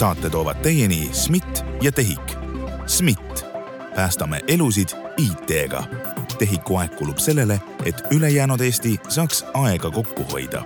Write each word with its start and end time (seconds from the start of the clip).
saate 0.00 0.30
toovad 0.30 0.56
teieni 0.56 1.08
SMIT 1.12 1.64
ja 1.82 1.92
TEHIK. 1.92 2.32
SMIT, 2.86 3.44
päästame 3.94 4.40
elusid 4.48 4.88
IT-ga. 5.16 5.84
TEHIK-u 6.38 6.76
aeg 6.76 6.94
kulub 6.96 7.18
sellele, 7.18 7.60
et 7.84 8.00
ülejäänud 8.10 8.60
Eesti 8.60 8.96
saaks 9.08 9.44
aega 9.54 9.90
kokku 9.90 10.24
hoida 10.32 10.64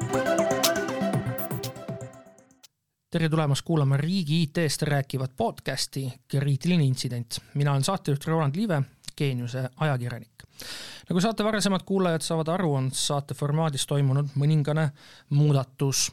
tere 3.11 3.29
tulemast 3.29 3.63
kuulama 3.63 3.97
riigi 3.97 4.43
IT-st 4.43 4.83
rääkivat 4.83 5.31
podcasti 5.37 6.13
Kriitiline 6.29 6.85
intsident. 6.85 7.39
mina 7.55 7.73
olen 7.73 7.85
saatejuht 7.85 8.27
Roland 8.27 8.57
Liive, 8.57 8.83
Geeniuse 9.19 9.69
ajakirjanik. 9.77 10.43
nagu 11.09 11.21
saate 11.21 11.45
varasemad 11.45 11.81
kuulajad 11.87 12.21
saavad 12.21 12.49
aru, 12.49 12.75
on 12.75 12.91
saate 12.93 13.35
formaadis 13.35 13.87
toimunud 13.87 14.27
mõningane 14.35 14.91
muudatus. 15.31 16.13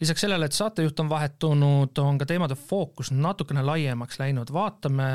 Lisaks 0.00 0.24
sellele, 0.26 0.46
et 0.46 0.56
saatejuht 0.56 1.00
on 1.00 1.10
vahetunud, 1.10 1.98
on 1.98 2.18
ka 2.18 2.26
teemade 2.26 2.56
fookus 2.58 3.12
natukene 3.14 3.62
laiemaks 3.62 4.18
läinud, 4.18 4.52
vaatame 4.52 5.08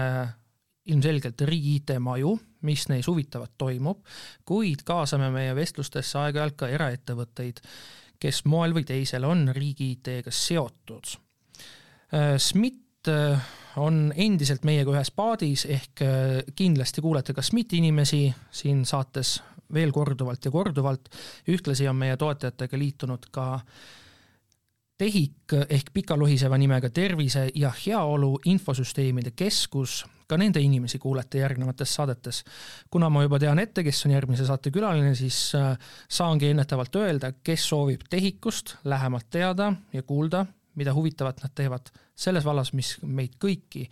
ilmselgelt 0.89 1.41
riigi 1.45 1.75
IT-maju, 1.81 2.33
mis 2.65 2.87
neis 2.89 3.07
huvitavat 3.07 3.51
toimub, 3.57 4.01
kuid 4.45 4.81
kaasame 4.87 5.29
meie 5.31 5.55
vestlustesse 5.55 6.17
aeg-ajalt 6.19 6.57
ka 6.57 6.69
eraettevõtteid 6.73 7.61
kes 8.19 8.43
moel 8.51 8.75
või 8.75 8.85
teisel 8.87 9.25
on 9.27 9.47
riigi 9.55 9.93
IT-ga 9.95 10.31
seotud. 10.33 11.13
Äh, 12.13 12.35
SMIT 12.37 13.09
äh, 13.11 13.51
on 13.79 14.09
endiselt 14.15 14.65
meiega 14.67 14.91
ühes 14.93 15.11
paadis, 15.15 15.65
ehk 15.69 16.03
äh, 16.03 16.41
kindlasti 16.55 17.03
kuulete 17.05 17.35
ka 17.37 17.45
SMIT-i 17.45 17.79
inimesi 17.79 18.25
siin 18.51 18.83
saates 18.89 19.37
veel 19.73 19.93
korduvalt 19.93 20.45
ja 20.45 20.51
korduvalt, 20.51 21.11
ühtlasi 21.53 21.87
on 21.87 21.99
meie 21.99 22.17
toetajatega 22.17 22.79
liitunud 22.79 23.29
ka 23.31 23.51
TEHIK 24.99 25.53
ehk 25.69 25.93
pikaluhiseva 25.93 26.57
nimega 26.59 26.89
Tervise 26.89 27.45
ja 27.55 27.71
Heaolu 27.85 28.39
Infosüsteemide 28.45 29.31
Keskus, 29.31 30.01
ka 30.27 30.37
nende 30.37 30.59
inimesi 30.59 30.99
kuulete 30.99 31.39
järgnevates 31.39 31.93
saadetes. 31.95 32.43
kuna 32.91 33.09
ma 33.09 33.23
juba 33.23 33.39
tean 33.39 33.59
ette, 33.59 33.83
kes 33.83 34.05
on 34.05 34.11
järgmise 34.11 34.45
saate 34.45 34.71
külaline, 34.71 35.13
siis 35.15 35.55
äh, 35.55 35.77
saangi 36.09 36.49
ennetavalt 36.51 36.95
öelda, 36.95 37.31
kes 37.31 37.69
soovib 37.69 38.01
TEHIK-ust 38.09 38.75
lähemalt 38.83 39.29
teada 39.29 39.73
ja 39.93 40.03
kuulda, 40.03 40.45
mida 40.75 40.93
huvitavat 40.93 41.39
nad 41.43 41.55
teevad 41.55 41.93
selles 42.15 42.45
vallas, 42.45 42.73
mis 42.73 42.97
meid 43.01 43.39
kõiki 43.39 43.87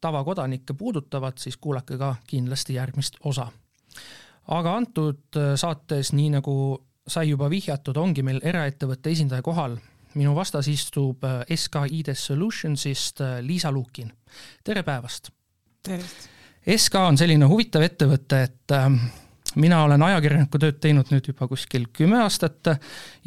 tavakodanikke 0.00 0.76
puudutavad, 0.76 1.40
siis 1.40 1.56
kuulake 1.56 1.96
ka 1.98 2.14
kindlasti 2.26 2.76
järgmist 2.76 3.16
osa. 3.24 3.48
aga 4.48 4.76
antud 4.76 5.40
äh, 5.40 5.56
saates, 5.56 6.12
nii 6.12 6.36
nagu 6.36 6.84
sai 7.08 7.30
juba 7.30 7.48
vihjatud, 7.50 7.96
ongi 7.96 8.22
meil 8.22 8.44
eraettevõtte 8.44 9.10
esindaja 9.10 9.42
kohal 9.42 9.80
minu 10.18 10.34
vastas 10.36 10.68
istub 10.70 11.24
äh, 11.24 11.42
SK 11.56 11.88
ID 11.90 12.14
Solutionsist 12.14 13.20
äh, 13.20 13.40
Liisa 13.42 13.72
Lukin. 13.72 14.12
tere 14.64 14.82
päevast! 14.82 15.30
tervist! 15.82 16.30
SK 16.76 16.94
on 17.10 17.18
selline 17.20 17.44
huvitav 17.44 17.84
ettevõte, 17.84 18.40
et 18.46 18.72
ähm, 18.72 18.96
mina 19.60 19.82
olen 19.84 20.02
ajakirjaniku 20.06 20.58
tööd 20.60 20.78
teinud 20.80 21.10
nüüd 21.12 21.28
juba 21.28 21.48
kuskil 21.50 21.86
kümme 21.92 22.22
aastat 22.22 22.72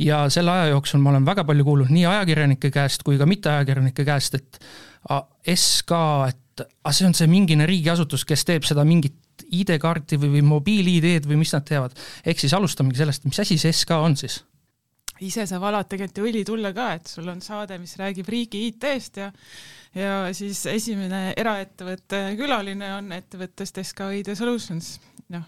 ja 0.01 0.23
selle 0.33 0.55
aja 0.55 0.71
jooksul 0.73 1.03
ma 1.03 1.13
olen 1.13 1.27
väga 1.27 1.45
palju 1.47 1.67
kuulnud 1.67 1.93
nii 1.93 2.07
ajakirjanike 2.09 2.71
käest 2.73 3.05
kui 3.05 3.19
ka 3.19 3.29
mitteajakirjanike 3.29 4.07
käest, 4.07 4.39
et 4.39 4.59
SK, 5.53 6.01
et 6.31 6.65
aga 6.65 6.95
see 6.95 7.07
on 7.07 7.15
see 7.17 7.29
mingine 7.31 7.69
riigiasutus, 7.69 8.25
kes 8.27 8.43
teeb 8.47 8.65
seda 8.67 8.83
mingit 8.87 9.45
ID-kaarti 9.47 10.17
või, 10.19 10.33
või 10.37 10.43
mobiil-ID-d 10.49 11.29
või 11.29 11.43
mis 11.43 11.53
nad 11.53 11.65
teevad. 11.67 11.93
ehk 12.25 12.41
siis 12.41 12.55
alustamegi 12.57 13.03
sellest, 13.03 13.27
mis 13.29 13.39
asi 13.39 13.59
see 13.61 13.71
SK 13.71 14.01
on 14.01 14.17
siis? 14.17 14.41
Ise 15.25 15.47
sa 15.49 15.59
valad 15.61 15.87
tegelikult 15.89 16.21
ju 16.21 16.29
õli 16.29 16.45
tulle 16.45 16.73
ka, 16.75 16.91
et 16.99 17.09
sul 17.09 17.27
on 17.31 17.41
saade, 17.41 17.79
mis 17.81 17.95
räägib 17.97 18.29
riigi 18.29 18.67
IT-st 18.69 19.21
ja 19.23 19.31
ja 19.97 20.15
siis 20.35 20.61
esimene 20.69 21.31
eraettevõtte 21.37 22.21
külaline 22.39 22.89
on 22.97 23.11
ettevõttest 23.15 23.79
SK 23.83 24.11
ID 24.19 24.33
Solutions. 24.37 24.97
noh, 25.33 25.45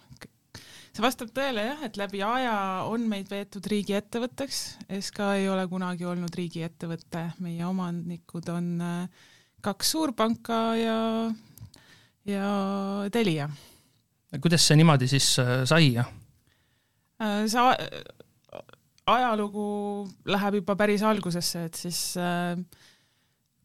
see 0.99 1.03
vastab 1.03 1.31
tõele 1.35 1.65
jah, 1.67 1.83
et 1.85 1.97
läbi 1.99 2.23
aja 2.25 2.55
on 2.89 3.05
meid 3.11 3.29
veetud 3.31 3.65
riigiettevõtteks, 3.71 4.61
SK 4.99 5.33
ei 5.41 5.49
ole 5.51 5.67
kunagi 5.71 6.07
olnud 6.09 6.35
riigiettevõte, 6.35 7.25
meie 7.45 7.65
omanikud 7.67 8.49
on 8.53 8.71
äh, 8.83 9.27
kaks 9.65 9.93
suurpanka 9.95 10.59
ja, 10.79 10.99
ja 12.27 12.53
Telia. 13.13 13.49
kuidas 14.41 14.67
see 14.67 14.79
niimoodi 14.79 15.09
siis 15.11 15.33
äh, 15.41 15.61
sai? 15.69 15.93
Äh, 15.99 17.43
sa 17.51 17.71
ajalugu 19.15 19.65
läheb 20.29 20.59
juba 20.61 20.75
päris 20.79 21.03
algusesse, 21.05 21.65
et 21.69 21.79
siis 21.79 22.01
äh, 22.19 22.55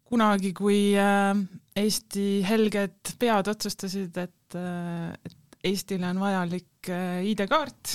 kunagi, 0.08 0.52
kui 0.56 0.94
äh, 0.98 1.32
Eesti 1.76 2.28
helged 2.46 3.14
pead 3.18 3.50
otsustasid, 3.54 4.16
et 4.24 4.58
äh,, 4.58 5.14
et 5.24 5.40
Eestile 5.64 6.10
on 6.12 6.20
vajalik 6.20 6.90
äh, 6.92 7.22
ID-kaart, 7.30 7.94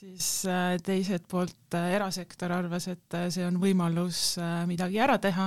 siis 0.00 0.30
äh, 0.50 0.74
teiselt 0.82 1.28
poolt 1.30 1.76
äh, 1.78 1.92
erasektor 1.94 2.50
arvas, 2.56 2.88
et 2.90 3.14
äh, 3.14 3.28
see 3.30 3.44
on 3.46 3.60
võimalus 3.62 4.34
äh, 4.42 4.64
midagi 4.66 4.98
ära 4.98 5.20
teha 5.22 5.46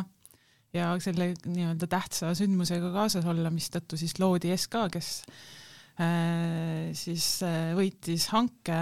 ja 0.73 0.93
selle 1.03 1.33
nii-öelda 1.45 1.89
tähtsa 1.89 2.31
sündmusega 2.37 2.93
kaasas 2.95 3.27
olla, 3.29 3.51
mistõttu 3.53 3.99
siis 3.99 4.15
loodi 4.21 4.53
SK, 4.55 4.85
kes 4.93 5.09
äh, 6.01 6.93
siis 6.97 7.27
äh, 7.45 7.73
võitis 7.77 8.29
hanke, 8.33 8.79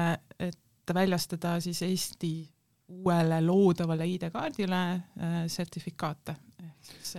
et 0.92 0.98
väljastada 0.98 1.56
siis 1.64 1.82
Eesti 1.88 2.34
uuele 2.92 3.40
loodavale 3.46 4.08
ID-kaardile 4.12 4.82
äh, 4.92 5.42
sertifikaate, 5.52 6.36
ehk 6.60 6.92
siis 6.92 7.16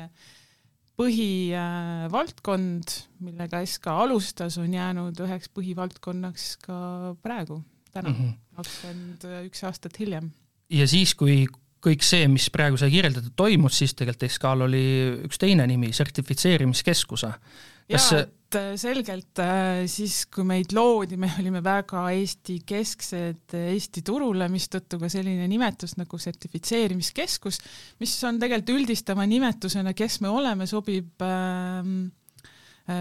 põhivaldkond, 1.01 2.93
millega 3.25 3.63
SK 3.65 3.95
alustas, 4.05 4.59
on 4.61 4.75
jäänud 4.77 5.17
üheks 5.25 5.49
põhivaldkonnaks 5.57 6.45
ka 6.67 6.77
praegu, 7.25 7.63
täna, 7.95 8.13
mhm. 8.13 8.37
kakskümmend 8.59 9.27
üks 9.49 9.65
aastat 9.69 9.99
hiljem. 9.99 10.31
ja 10.71 10.87
siis, 10.89 11.15
kui 11.17 11.47
kõik 11.83 12.05
see, 12.07 12.29
mis 12.31 12.47
praegu 12.55 12.79
sai 12.81 12.93
kirjeldatud, 12.93 13.35
toimus, 13.39 13.81
siis 13.81 13.97
tegelikult 13.99 14.31
SK-l 14.31 14.69
oli 14.69 14.85
üks 15.27 15.41
teine 15.43 15.67
nimi, 15.71 15.91
sertifitseerimiskeskuse. 15.97 17.33
kas 17.91 18.07
jaa, 18.15 18.23
et 18.23 18.59
äh, 18.61 18.71
selgelt 18.79 19.43
äh, 19.43 19.83
siis, 19.91 20.23
kui 20.33 20.47
meid 20.47 20.73
loodi, 20.77 21.19
me 21.21 21.33
olime 21.41 21.63
väga 21.65 22.05
Eesti-kesksed 22.15 23.59
Eesti 23.65 24.05
turule, 24.07 24.49
mistõttu 24.53 25.01
ka 25.03 25.11
selline 25.13 25.49
nimetus 25.51 25.97
nagu 25.99 26.21
sertifitseerimiskeskus, 26.23 27.61
mis 28.01 28.17
on 28.29 28.41
tegelikult 28.43 28.77
üldistava 28.79 29.27
nimetusena, 29.27 29.95
kes 29.97 30.21
me 30.23 30.31
oleme, 30.31 30.71
sobib 30.71 31.27
äh, 31.27 31.83
Äh, 31.83 32.22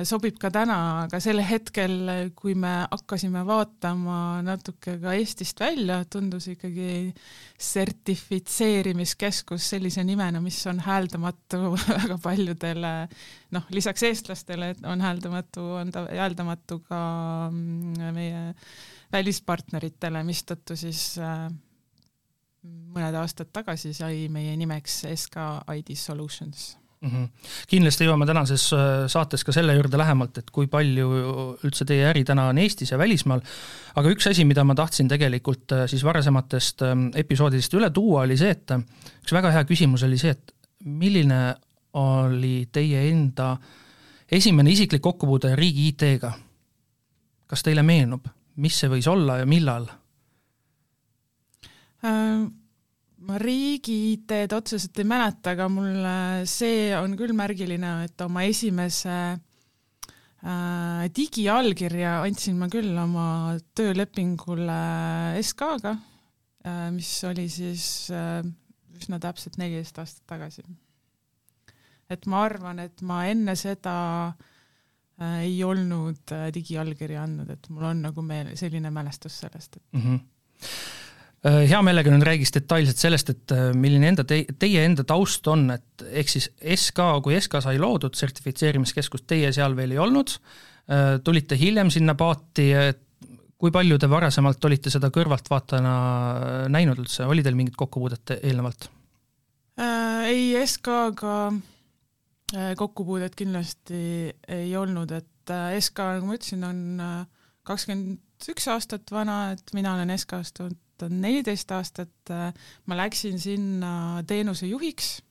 sobib 0.05 0.37
ka 0.37 0.51
täna, 0.53 0.75
aga 1.07 1.17
sel 1.23 1.41
hetkel, 1.41 2.29
kui 2.37 2.53
me 2.59 2.85
hakkasime 2.91 3.41
vaatama 3.47 4.41
natuke 4.45 4.99
ka 5.01 5.13
Eestist 5.17 5.59
välja, 5.61 6.03
tundus 6.05 6.47
ikkagi 6.51 7.13
sertifitseerimiskeskus 7.57 9.69
sellise 9.73 10.03
nimena, 10.05 10.41
mis 10.41 10.59
on 10.69 10.79
hääldamatu 10.85 11.73
väga 12.01 12.17
paljudele, 12.21 12.93
noh, 13.57 13.65
lisaks 13.73 14.03
eestlastele 14.11 14.75
on 14.85 15.01
hääldamatu, 15.01 15.61
on 15.81 15.91
ta 15.93 16.05
hääldamatu 16.09 16.79
ka 16.85 17.01
mm, 17.49 18.13
meie 18.13 18.53
välispartneritele, 19.11 20.21
mistõttu 20.27 20.77
siis 20.79 21.15
äh, 21.19 21.49
mõned 22.93 23.17
aastad 23.17 23.49
tagasi 23.53 23.95
sai 23.97 24.27
meie 24.29 24.53
nimeks 24.61 25.01
SK 25.09 25.49
ID 25.73 25.97
Solutions 25.97 26.80
mm. 27.01 27.09
-hmm. 27.09 27.27
kindlasti 27.67 28.05
jõuame 28.05 28.25
tänases 28.29 28.67
äh, 28.73 29.07
saates 29.11 29.43
ka 29.43 29.53
selle 29.55 29.75
juurde 29.75 29.97
lähemalt, 29.97 30.37
et 30.37 30.51
kui 30.53 30.67
palju 30.71 31.09
üldse 31.65 31.85
teie 31.85 32.07
äri 32.09 32.23
täna 32.27 32.47
on 32.51 32.61
Eestis 32.61 32.91
ja 32.91 32.97
välismaal, 32.97 33.41
aga 33.95 34.13
üks 34.13 34.29
asi, 34.29 34.45
mida 34.45 34.63
ma 34.63 34.75
tahtsin 34.77 35.09
tegelikult 35.11 35.71
äh, 35.75 35.85
siis 35.87 36.03
varasematest 36.03 36.85
ähm, 36.87 37.09
episoodidest 37.15 37.73
üle 37.73 37.89
tuua, 37.89 38.25
oli 38.27 38.37
see, 38.37 38.53
et 38.57 38.71
äh, 38.71 38.85
üks 39.23 39.33
väga 39.33 39.53
hea 39.57 39.65
küsimus 39.69 40.05
oli 40.07 40.17
see, 40.21 40.35
et 40.37 40.55
milline 40.85 41.41
oli 41.93 42.69
teie 42.71 43.09
enda 43.09 43.57
esimene 44.31 44.71
isiklik 44.71 45.01
kokkupuude 45.01 45.55
riigi 45.55 45.89
IT-ga? 45.91 46.31
kas 47.51 47.65
teile 47.67 47.83
meenub, 47.83 48.29
mis 48.63 48.77
see 48.79 48.87
võis 48.87 49.07
olla 49.11 49.41
ja 49.41 49.45
millal 49.49 49.89
ähm.? 52.05 52.60
Ma 53.27 53.37
riigi 53.41 53.95
IT-d 54.15 54.55
otseselt 54.55 54.97
ei 55.01 55.07
mäleta, 55.07 55.53
aga 55.53 55.67
mul 55.71 56.05
see 56.49 56.89
on 56.97 57.15
küll 57.19 57.35
märgiline, 57.37 57.93
et 58.07 58.23
oma 58.25 58.45
esimese 58.49 59.17
äh, 60.41 61.03
digiallkirja 61.13 62.19
andsin 62.25 62.57
ma 62.61 62.69
küll 62.71 62.95
oma 62.97 63.25
töölepingule 63.77 64.79
SK-ga 65.41 65.93
äh,, 66.65 66.87
mis 66.95 67.11
oli 67.29 67.45
siis 67.51 67.85
äh, 68.15 68.41
üsna 68.97 69.21
täpselt 69.21 69.59
neliteist 69.61 70.01
aastat 70.01 70.25
tagasi. 70.33 70.65
et 72.11 72.25
ma 72.27 72.45
arvan, 72.47 72.81
et 72.83 73.05
ma 73.05 73.23
enne 73.29 73.55
seda 73.59 73.95
äh, 75.21 75.45
ei 75.45 75.61
olnud 75.63 76.33
äh, 76.33 76.49
digiallkirja 76.53 77.27
andnud, 77.27 77.53
et 77.53 77.69
mul 77.69 77.85
on 77.93 78.03
nagu 78.09 78.25
meel, 78.25 78.55
selline 78.57 78.89
mälestus 78.93 79.39
sellest, 79.43 79.77
et 79.77 79.99
mm. 79.99 80.07
-hmm 80.07 81.00
hea 81.41 81.79
meelega 81.81 82.11
nüüd 82.13 82.25
räägiks 82.25 82.53
detailselt 82.53 83.01
sellest, 83.01 83.31
et 83.33 83.53
äh, 83.55 83.69
milline 83.77 84.11
enda 84.11 84.25
te,, 84.27 84.43
teie 84.61 84.83
enda 84.85 85.05
taust 85.07 85.47
on, 85.49 85.65
et 85.73 86.03
ehk 86.21 86.29
siis 86.29 86.51
SK, 86.61 87.07
kui 87.25 87.37
SK 87.39 87.63
sai 87.65 87.79
loodud, 87.81 88.13
sertifitseerimiskeskust, 88.17 89.25
teie 89.29 89.49
seal 89.55 89.75
veel 89.77 89.95
ei 89.95 90.01
olnud, 90.03 90.35
äh, 90.85 91.15
tulite 91.25 91.57
hiljem 91.57 91.89
sinna 91.93 92.13
paati, 92.19 92.67
et 92.77 93.01
kui 93.61 93.73
palju 93.73 93.97
te 94.01 94.09
varasemalt 94.09 94.69
olite 94.69 94.93
seda 94.93 95.09
kõrvaltvaatajana 95.13 95.95
näinud 96.73 97.01
üldse, 97.03 97.25
oli 97.29 97.45
teil 97.45 97.57
mingit 97.57 97.77
kokkupuudet 97.77 98.37
eelnevalt 98.39 98.89
äh,? 99.81 100.29
ei, 100.29 100.53
SK-ga 100.61 101.35
kokkupuudet 102.77 103.33
kindlasti 103.37 104.29
ei 104.29 104.73
olnud, 104.77 105.13
et 105.15 105.53
SK, 105.79 106.07
nagu 106.17 106.27
ma 106.29 106.37
ütlesin, 106.37 106.65
on 106.67 106.81
kakskümmend 107.65 108.49
üks 108.51 108.67
aastat 108.73 109.13
vana, 109.13 109.53
et 109.55 109.73
mina 109.77 109.95
olen 109.95 110.13
SK-st 110.17 110.65
tulnud 111.01 111.17
on 111.17 111.21
neliteist 111.21 111.71
aastat, 111.71 112.13
äh, 112.29 112.53
ma 112.85 112.97
läksin 112.97 113.39
sinna 113.39 114.23
teenusejuhiks. 114.27 115.21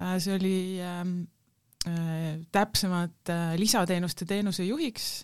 Äh, 0.00 0.18
see 0.18 0.34
oli 0.34 0.80
ähm, 0.82 1.28
äh, 1.86 2.40
täpsemalt 2.52 3.30
lisateenuste 3.56 4.26
teenusejuhiks, 4.26 5.22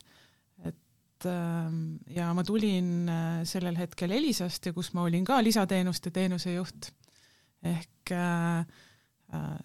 et 0.65 1.27
äh, 1.27 1.73
ja 2.15 2.31
ma 2.35 2.45
tulin 2.45 3.11
sellel 3.49 3.79
hetkel 3.79 4.15
Elisast 4.15 4.67
ja 4.67 4.73
kus 4.73 4.93
ma 4.95 5.07
olin 5.09 5.25
ka 5.25 5.41
lisateenuste 5.43 6.11
teenusejuht. 6.11 6.93
ehk 7.59 8.11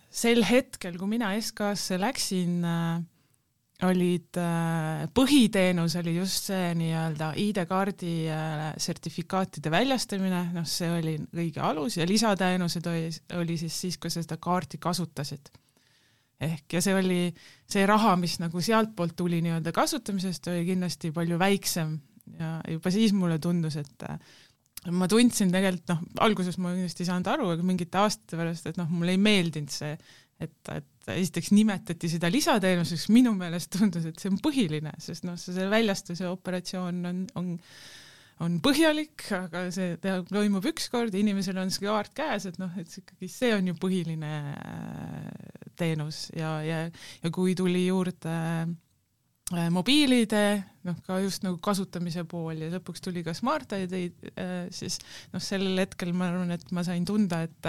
sel 0.09 0.41
hetkel, 0.43 0.97
kui 0.97 1.07
mina 1.07 1.29
SK-sse 1.39 1.99
läksin 2.01 2.63
äh,, 2.65 3.03
olid, 3.87 4.37
äh, 4.39 5.03
põhiteenus 5.15 5.97
oli 5.99 6.15
just 6.17 6.49
see 6.49 6.69
nii-öelda 6.77 7.31
ID-kaardi 7.39 8.13
äh, 8.31 8.61
sertifikaatide 8.81 9.71
väljastamine, 9.73 10.45
noh, 10.55 10.67
see 10.69 10.89
oli 10.91 11.17
kõige 11.27 11.63
alus 11.63 11.97
ja 11.99 12.07
lisateenused 12.09 12.87
oli, 12.91 13.09
oli 13.39 13.57
siis 13.59 13.81
siis, 13.85 13.99
kui 14.01 14.13
sa 14.13 14.23
seda 14.23 14.39
kaarti 14.41 14.79
kasutasid. 14.83 15.51
ehk 16.43 16.75
ja 16.75 16.81
see 16.83 16.95
oli, 16.95 17.19
see 17.69 17.85
raha, 17.87 18.15
mis 18.19 18.39
nagu 18.41 18.61
sealtpoolt 18.61 19.15
tuli 19.15 19.41
nii-öelda 19.45 19.71
kasutamisest, 19.75 20.49
oli 20.51 20.65
kindlasti 20.67 21.13
palju 21.15 21.37
väiksem 21.39 21.93
ja 22.39 22.57
juba 22.69 22.91
siis 22.91 23.13
mulle 23.15 23.39
tundus, 23.39 23.77
et 23.79 24.07
äh, 24.09 24.17
ma 24.91 25.07
tundsin 25.11 25.51
tegelikult 25.53 25.93
noh, 25.93 26.03
alguses 26.25 26.57
ma 26.59 26.73
kindlasti 26.73 27.05
ei 27.05 27.11
saanud 27.11 27.29
aru, 27.31 27.53
aga 27.55 27.65
mingite 27.67 27.99
aastate 28.01 28.39
pärast, 28.39 28.67
et 28.67 28.79
noh, 28.79 28.89
mulle 28.91 29.15
ei 29.15 29.21
meeldinud 29.21 29.71
see 29.71 29.95
et, 30.45 30.71
et 30.73 31.11
esiteks 31.15 31.51
nimetati 31.55 32.11
seda 32.11 32.29
lisateenuseks, 32.31 33.09
minu 33.13 33.33
meelest 33.37 33.73
tundus, 33.75 34.07
et 34.09 34.21
see 34.21 34.31
on 34.31 34.39
põhiline, 34.43 34.93
sest 35.03 35.27
noh, 35.27 35.37
see 35.39 35.67
väljastuse 35.71 36.29
operatsioon 36.31 37.03
on, 37.09 37.27
on 37.39 37.53
on 38.43 38.55
põhjalik, 38.65 39.27
aga 39.37 39.67
see 39.71 39.93
toimub 40.01 40.65
ükskord, 40.67 41.13
inimesel 41.15 41.59
on 41.61 41.69
see 41.71 41.85
kaart 41.85 42.15
käes, 42.17 42.47
et 42.49 42.57
noh, 42.59 42.71
et 42.81 42.89
ikkagi 42.99 43.29
see 43.31 43.51
on 43.55 43.69
ju 43.69 43.75
põhiline 43.79 44.31
äh, 44.49 45.27
teenus 45.79 46.25
ja, 46.35 46.55
ja, 46.65 46.79
ja 47.23 47.31
kui 47.31 47.53
tuli 47.55 47.85
juurde 47.85 48.33
Äh, 48.33 48.67
mobiil-ID, 49.51 50.35
noh 50.87 50.99
ka 51.03 51.17
just 51.19 51.43
nagu 51.43 51.57
kasutamise 51.63 52.23
pool 52.29 52.61
ja 52.63 52.69
lõpuks 52.71 53.03
tuli 53.03 53.23
ka 53.25 53.33
Smart 53.35 53.75
ID, 53.75 53.95
äh, 54.39 54.53
siis 54.71 54.99
noh, 55.33 55.41
sellel 55.43 55.81
hetkel 55.83 56.13
ma 56.15 56.29
arvan, 56.31 56.53
et 56.55 56.63
ma 56.71 56.83
sain 56.85 57.03
tunda, 57.05 57.41
et 57.43 57.67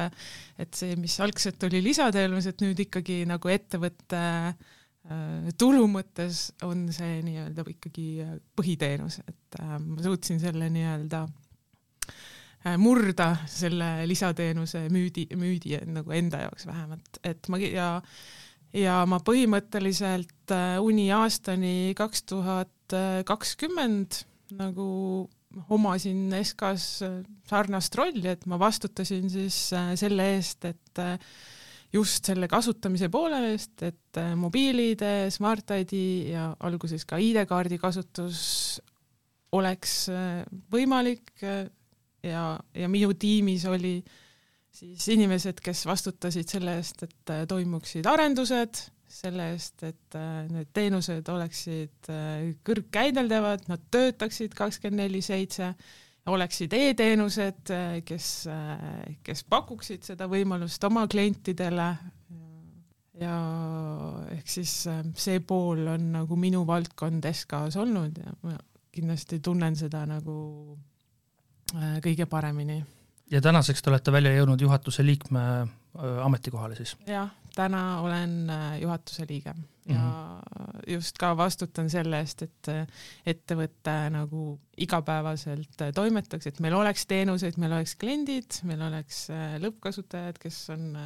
et 0.62 0.71
see, 0.75 0.94
mis 1.00 1.17
algselt 1.25 1.62
oli 1.67 1.82
lisateenus, 1.82 2.47
et 2.47 2.62
nüüd 2.62 2.79
ikkagi 2.87 3.25
nagu 3.26 3.50
ettevõtte 3.50 4.23
äh, 4.23 5.50
tulu 5.59 5.88
mõttes 5.91 6.53
on 6.62 6.87
see 6.94 7.19
nii-öelda 7.26 7.67
ikkagi 7.75 8.09
põhiteenus, 8.55 9.19
et 9.26 9.59
ma 9.59 9.99
suutsin 10.03 10.38
selle 10.43 10.71
nii-öelda 10.71 11.26
murda 12.81 13.35
selle 13.50 14.06
lisateenuse 14.09 14.87
müüdi, 14.94 15.26
müüdi 15.37 15.76
nagu 15.91 16.15
enda 16.17 16.47
jaoks 16.47 16.65
vähemalt, 16.71 17.19
et 17.26 17.50
ma 17.53 17.59
ja 17.61 17.91
ja 18.75 19.00
ma 19.09 19.21
põhimõtteliselt 19.25 20.53
äh, 20.55 20.76
uni 20.82 21.09
aastani 21.15 21.94
kaks 21.99 22.25
tuhat 22.29 22.94
kakskümmend 23.26 24.25
nagu 24.59 24.87
omasin 25.75 26.32
SK-s 26.43 27.05
äh, 27.06 27.21
sarnast 27.49 27.94
rolli, 27.99 28.26
et 28.32 28.47
ma 28.50 28.59
vastutasin 28.61 29.29
siis 29.31 29.59
äh, 29.76 29.93
selle 29.99 30.26
eest, 30.35 30.67
et 30.69 31.03
just 31.94 32.26
selle 32.26 32.49
kasutamise 32.50 33.09
poole 33.12 33.38
eest, 33.53 33.76
et 33.87 34.21
mobiil-ID, 34.38 35.31
Smart 35.35 35.71
ID 35.76 35.94
ja 36.32 36.49
alguses 36.67 37.06
ka 37.06 37.21
ID-kaardi 37.23 37.79
kasutus 37.79 38.43
oleks 39.55 40.09
võimalik 40.75 41.31
ja, 41.38 42.47
ja 42.59 42.88
minu 42.91 43.12
tiimis 43.15 43.69
oli 43.71 44.00
äh, 44.00 44.24
siis 44.93 45.09
inimesed, 45.17 45.61
kes 45.65 45.85
vastutasid 45.89 46.51
selle 46.51 46.77
eest, 46.79 47.05
et 47.07 47.33
äh, 47.33 47.45
toimuksid 47.49 48.07
arendused, 48.09 48.81
selle 49.15 49.51
eest, 49.55 49.85
et 49.87 50.17
äh, 50.19 50.47
need 50.51 50.73
teenused 50.77 51.29
oleksid 51.33 52.11
äh, 52.13 52.49
kõrgkäideldavad, 52.67 53.69
nad 53.71 53.85
töötaksid 53.95 54.57
kakskümmend 54.59 55.05
neli 55.05 55.23
seitse, 55.25 55.73
oleksid 56.31 56.73
e-teenused, 56.73 57.69
kes, 58.09 58.27
kes 59.27 59.43
pakuksid 59.45 60.07
seda 60.09 60.25
võimalust 60.25 60.87
oma 60.89 61.03
klientidele. 61.11 61.89
Ja 63.21 63.35
ehk 64.33 64.49
siis 64.49 64.73
see 65.21 65.43
pool 65.45 65.85
on 65.93 66.09
nagu 66.17 66.39
minu 66.41 66.65
valdkond 66.67 67.29
SK-s 67.29 67.77
olnud 67.77 68.17
ja 68.25 68.33
ma 68.41 68.57
kindlasti 68.97 69.43
tunnen 69.45 69.77
seda 69.77 70.07
nagu 70.09 70.39
kõige 72.01 72.25
paremini 72.31 72.81
ja 73.31 73.41
tänaseks 73.41 73.82
te 73.82 73.91
olete 73.91 74.12
välja 74.12 74.35
jõudnud 74.37 74.61
juhatuse 74.61 75.06
liikme 75.06 75.44
ametikohale 76.25 76.76
siis? 76.76 76.97
jah, 77.06 77.31
täna 77.55 78.00
olen 78.00 78.50
juhatuse 78.81 79.26
liige 79.29 79.55
ja 79.88 79.94
mm 79.94 80.11
-hmm. 80.11 80.93
just 80.93 81.19
ka 81.19 81.37
vastutan 81.37 81.91
selle 81.91 82.19
eest, 82.19 82.43
et 82.43 82.69
ettevõte 83.26 83.97
nagu 84.11 84.59
igapäevaselt 84.76 85.82
toimetaks, 85.94 86.47
et 86.47 86.61
meil 86.61 86.75
oleks 86.75 87.06
teenuseid, 87.06 87.56
meil 87.56 87.73
oleks 87.73 87.94
kliendid, 87.97 88.61
meil 88.62 88.82
oleks 88.82 89.29
lõppkasutajad, 89.61 90.38
kes 90.41 90.71
on, 90.71 90.99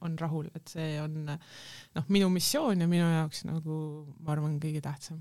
on 0.00 0.18
rahul, 0.18 0.46
et 0.54 0.68
see 0.68 1.00
on 1.02 1.24
noh, 1.24 2.04
minu 2.08 2.28
missioon 2.28 2.80
ja 2.80 2.86
minu 2.86 3.10
jaoks 3.10 3.44
nagu 3.44 4.06
ma 4.20 4.32
arvan, 4.32 4.60
kõige 4.60 4.80
tähtsam 4.80 5.20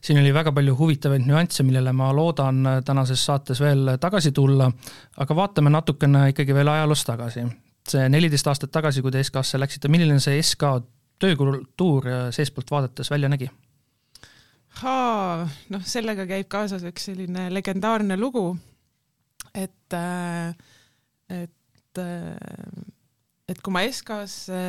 siin 0.00 0.20
oli 0.20 0.32
väga 0.34 0.52
palju 0.52 0.76
huvitavaid 0.78 1.26
nüansse, 1.26 1.64
millele 1.66 1.92
ma 1.96 2.10
loodan 2.14 2.62
tänases 2.84 3.24
saates 3.24 3.60
veel 3.60 3.96
tagasi 4.00 4.32
tulla, 4.32 4.70
aga 5.16 5.36
vaatame 5.36 5.70
natukene 5.70 6.28
ikkagi 6.32 6.54
veel 6.54 6.68
ajaloos 6.68 7.04
tagasi. 7.08 7.46
see 7.88 8.08
neliteist 8.08 8.46
aastat 8.46 8.70
tagasi, 8.70 9.02
kui 9.02 9.10
te 9.10 9.22
SK-sse 9.22 9.58
läksite, 9.58 9.88
milline 9.90 10.20
see 10.22 10.42
SK 10.42 10.76
töökultuur 11.22 12.06
seestpoolt 12.30 12.70
vaadates 12.70 13.10
välja 13.10 13.28
nägi? 13.28 13.50
noh, 14.82 15.82
sellega 15.84 16.26
käib 16.26 16.48
kaasas 16.50 16.84
üks 16.88 17.10
selline 17.10 17.48
legendaarne 17.52 18.16
lugu, 18.16 18.56
et, 19.54 19.96
et, 21.28 22.02
et 23.48 23.60
kui 23.62 23.74
ma 23.74 23.84
SK-sse 23.84 24.62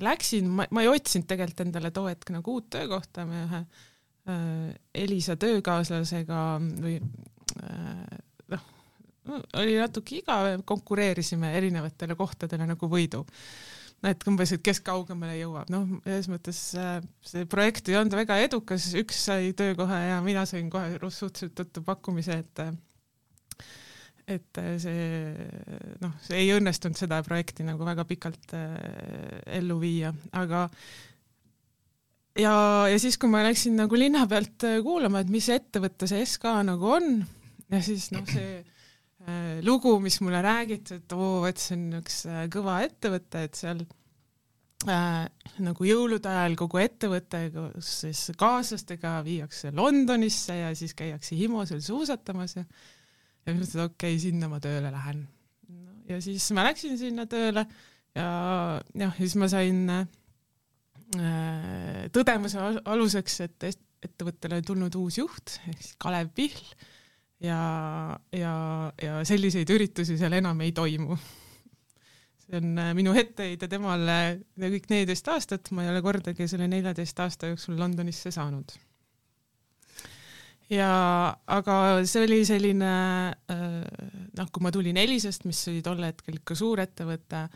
läksin, 0.00 0.48
ma, 0.50 0.66
ma 0.70 0.84
ei 0.84 0.90
otsinud 0.90 1.28
tegelikult 1.28 1.64
endale 1.66 1.90
too 1.94 2.08
hetk 2.10 2.30
nagu 2.34 2.58
uut 2.58 2.68
töökohta, 2.72 3.26
me 3.28 3.42
ühe 3.46 3.62
äh, 3.62 4.74
Elisa 5.04 5.36
töökaaslasega 5.40 6.42
või 6.82 6.98
äh, 7.62 8.18
noh, 8.54 8.66
oli 9.58 9.78
natuke 9.80 10.20
igav, 10.20 10.50
konkureerisime 10.68 11.54
erinevatele 11.58 12.16
kohtadele 12.18 12.68
nagu 12.68 12.90
võidu. 12.90 13.24
et 14.06 14.22
umbes, 14.28 14.52
et 14.52 14.62
kes 14.62 14.82
kaugemale 14.84 15.38
jõuab, 15.38 15.70
noh, 15.72 15.86
selles 16.04 16.28
mõttes 16.30 16.60
äh, 16.78 16.98
see 17.24 17.46
projekt 17.50 17.88
ei 17.88 17.96
olnud 17.98 18.14
väga 18.18 18.36
edukas, 18.44 18.90
üks 18.98 19.24
sai 19.30 19.54
töökoha 19.56 20.02
ja 20.02 20.18
mina 20.22 20.44
sain 20.46 20.68
kohe 20.70 20.98
suhteliselt 21.00 21.56
tõttu 21.56 21.82
pakkumise, 21.86 22.42
et 22.44 22.62
äh, 22.62 22.74
et 24.26 24.58
äh, 24.58 24.72
see 24.82 25.34
noh, 26.02 26.14
see 26.26 26.40
ei 26.42 26.54
õnnestunud 26.56 26.98
seda 26.98 27.20
projekti 27.26 27.66
nagu 27.66 27.86
väga 27.86 28.04
pikalt 28.08 28.56
äh, 28.58 29.42
ellu 29.58 29.78
viia, 29.82 30.10
aga 30.34 30.66
ja, 32.38 32.54
ja 32.90 32.96
siis, 33.00 33.18
kui 33.20 33.30
ma 33.32 33.44
läksin 33.46 33.76
nagu 33.78 33.98
linna 33.98 34.26
pealt 34.30 34.66
äh, 34.66 34.80
kuulama, 34.84 35.22
et 35.22 35.32
mis 35.32 35.48
ettevõte 35.52 36.08
see 36.10 36.24
SK 36.26 36.56
nagu 36.66 36.90
on 36.98 37.12
ja 37.72 37.82
siis 37.84 38.08
noh, 38.14 38.26
see 38.28 38.58
äh, 38.58 39.60
lugu, 39.66 39.96
mis 40.02 40.18
mulle 40.24 40.42
räägiti, 40.44 41.00
et 41.00 41.16
oo, 41.16 41.44
et 41.48 41.62
see 41.62 41.78
on 41.78 42.00
üks 42.00 42.24
äh, 42.30 42.42
kõva 42.52 42.80
ettevõte, 42.86 43.46
et 43.48 43.58
seal 43.58 43.82
äh, 44.90 45.22
nagu 45.62 45.88
jõulude 45.88 46.30
ajal 46.30 46.58
kogu 46.58 46.82
ettevõte 46.82 47.46
koos 47.54 47.94
siis 48.02 48.26
kaaslastega 48.38 49.18
viiakse 49.26 49.72
Londonisse 49.74 50.60
ja 50.64 50.74
siis 50.78 50.94
käiakse 50.98 51.38
Himosel 51.38 51.82
suusatamas 51.84 52.58
ja 52.58 52.66
ja 53.46 53.54
siis 53.54 53.60
mõtlesin, 53.60 53.80
et 53.80 53.90
okei 53.90 54.14
okay,, 54.14 54.22
sinna 54.22 54.50
ma 54.50 54.60
tööle 54.62 54.90
lähen 54.92 55.22
no,. 55.70 55.96
ja 56.10 56.20
siis 56.24 56.48
ma 56.56 56.66
läksin 56.66 56.98
sinna 57.00 57.26
tööle 57.30 57.66
ja 58.16 58.28
jah, 58.96 59.16
siis 59.18 59.36
ma 59.40 59.48
sain 59.52 59.82
äh, 59.92 60.06
tõdemuse 62.14 62.62
aluseks, 62.84 63.40
et 63.46 63.68
ettevõttele 64.06 64.60
on 64.60 64.68
tulnud 64.72 65.00
uus 65.00 65.18
juht 65.20 65.58
ehk 65.66 65.80
siis 65.80 65.96
Kalev 66.02 66.30
Pihl 66.36 66.62
ja, 67.44 67.60
ja, 68.34 68.54
ja 69.02 69.18
selliseid 69.28 69.70
üritusi 69.72 70.18
seal 70.18 70.36
enam 70.38 70.60
ei 70.64 70.72
toimu. 70.76 71.18
see 72.46 72.60
on 72.60 72.76
äh, 72.78 72.92
minu 72.96 73.14
etteheide 73.18 73.68
temale 73.68 74.18
kõik 74.56 74.90
neliteist 74.92 75.28
aastat, 75.32 75.70
ma 75.74 75.84
ei 75.84 75.92
ole 75.92 76.02
kordagi 76.04 76.48
selle 76.48 76.68
neljateist 76.70 77.18
aasta 77.24 77.52
jooksul 77.52 77.78
Londonisse 77.78 78.30
saanud. 78.34 78.76
Ja 80.72 80.90
aga 81.46 81.76
see 82.08 82.24
oli 82.26 82.40
selline 82.48 82.92
äh, 83.52 83.80
noh, 84.38 84.50
kui 84.52 84.64
ma 84.64 84.72
tulin 84.74 84.98
Elisast, 85.00 85.46
mis 85.48 85.62
oli 85.70 85.82
tol 85.84 86.02
hetkel 86.06 86.40
ikka 86.40 86.56
suur 86.58 86.82
ettevõte, 86.82 87.46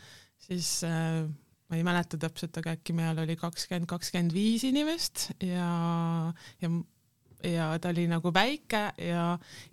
siis 0.41 0.79
äh, 0.87 1.25
ma 1.71 1.79
ei 1.79 1.85
mäleta 1.87 2.19
täpselt, 2.19 2.57
aga 2.59 2.75
äkki 2.77 2.95
meil 2.95 3.19
oli 3.23 3.37
kakskümmend, 3.39 3.89
kakskümmend 3.89 4.35
viis 4.35 4.65
inimest 4.67 5.29
ja, 5.43 5.67
ja 6.63 6.73
ja 7.41 7.71
ta 7.81 7.89
oli 7.89 8.03
nagu 8.05 8.29
väike 8.33 8.81
ja, 9.01 9.23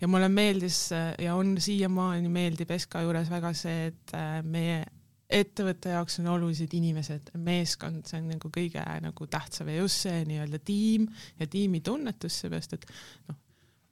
ja 0.01 0.07
mulle 0.09 0.29
meeldis 0.33 0.87
ja 0.91 1.35
on 1.37 1.53
siiamaani 1.61 2.31
meeldib 2.33 2.71
SK 2.73 3.03
juures 3.05 3.29
väga 3.29 3.51
see, 3.53 3.91
et 3.91 4.15
äh, 4.17 4.39
meie 4.41 4.79
ettevõtte 5.29 5.93
jaoks 5.93 6.19
on 6.23 6.31
olulised 6.33 6.71
inimesed, 6.73 7.33
meeskond, 7.45 8.01
see 8.09 8.17
on 8.17 8.31
nagu 8.33 8.49
kõige 8.53 8.81
nagu 9.03 9.27
tähtsam 9.29 9.69
ja 9.69 9.83
just 9.83 10.07
see 10.07 10.23
nii-öelda 10.25 10.61
tiim 10.65 11.05
ja 11.39 11.45
tiimitunnetus, 11.49 12.39
seepärast 12.41 12.73
et 12.79 12.87
noh, 13.29 13.37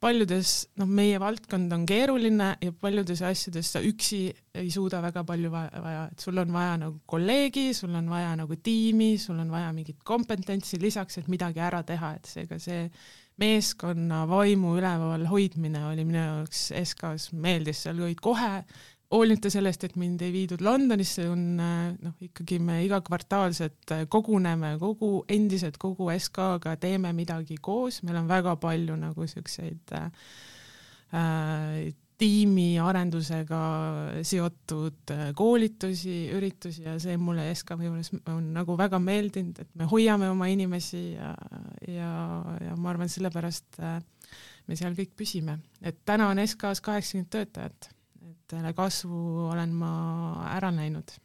paljudes, 0.02 0.52
noh, 0.78 0.90
meie 0.90 1.18
valdkond 1.22 1.72
on 1.74 1.84
keeruline 1.86 2.48
ja 2.62 2.74
paljudes 2.82 3.22
asjades 3.26 3.70
sa 3.74 3.82
üksi 3.82 4.20
ei 4.58 4.70
suuda 4.74 5.00
väga 5.02 5.24
palju 5.26 5.50
vaja, 5.52 6.04
et 6.10 6.26
sul 6.26 6.38
on 6.42 6.52
vaja 6.54 6.76
nagu 6.82 7.00
kolleegi, 7.06 7.70
sul 7.74 7.94
on 7.98 8.10
vaja 8.10 8.34
nagu 8.38 8.58
tiimi, 8.62 9.14
sul 9.22 9.38
on 9.42 9.50
vaja 9.54 9.72
mingit 9.74 10.02
kompetentsi 10.06 10.80
lisaks, 10.82 11.18
et 11.18 11.30
midagi 11.30 11.62
ära 11.62 11.84
teha, 11.86 12.14
et 12.18 12.30
seega 12.30 12.58
see 12.62 12.86
meeskonna 13.38 14.24
vaimu 14.26 14.74
üleval 14.78 15.26
hoidmine 15.30 15.84
oli 15.86 16.06
minu 16.06 16.18
jaoks 16.18 16.68
SK-s 16.82 17.32
meeldis, 17.38 17.84
seal 17.86 18.02
olid 18.02 18.22
kohe 18.22 18.64
hoolimata 19.12 19.50
sellest, 19.52 19.84
et 19.86 19.94
mind 19.96 20.22
ei 20.24 20.32
viidud 20.34 20.62
Londonisse, 20.64 21.24
on 21.30 21.44
noh, 21.56 22.16
ikkagi 22.24 22.58
me 22.60 22.82
iga 22.84 23.00
kvartaalselt 23.04 23.94
koguneme 24.12 24.74
kogu, 24.80 25.22
endiselt 25.32 25.78
kogu 25.80 26.10
SK-ga 26.12 26.76
teeme 26.80 27.14
midagi 27.16 27.56
koos, 27.60 28.02
meil 28.04 28.20
on 28.20 28.28
väga 28.28 28.56
palju 28.60 28.98
nagu 29.00 29.28
siukseid 29.30 29.96
äh, 29.96 31.88
tiimiarendusega 32.18 33.62
seotud 34.26 35.12
koolitusi, 35.38 36.18
üritusi 36.34 36.82
ja 36.84 36.96
see 37.00 37.16
mulle 37.16 37.46
SK 37.54 37.78
juures 37.86 38.10
on 38.28 38.52
nagu 38.56 38.76
väga 38.76 38.98
meeldinud, 39.00 39.60
et 39.62 39.70
me 39.78 39.88
hoiame 39.88 40.28
oma 40.34 40.50
inimesi 40.50 41.12
ja, 41.14 41.32
ja, 41.86 42.14
ja 42.66 42.74
ma 42.76 42.90
arvan, 42.92 43.08
sellepärast 43.08 43.78
me 44.68 44.76
seal 44.76 44.98
kõik 44.98 45.14
püsime, 45.16 45.62
et 45.80 46.02
täna 46.04 46.28
on 46.34 46.42
SK-s 46.42 46.82
kaheksakümmend 46.84 47.30
töötajat 47.32 47.94
et 48.56 48.76
kasvu 48.76 49.48
olen 49.52 49.72
ma 49.76 49.90
ära 50.56 50.70
näinud. 50.72 51.16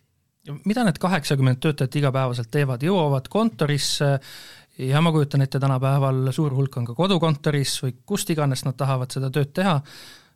mida 0.65 0.83
need 0.83 0.99
kaheksakümmend 0.99 1.61
töötajat 1.63 1.95
igapäevaselt 1.95 2.49
teevad, 2.51 2.83
jõuavad 2.83 3.29
kontorisse 3.31 4.19
ja 4.77 5.01
ma 5.01 5.11
kujutan 5.11 5.41
ette, 5.45 5.59
tänapäeval 5.59 6.31
suur 6.35 6.55
hulk 6.55 6.77
on 6.77 6.89
ka 6.89 6.95
kodukontoris 6.97 7.77
või 7.85 7.95
kust 8.05 8.29
iganes 8.29 8.65
nad 8.65 8.75
tahavad 8.75 9.11
seda 9.15 9.29
tööd 9.31 9.53
teha, 9.55 9.77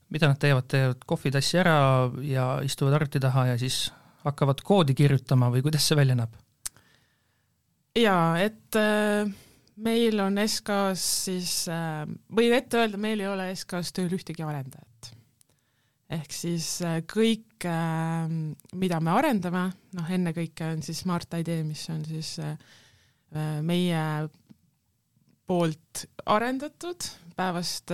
mida 0.10 0.30
nad 0.32 0.40
teevad, 0.40 0.68
teevad 0.72 1.04
kohvitassi 1.06 1.60
ära 1.60 1.78
ja 2.24 2.50
istuvad 2.64 2.96
arvuti 2.96 3.20
taha 3.20 3.48
ja 3.52 3.58
siis 3.60 3.90
hakkavad 4.24 4.64
koodi 4.64 4.96
kirjutama 4.96 5.52
või 5.52 5.66
kuidas 5.66 5.88
see 5.88 6.00
välja 6.00 6.16
näeb? 6.16 6.40
jaa, 7.98 8.38
et 8.40 8.78
äh, 8.80 9.28
meil 9.84 10.20
on 10.24 10.40
SK-s 10.48 11.08
siis 11.28 11.54
äh,, 11.68 12.06
võin 12.32 12.54
ette 12.56 12.80
öelda, 12.80 13.00
meil 13.02 13.20
ei 13.20 13.28
ole 13.28 13.50
SK-s 13.56 13.92
tööl 13.98 14.14
ühtegi 14.16 14.46
arendajat 14.46 14.87
ehk 16.14 16.34
siis 16.34 16.70
äh, 16.88 17.02
kõik, 17.08 17.60
äh, 17.68 18.26
mida 18.80 19.00
me 19.04 19.14
arendame, 19.18 19.68
noh, 19.98 20.10
ennekõike 20.18 20.74
on 20.74 20.84
siis 20.86 21.04
Smart 21.04 21.34
ID, 21.40 21.62
mis 21.68 21.84
on 21.94 22.04
siis 22.08 22.38
äh, 22.44 22.58
meie 23.66 24.04
poolt 25.48 26.08
arendatud, 26.28 27.06
päevast 27.38 27.92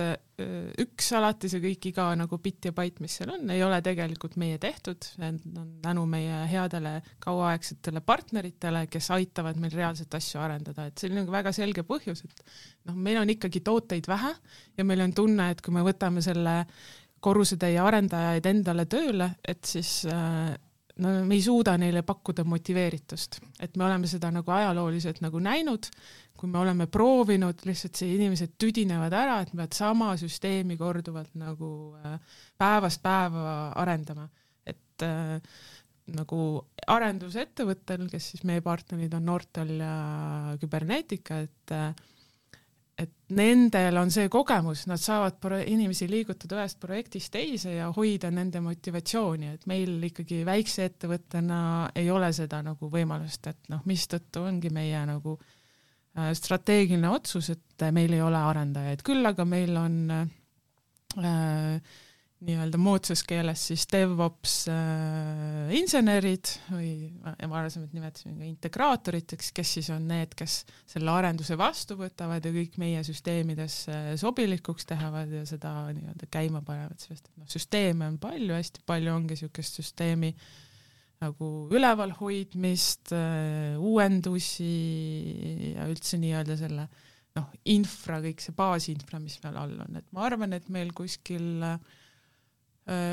üks 0.80 1.10
alati 1.14 1.50
see 1.52 1.60
kõik, 1.62 1.90
iga 1.90 2.06
nagu 2.16 2.38
bitt 2.42 2.66
ja 2.66 2.72
bait, 2.74 2.96
mis 3.04 3.12
seal 3.18 3.30
on, 3.34 3.44
ei 3.52 3.60
ole 3.62 3.76
tegelikult 3.84 4.34
meie 4.40 4.56
tehtud, 4.58 5.06
on 5.22 5.36
tänu 5.84 6.06
meie 6.10 6.40
headele 6.50 6.96
kauaaegsetele 7.22 8.02
partneritele, 8.02 8.86
kes 8.90 9.10
aitavad 9.14 9.60
meil 9.62 9.76
reaalselt 9.76 10.16
asju 10.18 10.40
arendada, 10.42 10.88
et 10.88 10.98
see 10.98 11.12
on 11.12 11.20
nagu 11.20 11.34
väga 11.34 11.52
selge 11.54 11.84
põhjus, 11.86 12.24
et 12.26 12.42
noh, 12.88 12.98
meil 12.98 13.20
on 13.20 13.30
ikkagi 13.36 13.62
tooteid 13.62 14.10
vähe 14.10 14.32
ja 14.80 14.88
meil 14.88 15.04
on 15.06 15.14
tunne, 15.14 15.52
et 15.54 15.62
kui 15.62 15.76
me 15.76 15.86
võtame 15.86 16.24
selle 16.24 16.56
korrusetäie 17.24 17.80
arendajaid 17.80 18.46
endale 18.50 18.84
tööle, 18.90 19.30
et 19.48 19.64
siis 19.64 20.02
äh, 20.10 20.52
no 21.02 21.14
me 21.26 21.38
ei 21.38 21.42
suuda 21.42 21.76
neile 21.80 22.04
pakkuda 22.06 22.44
motiveeritust, 22.48 23.40
et 23.62 23.76
me 23.80 23.86
oleme 23.86 24.10
seda 24.10 24.30
nagu 24.34 24.54
ajalooliselt 24.54 25.22
nagu 25.24 25.40
näinud, 25.42 25.88
kui 26.38 26.50
me 26.50 26.60
oleme 26.60 26.86
proovinud, 26.90 27.64
lihtsalt 27.66 28.00
see 28.00 28.14
inimesed 28.16 28.56
tüdinevad 28.60 29.14
ära, 29.16 29.40
et 29.42 29.52
peavad 29.54 29.76
sama 29.76 30.12
süsteemi 30.20 30.76
korduvalt 30.78 31.34
nagu 31.40 31.70
äh, 32.02 32.18
päevast 32.60 33.02
päeva 33.02 33.72
arendama, 33.80 34.28
et 34.66 35.06
äh, 35.06 35.38
nagu 36.14 36.40
arendusettevõttel, 36.92 38.08
kes 38.12 38.32
siis 38.34 38.42
meie 38.44 38.60
partnerid 38.64 39.14
on 39.16 39.24
Nortal 39.24 39.70
ja 39.78 39.94
Cybernetica, 40.60 41.40
et 41.46 41.74
äh, 41.74 41.94
et 42.98 43.10
nendel 43.34 43.96
on 43.98 44.12
see 44.14 44.28
kogemus, 44.30 44.84
nad 44.86 45.00
saavad 45.02 45.42
inimesi 45.66 46.06
liigutada 46.10 46.60
ühest 46.60 46.78
projektist 46.82 47.32
teise 47.34 47.74
ja 47.74 47.88
hoida 47.94 48.30
nende 48.30 48.62
motivatsiooni, 48.62 49.50
et 49.56 49.66
meil 49.70 49.96
ikkagi 50.10 50.44
väikse 50.46 50.86
ettevõttena 50.90 51.58
ei 51.98 52.10
ole 52.14 52.30
seda 52.36 52.62
nagu 52.62 52.90
võimalust, 52.92 53.50
et 53.50 53.70
noh, 53.72 53.82
mistõttu 53.90 54.44
ongi 54.46 54.70
meie 54.74 55.02
nagu 55.10 55.36
äh, 55.40 56.30
strateegiline 56.38 57.10
otsus, 57.10 57.50
et 57.56 57.86
meil 57.94 58.14
ei 58.14 58.22
ole 58.22 58.38
arendajaid, 58.38 59.02
küll 59.06 59.26
aga 59.26 59.48
meil 59.48 59.74
on 59.80 60.00
äh, 60.14 61.78
nii-öelda 62.44 62.78
moodsas 62.80 63.22
keeles 63.26 63.62
siis 63.70 63.84
DevOps 63.90 64.54
äh, 64.72 65.70
insenerid 65.78 66.50
või 66.68 66.90
varasemalt 67.50 67.94
nimetasime 67.96 68.36
ka 68.38 68.48
integraatoriteks, 68.48 69.50
kes 69.56 69.72
siis 69.78 69.88
on 69.94 70.06
need, 70.10 70.34
kes 70.36 70.60
selle 70.90 71.12
arenduse 71.14 71.56
vastu 71.60 71.96
võtavad 72.00 72.44
ja 72.44 72.52
kõik 72.54 72.76
meie 72.82 73.00
süsteemidesse 73.06 74.18
sobilikuks 74.20 74.88
teevad 74.90 75.32
ja 75.32 75.44
seda 75.48 75.72
nii-öelda 75.94 76.28
käima 76.32 76.60
panevad, 76.66 77.00
sest 77.00 77.30
et 77.30 77.40
noh, 77.40 77.48
süsteeme 77.50 78.10
on 78.12 78.20
palju, 78.22 78.52
hästi 78.56 78.84
palju 78.88 79.14
ongi 79.14 79.34
niisugust 79.34 79.80
süsteemi 79.80 80.34
nagu 81.24 81.50
ülevalhoidmist 81.72 83.14
äh,, 83.16 83.80
uuendusi 83.80 84.70
ja 85.72 85.88
üldse 85.88 86.20
nii-öelda 86.20 86.60
selle 86.60 86.88
noh, 87.34 87.50
infra, 87.72 88.20
kõik 88.22 88.42
see 88.44 88.54
baasinfra, 88.54 89.18
mis 89.22 89.40
meil 89.42 89.56
all 89.58 89.78
on, 89.88 89.98
et 89.98 90.10
ma 90.14 90.28
arvan, 90.28 90.52
et 90.54 90.68
meil 90.70 90.92
kuskil 90.94 91.64
äh, 91.64 91.78
Äh, 91.78 92.03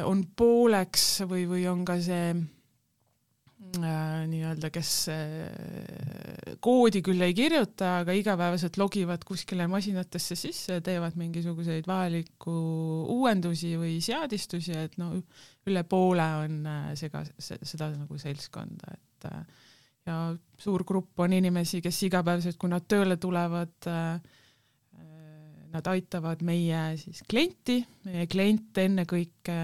on 0.05 0.25
pooleks 0.35 1.21
või, 1.29 1.45
või 1.47 1.61
on 1.71 1.85
ka 1.87 1.95
see 2.03 2.33
äh, 2.35 4.23
nii-öelda, 4.27 4.71
kes 4.73 4.91
äh, 5.13 6.57
koodi 6.59 6.99
küll 7.05 7.23
ei 7.23 7.35
kirjuta, 7.37 8.01
aga 8.01 8.15
igapäevaselt 8.17 8.75
logivad 8.81 9.23
kuskile 9.27 9.69
masinatesse 9.71 10.35
sisse 10.35 10.79
ja 10.79 10.83
teevad 10.83 11.15
mingisuguseid 11.19 11.87
vajalikku 11.87 12.55
uuendusi 13.15 13.77
või 13.79 13.99
seadistusi, 14.03 14.75
et 14.75 14.99
no 14.99 15.13
üle 15.69 15.85
poole 15.87 16.27
on 16.43 16.61
sega, 16.99 17.23
seda 17.39 17.93
nagu 17.95 18.19
seltskonda, 18.19 18.97
et 18.97 19.31
ja 20.09 20.17
suur 20.59 20.83
grupp 20.87 21.19
on 21.21 21.33
inimesi, 21.37 21.81
kes 21.83 22.03
igapäevaselt, 22.07 22.57
kui 22.59 22.71
nad 22.71 22.85
tööle 22.89 23.17
tulevad 23.21 23.89
äh,, 23.89 24.39
nad 25.73 25.87
aitavad 25.91 26.43
meie 26.45 26.81
siis 26.99 27.21
klienti, 27.29 27.79
meie 28.07 28.27
klient 28.31 28.77
ennekõike, 28.81 29.57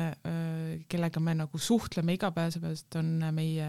kellega 0.90 1.24
me 1.24 1.36
nagu 1.42 1.62
suhtleme 1.62 2.18
igapäevaselt, 2.18 3.00
on 3.00 3.12
meie, 3.36 3.68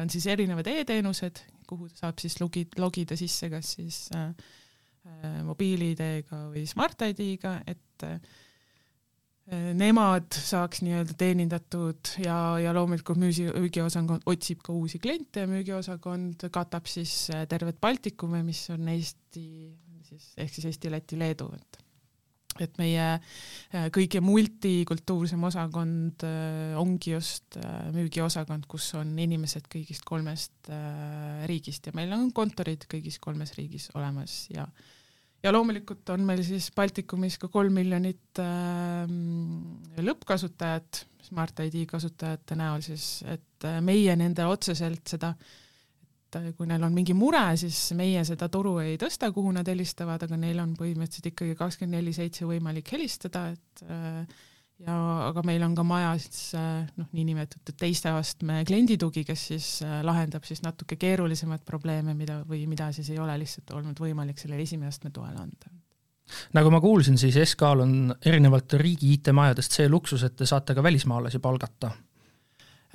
on 0.00 0.12
siis 0.12 0.26
erinevad 0.32 0.68
e-teenused, 0.70 1.42
kuhu 1.66 1.90
saab 1.94 2.22
siis 2.22 2.38
logi-, 2.40 2.68
logida 2.78 3.18
sisse 3.18 3.50
kas 3.52 3.74
siis 3.78 4.00
äh, 4.14 4.30
mobiil-ID-ga 5.46 6.46
või 6.52 6.66
Smart 6.70 7.06
ID-ga, 7.08 7.58
et 7.66 8.06
äh, 8.06 8.18
nemad 9.78 10.34
saaks 10.34 10.82
nii-öelda 10.82 11.14
teenindatud 11.18 12.16
ja, 12.18 12.36
ja 12.58 12.72
loomulikult 12.74 13.20
müüsi, 13.22 13.46
müügiosakond 13.54 14.26
otsib 14.26 14.64
ka 14.66 14.74
uusi 14.74 14.98
kliente 15.02 15.44
ja 15.44 15.50
müügiosakond 15.50 16.48
katab 16.54 16.90
siis 16.90 17.28
tervet 17.48 17.78
Baltikumi, 17.80 18.42
mis 18.46 18.64
on 18.74 18.88
Eesti 18.90 19.46
siis 20.08 20.30
ehk 20.36 20.54
siis 20.54 20.70
Eesti, 20.72 20.92
Läti, 20.92 21.18
Leedu, 21.20 21.50
et 21.56 21.82
et 22.56 22.78
meie 22.80 23.06
äh, 23.12 23.88
kõige 23.92 24.22
multikultuursem 24.24 25.42
osakond 25.44 26.22
äh, 26.24 26.72
ongi 26.80 27.12
just 27.12 27.58
äh, 27.60 27.90
müügiosakond, 27.92 28.64
kus 28.70 28.86
on 28.96 29.10
inimesed 29.12 29.68
kõigist 29.68 30.06
kolmest 30.08 30.70
riigist 31.50 31.90
ja 31.90 31.92
meil 31.92 32.14
on 32.16 32.30
kontorid 32.32 32.86
kõigis 32.88 33.20
kolmes 33.20 33.52
riigis 33.58 33.90
olemas 33.92 34.46
ja 34.48 34.64
ja 35.46 35.52
loomulikult 35.54 36.08
on 36.14 36.24
meil 36.26 36.42
siis 36.46 36.68
Baltikumis 36.74 37.38
ka 37.40 37.50
kolm 37.52 37.76
miljonit 37.78 38.40
äh, 38.42 39.04
lõppkasutajat, 40.02 41.04
Smart 41.26 41.58
ID 41.64 41.80
kasutajate 41.90 42.58
näol 42.58 42.84
siis, 42.86 43.20
et 43.26 43.66
äh, 43.66 43.80
meie 43.84 44.14
nende 44.18 44.46
otseselt 44.48 45.06
seda, 45.10 45.34
et 46.36 46.50
äh, 46.50 46.56
kui 46.56 46.68
neil 46.68 46.84
on 46.86 46.94
mingi 46.94 47.14
mure, 47.16 47.44
siis 47.60 47.78
meie 47.98 48.24
seda 48.26 48.48
toru 48.52 48.78
ei 48.82 48.96
tõsta, 49.00 49.30
kuhu 49.34 49.52
nad 49.54 49.68
helistavad, 49.68 50.22
aga 50.26 50.38
neil 50.40 50.60
on 50.62 50.74
põhimõtteliselt 50.78 51.32
ikkagi 51.32 51.56
kakskümmend 51.58 51.98
neli 51.98 52.12
seitse 52.16 52.46
võimalik 52.48 52.92
helistada, 52.94 53.48
et 53.54 53.84
äh, 53.90 54.42
ja 54.86 54.96
aga 55.30 55.42
meil 55.46 55.64
on 55.64 55.76
ka 55.76 55.84
majas 55.86 56.50
äh, 56.58 56.84
noh, 57.00 57.08
niinimetatud 57.16 57.78
teiste 57.80 58.12
astme 58.12 58.62
klienditugi, 58.68 59.24
kes 59.28 59.46
siis 59.52 59.70
lahendab 60.06 60.44
siis 60.48 60.62
natuke 60.64 60.98
keerulisemaid 61.00 61.64
probleeme, 61.66 62.14
mida 62.18 62.42
või 62.48 62.66
mida 62.70 62.90
siis 62.96 63.10
ei 63.14 63.20
ole 63.22 63.38
lihtsalt 63.42 63.72
olnud 63.76 64.00
võimalik 64.00 64.40
sellele 64.40 64.66
esimese 64.66 64.96
astme 64.96 65.14
toel 65.14 65.36
anda. 65.40 65.72
nagu 66.56 66.72
ma 66.74 66.82
kuulsin, 66.82 67.18
siis 67.20 67.38
SK-l 67.46 67.84
on 67.84 67.94
erinevalt 68.24 68.78
riigi 68.82 69.14
IT-majadest 69.16 69.80
see 69.80 69.88
luksus, 69.88 70.26
et 70.26 70.36
te 70.36 70.48
saate 70.48 70.74
ka 70.74 70.82
välismaalasi 70.82 71.38
palgata. 71.38 71.92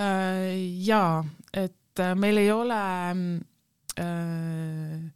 Jaa, 0.02 1.24
et 1.54 1.76
meil 2.16 2.38
ei 2.38 2.52
ole 2.52 2.82
äh, 4.00 5.12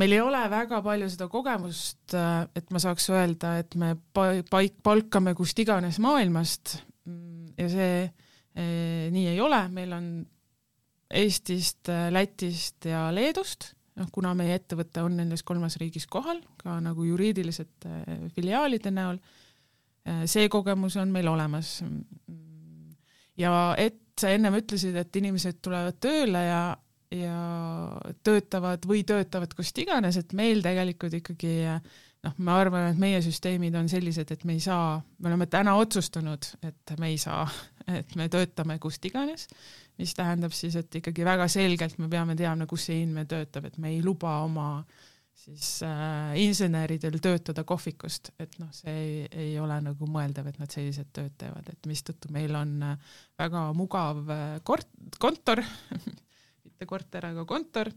meil 0.00 0.14
ei 0.16 0.22
ole 0.22 0.40
väga 0.50 0.80
palju 0.84 1.08
seda 1.12 1.28
kogemust, 1.30 2.14
äh, 2.16 2.44
et 2.56 2.70
ma 2.72 2.80
saaks 2.82 3.10
öelda, 3.12 3.56
et 3.60 3.76
me 3.80 3.94
paik, 4.14 4.78
palkame 4.84 5.34
kust 5.38 5.58
iganes 5.60 6.00
maailmast. 6.02 6.78
Ja 7.60 7.66
see 7.68 7.96
eh, 8.06 9.08
nii 9.12 9.26
ei 9.34 9.40
ole, 9.44 9.60
meil 9.74 9.92
on 9.92 10.06
Eestist, 11.20 11.90
äh, 11.92 12.08
Lätist 12.14 12.86
ja 12.88 13.08
Leedust, 13.12 13.72
noh 14.00 14.08
kuna 14.14 14.32
meie 14.38 14.54
ettevõte 14.56 15.02
on 15.04 15.18
nendes 15.18 15.42
kolmes 15.44 15.76
riigis 15.80 16.06
kohal, 16.08 16.40
ka 16.62 16.78
nagu 16.80 17.04
juriidilised 17.04 17.88
filiaalide 18.36 18.92
näol, 18.94 19.18
see 20.30 20.46
kogemus 20.48 20.96
on 20.96 21.10
meil 21.12 21.28
olemas. 21.28 21.82
ja 23.36 23.74
et 23.76 24.09
sa 24.20 24.30
ennem 24.34 24.60
ütlesid, 24.60 24.96
et 25.00 25.16
inimesed 25.20 25.60
tulevad 25.64 25.98
tööle 26.02 26.44
ja 26.46 26.62
ja 27.10 27.36
töötavad 28.22 28.84
või 28.86 29.02
töötavad 29.02 29.54
kust 29.58 29.78
iganes, 29.82 30.14
et 30.20 30.32
meil 30.36 30.62
tegelikult 30.62 31.16
ikkagi 31.18 31.54
noh, 31.66 32.36
ma 32.44 32.58
arvan, 32.62 32.90
et 32.92 33.00
meie 33.00 33.20
süsteemid 33.24 33.74
on 33.78 33.88
sellised, 33.90 34.30
et 34.30 34.44
me 34.46 34.56
ei 34.56 34.62
saa, 34.62 35.00
me 35.18 35.30
oleme 35.32 35.48
täna 35.50 35.74
otsustanud, 35.80 36.52
et 36.66 36.94
me 37.00 37.10
ei 37.10 37.18
saa, 37.20 37.48
et 37.98 38.14
me 38.18 38.28
töötame 38.32 38.78
kust 38.82 39.04
iganes, 39.10 39.48
mis 39.98 40.14
tähendab 40.16 40.54
siis, 40.56 40.76
et 40.78 41.00
ikkagi 41.00 41.26
väga 41.26 41.48
selgelt 41.50 41.98
me 41.98 42.08
peame 42.12 42.36
teadma, 42.38 42.68
kus 42.70 42.86
see 42.88 43.02
inimene 43.02 43.26
töötab, 43.30 43.66
et 43.68 43.78
me 43.82 43.90
ei 43.94 44.04
luba 44.04 44.38
oma 44.44 44.70
siis 45.36 45.80
äh, 45.86 46.32
inseneridel 46.42 47.18
töötada 47.22 47.64
kohvikust, 47.64 48.32
et 48.40 48.58
noh, 48.60 48.70
see 48.76 48.92
ei, 48.92 49.14
ei 49.46 49.52
ole 49.60 49.78
nagu 49.84 50.08
mõeldav, 50.10 50.50
et 50.50 50.58
nad 50.60 50.72
sellised 50.72 51.12
tööd 51.16 51.36
teevad, 51.40 51.70
et 51.72 51.88
mistõttu 51.88 52.32
meil 52.34 52.54
on 52.58 52.74
äh, 52.92 53.14
väga 53.40 53.70
mugav 53.76 54.20
äh, 54.28 54.58
kort-, 54.66 54.92
kontor 55.22 55.64
mitte 56.80 56.88
korter, 56.88 57.26
aga 57.32 57.44
kontor. 57.44 57.92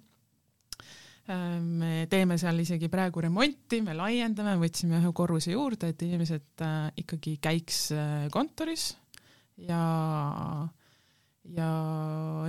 me 1.64 2.06
teeme 2.12 2.36
seal 2.36 2.58
isegi 2.60 2.90
praegu 2.92 3.22
remonti, 3.24 3.78
me 3.80 3.94
laiendame, 3.96 4.58
võtsime 4.60 4.98
ühe 5.00 5.12
korruse 5.16 5.54
juurde, 5.54 5.94
et 5.94 6.02
inimesed 6.04 6.64
äh, 6.66 6.90
ikkagi 7.00 7.38
käiks 7.40 7.86
äh, 7.96 8.26
kontoris 8.32 8.90
ja 9.56 10.68
ja 11.56 11.70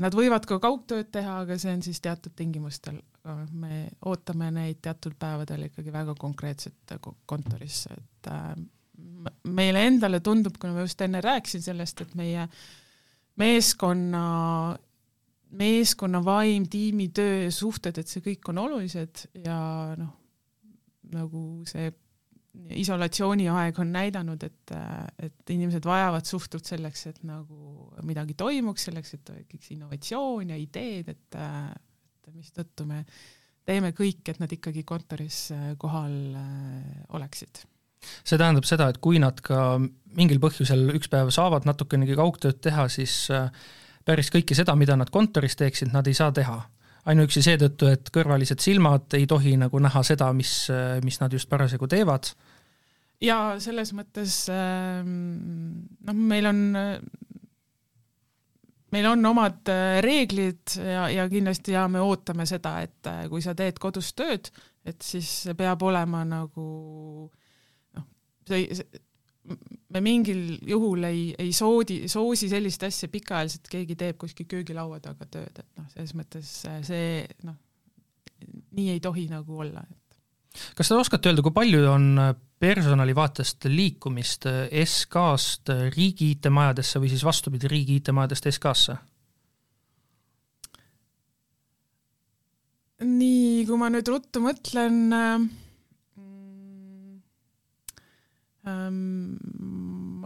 nad 0.03 0.15
võivad 0.15 0.47
ka 0.47 0.59
kaugtööd 0.63 1.11
teha, 1.15 1.41
aga 1.45 1.59
see 1.59 1.73
on 1.75 1.83
siis 1.87 2.01
teatud 2.03 2.35
tingimustel. 2.35 2.99
Me 3.53 3.89
ootame 4.05 4.51
neid 4.53 4.81
teatud 4.85 5.17
päevadel 5.19 5.69
ikkagi 5.69 5.93
väga 5.93 6.15
konkreetselt 6.21 6.97
kontorisse, 7.27 7.97
et 7.97 8.31
äh, 8.33 8.51
meile 9.49 9.87
endale 9.89 10.21
tundub, 10.25 10.59
kuna 10.61 10.75
ma 10.77 10.85
just 10.85 11.01
enne 11.05 11.23
rääkisin 11.25 11.63
sellest, 11.65 12.05
et 12.05 12.15
meie 12.19 12.49
meeskonna 13.41 14.25
meeskonna 15.55 16.21
vaim, 16.25 16.67
tiimitöö, 16.71 17.51
suhted, 17.55 17.99
et 17.99 18.11
see 18.11 18.23
kõik 18.25 18.49
on 18.51 18.59
olulised 18.65 19.27
ja 19.45 19.59
noh, 19.99 20.15
nagu 21.15 21.45
see 21.69 21.93
isolatsiooniaeg 22.75 23.79
on 23.83 23.91
näidanud, 23.95 24.45
et, 24.47 24.75
et 25.23 25.51
inimesed 25.55 25.87
vajavad 25.87 26.27
suhtlust 26.27 26.71
selleks, 26.71 27.07
et 27.11 27.19
nagu 27.27 27.89
midagi 28.07 28.37
toimuks, 28.39 28.87
selleks, 28.89 29.17
et 29.17 29.25
tekiks 29.27 29.73
innovatsioon 29.75 30.55
ja 30.55 30.59
ideed, 30.61 31.11
et, 31.15 31.41
et 32.29 32.35
mistõttu 32.35 32.87
me 32.89 33.05
teeme 33.65 33.95
kõik, 33.97 34.25
et 34.29 34.41
nad 34.43 34.51
ikkagi 34.53 34.85
kontoris 34.85 35.47
kohal 35.81 36.19
oleksid 37.17 37.65
see 38.05 38.37
tähendab 38.37 38.67
seda, 38.69 38.91
et 38.93 38.99
kui 39.01 39.17
nad 39.23 39.39
ka 39.45 39.79
mingil 40.15 40.41
põhjusel 40.43 40.91
üks 40.99 41.09
päev 41.13 41.31
saavad 41.35 41.65
natukenegi 41.69 42.17
kaugtööd 42.19 42.61
teha, 42.65 42.85
siis 42.93 43.25
äh, 43.33 43.49
päris 44.05 44.31
kõike 44.33 44.57
seda, 44.57 44.77
mida 44.79 44.97
nad 44.99 45.11
kontoris 45.13 45.57
teeksid, 45.59 45.93
nad 45.95 46.09
ei 46.09 46.17
saa 46.17 46.33
teha. 46.35 46.61
ainuüksi 47.05 47.43
seetõttu, 47.45 47.89
et 47.93 48.09
kõrvalised 48.09 48.63
silmad 48.65 49.13
ei 49.13 49.27
tohi 49.29 49.59
nagu 49.61 49.79
näha 49.79 50.01
seda, 50.03 50.31
mis, 50.33 50.71
mis 51.05 51.19
nad 51.21 51.33
just 51.33 51.49
parasjagu 51.49 51.89
teevad. 51.89 52.31
ja 53.21 53.57
selles 53.61 53.93
mõttes 53.93 54.47
ähm, 54.53 55.85
noh, 56.05 56.15
meil 56.15 56.47
on 56.47 56.61
meil 58.95 59.09
on 59.11 59.31
omad 59.33 59.73
äh, 59.73 59.99
reeglid 60.05 60.77
ja, 60.79 61.09
ja 61.11 61.27
kindlasti 61.31 61.75
ja 61.75 61.87
me 61.91 62.03
ootame 62.05 62.47
seda, 62.49 62.77
et 62.85 63.11
äh, 63.11 63.25
kui 63.33 63.43
sa 63.45 63.57
teed 63.59 63.81
kodus 63.83 64.13
tööd, 64.17 64.51
et 64.87 65.03
siis 65.03 65.31
peab 65.59 65.83
olema 65.87 66.23
nagu 66.29 66.69
noh, 67.99 68.07
see, 68.49 68.69
see 68.79 69.03
me 69.95 70.01
mingil 70.05 70.57
juhul 70.69 71.05
ei, 71.09 71.27
ei 71.39 71.53
soodi, 71.55 72.05
soosi 72.11 72.49
sellist 72.53 72.87
asja 72.87 73.11
pikaajaliselt, 73.13 73.69
keegi 73.71 73.97
teeb 74.01 74.19
kuskil 74.21 74.49
köögilaua 74.51 75.01
taga 75.05 75.29
tööd, 75.29 75.61
et 75.61 75.69
noh, 75.81 75.91
selles 75.93 76.15
mõttes 76.17 76.55
see 76.87 77.11
noh, 77.45 77.59
nii 78.75 78.95
ei 78.95 79.03
tohi 79.05 79.27
nagu 79.31 79.61
olla. 79.65 79.85
kas 80.77 80.91
te 80.91 80.99
oskate 80.99 81.31
öelda, 81.31 81.45
kui 81.45 81.55
palju 81.55 81.85
on 81.91 82.09
personali 82.65 83.13
vaatest 83.17 83.69
liikumist 83.69 84.49
SK-st 84.85 85.75
riigi 85.93 86.31
IT-majadesse 86.35 87.03
või 87.03 87.13
siis 87.13 87.25
vastupidi, 87.27 87.69
riigi 87.69 88.01
IT-majadest 88.01 88.49
SK-sse? 88.55 88.97
nii, 93.05 93.65
kui 93.69 93.79
ma 93.81 93.91
nüüd 93.93 94.09
ruttu 94.09 94.41
mõtlen 94.45 94.99
äh, 95.15 95.45
ähm,. 98.71 100.25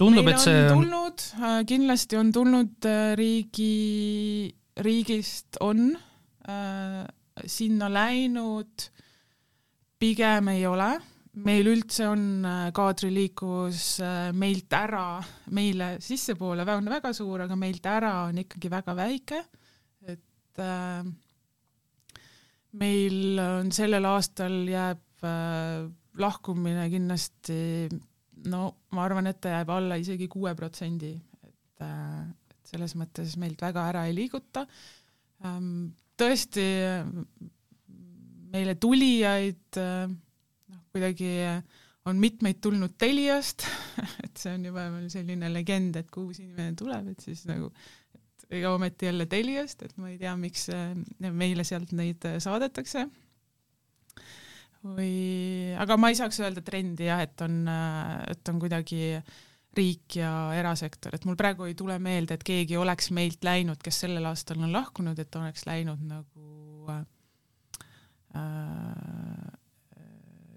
tundub, 0.00 0.30
et 0.32 0.40
see 0.40 0.56
on 0.64 0.80
tulnud, 0.80 1.26
äh, 1.40 1.58
kindlasti 1.68 2.20
on 2.20 2.32
tulnud 2.34 2.88
äh, 2.88 3.12
riigi, 3.20 4.54
riigist 4.80 5.60
on 5.60 5.90
äh, 6.48 7.04
sinna 7.44 7.90
läinud, 7.92 8.88
pigem 10.00 10.54
ei 10.54 10.64
ole, 10.68 10.94
meil 11.46 11.70
üldse 11.70 12.08
on 12.10 12.22
äh, 12.44 12.66
kaadriliikuvus 12.74 13.84
meilt 14.34 14.72
ära, 14.74 15.20
meile 15.54 15.94
sissepoole 16.02 16.66
on 16.74 16.90
väga 16.90 17.12
suur, 17.16 17.46
aga 17.46 17.58
meilt 17.58 17.86
ära 17.86 18.14
on 18.28 18.42
ikkagi 18.42 18.70
väga 18.72 18.96
väike, 18.98 19.42
et 20.10 20.62
äh, 20.64 21.06
meil 22.80 23.40
on 23.42 23.72
sellel 23.74 24.06
aastal 24.10 24.62
jääb 24.68 25.26
äh, 25.26 25.88
lahkumine 26.20 26.86
kindlasti 26.90 27.60
no 28.48 28.62
ma 28.94 29.04
arvan, 29.04 29.28
et 29.30 29.40
ta 29.42 29.56
jääb 29.56 29.72
alla 29.74 29.98
isegi 30.00 30.28
kuue 30.30 30.52
protsendi, 30.58 31.12
et, 31.44 31.84
äh, 31.84 32.24
et 32.54 32.72
selles 32.74 32.94
mõttes 32.98 33.36
meilt 33.40 33.60
väga 33.62 33.86
ära 33.92 34.06
ei 34.08 34.16
liiguta. 34.16 34.66
Ähm, 35.44 35.90
tõesti 36.20 36.64
meile 38.50 38.76
tulijaid 38.80 39.80
äh, 39.80 40.10
kuidagi 40.92 41.30
on 42.08 42.20
mitmeid 42.20 42.60
tulnud 42.64 42.96
Teliast. 42.98 43.66
Et 44.24 44.36
see 44.36 44.52
on 44.54 44.64
juba 44.70 44.86
selline 45.12 45.50
legend, 45.52 45.98
et 46.00 46.10
kui 46.12 46.30
uus 46.30 46.40
inimene 46.42 46.76
tuleb, 46.78 47.10
et 47.12 47.24
siis 47.24 47.42
nagu 47.48 47.70
ega 48.50 48.72
ometi 48.74 49.06
jälle 49.06 49.26
Teliast, 49.30 49.82
et 49.86 49.96
ma 50.00 50.10
ei 50.10 50.18
tea, 50.18 50.32
miks 50.38 50.68
äh, 50.74 50.94
meile 51.30 51.66
sealt 51.66 51.92
neid 51.96 52.24
saadetakse. 52.42 53.06
Või, 54.80 55.76
aga 55.76 55.96
ma 56.00 56.08
ei 56.08 56.16
saaks 56.16 56.40
öelda 56.40 56.62
trendi 56.64 57.04
jah, 57.04 57.20
et 57.20 57.42
on, 57.44 57.66
et 58.32 58.48
on 58.48 58.60
kuidagi 58.62 59.20
riik 59.76 60.16
ja 60.18 60.30
erasektor, 60.56 61.14
et 61.14 61.26
mul 61.28 61.36
praegu 61.38 61.68
ei 61.68 61.76
tule 61.78 61.98
meelde, 62.02 62.34
et 62.34 62.46
keegi 62.46 62.78
oleks 62.80 63.10
meilt 63.14 63.44
läinud, 63.46 63.78
kes 63.84 64.00
sellel 64.06 64.26
aastal 64.32 64.58
on 64.64 64.72
lahkunud, 64.72 65.18
et 65.20 65.36
oleks 65.38 65.66
läinud 65.68 66.00
nagu 66.08 66.90
äh, 66.96 67.04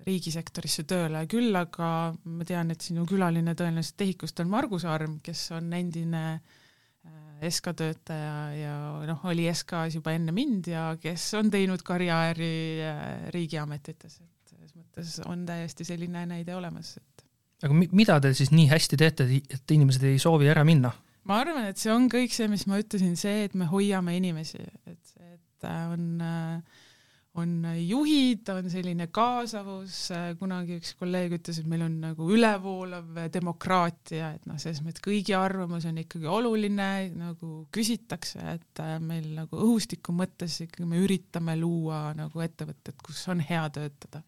riigisektorisse 0.08 0.86
tööle, 0.90 1.24
küll 1.32 1.56
aga 1.56 1.88
ma 2.14 2.48
tean, 2.48 2.74
et 2.74 2.84
sinu 2.84 3.06
külaline 3.10 3.56
tõenäoliselt 3.58 3.98
TEHIK-ust 4.02 4.44
on 4.44 4.52
Margus 4.52 4.86
Arm, 4.90 5.18
kes 5.24 5.46
on 5.56 5.72
endine 5.78 6.24
äh, 6.34 7.48
SK 7.50 7.76
töötaja 7.80 8.36
ja 8.58 8.76
noh, 9.10 9.24
oli 9.32 9.48
SK-s 9.52 10.00
juba 10.00 10.16
enne 10.18 10.36
mind 10.36 10.70
ja 10.74 10.90
kes 11.02 11.30
on 11.40 11.52
teinud 11.54 11.86
karjääri 11.88 12.54
äh, 12.84 13.08
riigiametites, 13.36 14.20
et 14.20 14.54
selles 14.54 14.76
mõttes 14.78 15.18
on 15.28 15.48
täiesti 15.48 15.88
selline 15.88 16.26
näide 16.30 16.56
olemas, 16.58 16.98
et 17.00 17.26
aga 17.64 17.78
mi-, 17.78 17.92
mida 17.96 18.20
te 18.24 18.34
siis 18.36 18.52
nii 18.54 18.68
hästi 18.72 19.00
teete, 19.00 19.28
et 19.56 19.76
inimesed 19.78 20.06
ei 20.10 20.22
soovi 20.22 20.52
ära 20.52 20.66
minna? 20.68 20.94
ma 21.30 21.40
arvan, 21.40 21.70
et 21.72 21.80
see 21.80 21.92
on 21.94 22.10
kõik 22.12 22.36
see, 22.36 22.50
mis 22.52 22.68
ma 22.68 22.82
ütlesin, 22.82 23.16
see, 23.20 23.46
et 23.48 23.54
me 23.56 23.70
hoiame 23.72 24.18
inimesi, 24.20 24.60
et 24.84 25.00
et 25.64 25.70
on 25.72 26.20
äh, 26.20 26.82
on 27.42 27.66
juhid, 27.82 28.50
on 28.54 28.68
selline 28.70 29.08
kaasavus, 29.14 29.96
kunagi 30.38 30.78
üks 30.78 30.94
kolleeg 31.00 31.34
ütles, 31.40 31.60
et 31.62 31.70
meil 31.70 31.82
on 31.88 31.96
nagu 32.04 32.28
ülevoolav 32.36 33.24
demokraatia, 33.34 34.34
et 34.38 34.46
noh, 34.50 34.60
selles 34.62 34.84
mõttes 34.86 35.02
kõigi 35.04 35.34
arvamus 35.38 35.88
on 35.90 35.98
ikkagi 36.04 36.30
oluline, 36.30 36.90
nagu 37.18 37.64
küsitakse, 37.74 38.44
et 38.54 38.84
äh, 38.84 38.96
meil 39.02 39.32
nagu 39.40 39.62
õhustiku 39.66 40.14
mõttes 40.16 40.60
ikkagi 40.68 40.88
me 40.90 41.02
üritame 41.02 41.58
luua 41.58 42.06
nagu 42.18 42.46
ettevõtet, 42.46 43.00
kus 43.02 43.26
on 43.34 43.42
hea 43.42 43.66
töötada. 43.74 44.22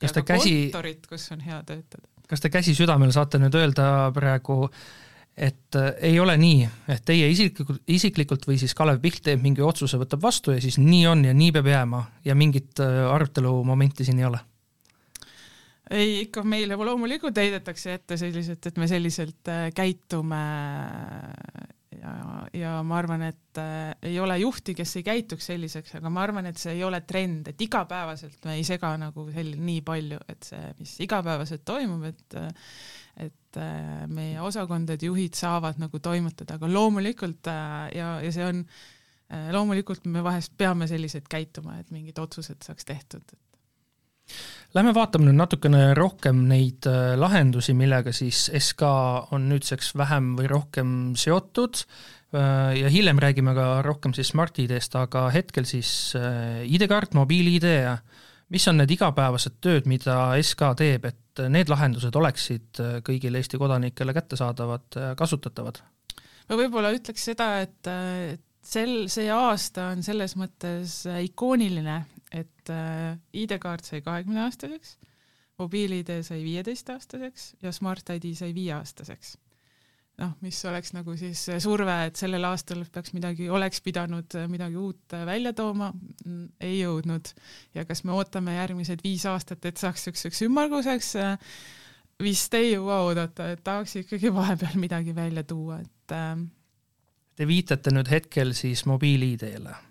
kas 0.00 0.16
te 0.16 0.24
käsi 0.26 0.56
kontorit, 0.66 1.06
kus 1.08 1.30
on 1.32 1.44
hea 1.44 1.62
töötada. 1.64 2.08
kas 2.28 2.44
te 2.44 2.52
käsi 2.52 2.76
südamel 2.76 3.12
saate 3.16 3.40
nüüd 3.40 3.56
öelda 3.56 4.10
praegu 4.16 4.66
äh, 4.68 4.84
et 5.40 5.76
äh, 5.76 5.94
ei 6.10 6.20
ole 6.20 6.36
nii, 6.36 6.68
et 6.92 7.04
teie 7.08 7.30
isiklikult, 7.32 7.80
isiklikult 7.88 8.44
või 8.48 8.58
siis 8.60 8.74
Kalev 8.76 9.00
Piht 9.00 9.22
teeb 9.24 9.40
mingi 9.40 9.64
otsuse, 9.64 9.98
võtab 10.00 10.20
vastu 10.22 10.52
ja 10.52 10.60
siis 10.60 10.76
nii 10.80 11.06
on 11.08 11.24
ja 11.24 11.34
nii 11.36 11.54
peab 11.56 11.70
jääma 11.70 12.02
ja 12.28 12.36
mingit 12.36 12.82
äh, 12.84 13.00
arutelu 13.08 13.54
momenti 13.64 14.04
siin 14.04 14.20
ei 14.20 14.28
ole? 14.28 14.42
ei, 15.90 16.20
ikka 16.26 16.44
meile 16.46 16.76
loomulikult 16.78 17.40
heidetakse 17.40 17.96
ette 17.96 18.20
selliselt, 18.20 18.66
et 18.68 18.76
me 18.78 18.88
selliselt 18.90 19.48
äh, 19.50 19.70
käitume 19.74 20.42
ja, 21.98 22.14
ja 22.54 22.72
ma 22.86 23.00
arvan, 23.00 23.24
et 23.30 23.60
äh, 23.60 23.90
ei 24.10 24.20
ole 24.22 24.38
juhti, 24.38 24.76
kes 24.78 24.96
ei 25.00 25.06
käituks 25.06 25.50
selliseks, 25.50 25.96
aga 25.98 26.12
ma 26.12 26.22
arvan, 26.22 26.46
et 26.50 26.60
see 26.60 26.76
ei 26.78 26.84
ole 26.86 27.02
trend, 27.08 27.50
et 27.50 27.66
igapäevaselt 27.66 28.46
me 28.46 28.56
ei 28.60 28.64
sega 28.66 28.94
nagu 29.00 29.26
sel-, 29.34 29.56
nii 29.58 29.82
palju, 29.86 30.20
et 30.30 30.50
see, 30.52 30.72
mis 30.78 30.96
igapäevaselt 31.06 31.66
toimub, 31.66 32.08
et 32.12 32.40
äh, 32.40 32.50
et 33.20 33.58
äh, 33.58 34.06
meie 34.10 34.40
osakondade 34.40 35.08
juhid 35.08 35.34
saavad 35.38 35.80
nagu 35.82 35.98
toimetada, 36.02 36.56
aga 36.56 36.70
loomulikult 36.70 37.50
äh, 37.50 37.90
ja, 37.96 38.12
ja 38.22 38.32
see 38.34 38.46
on 38.46 38.62
äh, 38.62 39.50
loomulikult 39.54 40.06
me 40.10 40.22
vahest 40.24 40.54
peame 40.58 40.88
selliselt 40.90 41.28
käituma, 41.30 41.80
et 41.80 41.90
mingid 41.94 42.18
otsused 42.22 42.62
saaks 42.66 42.86
tehtud. 42.88 43.34
Lähme 44.74 44.92
vaatame 44.94 45.26
nüüd 45.26 45.38
natukene 45.40 45.94
rohkem 45.98 46.44
neid 46.46 46.86
lahendusi, 47.18 47.74
millega 47.74 48.12
siis 48.14 48.44
SK 48.54 48.86
on 49.34 49.48
nüüdseks 49.50 49.96
vähem 49.98 50.36
või 50.38 50.46
rohkem 50.52 50.92
seotud 51.18 51.80
ja 52.30 52.92
hiljem 52.94 53.18
räägime 53.18 53.50
ka 53.56 53.64
rohkem 53.82 54.14
siis 54.14 54.30
Smart-ID-st, 54.30 54.94
aga 54.94 55.24
hetkel 55.34 55.66
siis 55.66 56.14
ID-kaart, 56.14 57.18
mobiil-ID 57.18 57.66
ja 57.66 57.96
mis 58.50 58.66
on 58.70 58.80
need 58.80 58.94
igapäevased 58.94 59.58
tööd, 59.62 59.88
mida 59.90 60.16
SK 60.42 60.74
teeb, 60.80 61.06
et 61.10 61.42
need 61.52 61.70
lahendused 61.70 62.16
oleksid 62.18 62.82
äh, 62.82 62.98
kõigile 63.06 63.40
Eesti 63.40 63.60
kodanikele 63.60 64.14
kättesaadavad, 64.16 64.86
äh, 64.98 65.10
kasutatavad? 65.18 65.82
ma 66.50 66.58
võib-olla 66.58 66.90
ütleks 66.96 67.28
seda, 67.30 67.52
et, 67.62 67.78
äh, 67.86 68.34
et 68.34 68.66
sel, 68.66 69.04
see 69.12 69.30
aasta 69.32 69.90
on 69.94 70.02
selles 70.06 70.34
mõttes 70.38 71.02
ikooniline, 71.06 72.00
et 72.30 72.70
ID-kaart 73.34 73.84
sai 73.84 74.02
kahekümneaastaseks, 74.06 74.96
mobiil-ID 75.58 76.20
sai 76.24 76.44
viieteistaastaseks 76.44 77.54
ja 77.62 77.72
Smart 77.74 78.12
ID 78.14 78.32
sai 78.38 78.54
viieaastaseks 78.54 79.36
noh, 80.20 80.36
mis 80.44 80.58
oleks 80.68 80.92
nagu 80.94 81.14
siis 81.18 81.42
surve, 81.62 81.94
et 82.08 82.20
sellel 82.20 82.44
aastal 82.48 82.84
peaks 82.92 83.14
midagi, 83.16 83.48
oleks 83.52 83.82
pidanud 83.84 84.36
midagi 84.52 84.78
uut 84.80 85.16
välja 85.26 85.52
tooma, 85.56 85.90
mm, 85.92 86.46
ei 86.66 86.80
jõudnud. 86.80 87.32
ja 87.74 87.84
kas 87.88 88.04
me 88.04 88.14
ootame 88.16 88.56
järgmised 88.58 89.04
viis 89.04 89.26
aastat, 89.26 89.64
et 89.64 89.80
saaks 89.80 90.06
niisuguseks 90.06 90.42
ümmarguseks, 90.48 91.12
vist 92.22 92.54
ei 92.54 92.74
jõua 92.74 93.02
oodata, 93.08 93.50
et 93.54 93.64
tahaks 93.64 94.00
ikkagi 94.04 94.32
vahepeal 94.40 94.80
midagi 94.80 95.14
välja 95.16 95.44
tuua, 95.44 95.80
et 95.80 96.16
äh, 96.16 96.34
Te 97.40 97.46
viitate 97.48 97.88
nüüd 97.94 98.10
hetkel 98.12 98.50
siis 98.52 98.82
mobiil-ID-le 98.84 99.72
Äh, 99.72 99.89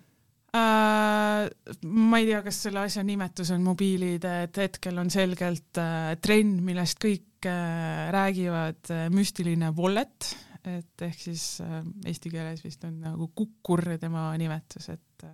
ma 0.56 2.18
ei 2.18 2.26
tea, 2.26 2.40
kas 2.42 2.62
selle 2.66 2.82
asja 2.82 3.04
nimetus 3.06 3.52
on 3.54 3.62
mobiil-ID, 3.62 4.26
et 4.46 4.62
hetkel 4.64 4.98
on 4.98 5.10
selgelt 5.12 5.78
äh, 5.78 6.14
trend, 6.22 6.62
millest 6.66 6.98
kõik 7.02 7.46
äh, 7.48 8.08
räägivad, 8.14 8.90
müstiline 9.14 9.70
wallet, 9.76 10.32
et 10.66 11.04
ehk 11.06 11.20
siis 11.22 11.44
eesti 11.62 12.32
keeles 12.32 12.64
vist 12.64 12.82
on 12.84 12.98
nagu 13.00 13.30
kukkur 13.34 13.94
tema 14.02 14.30
nimetus, 14.40 14.90
et 14.92 15.30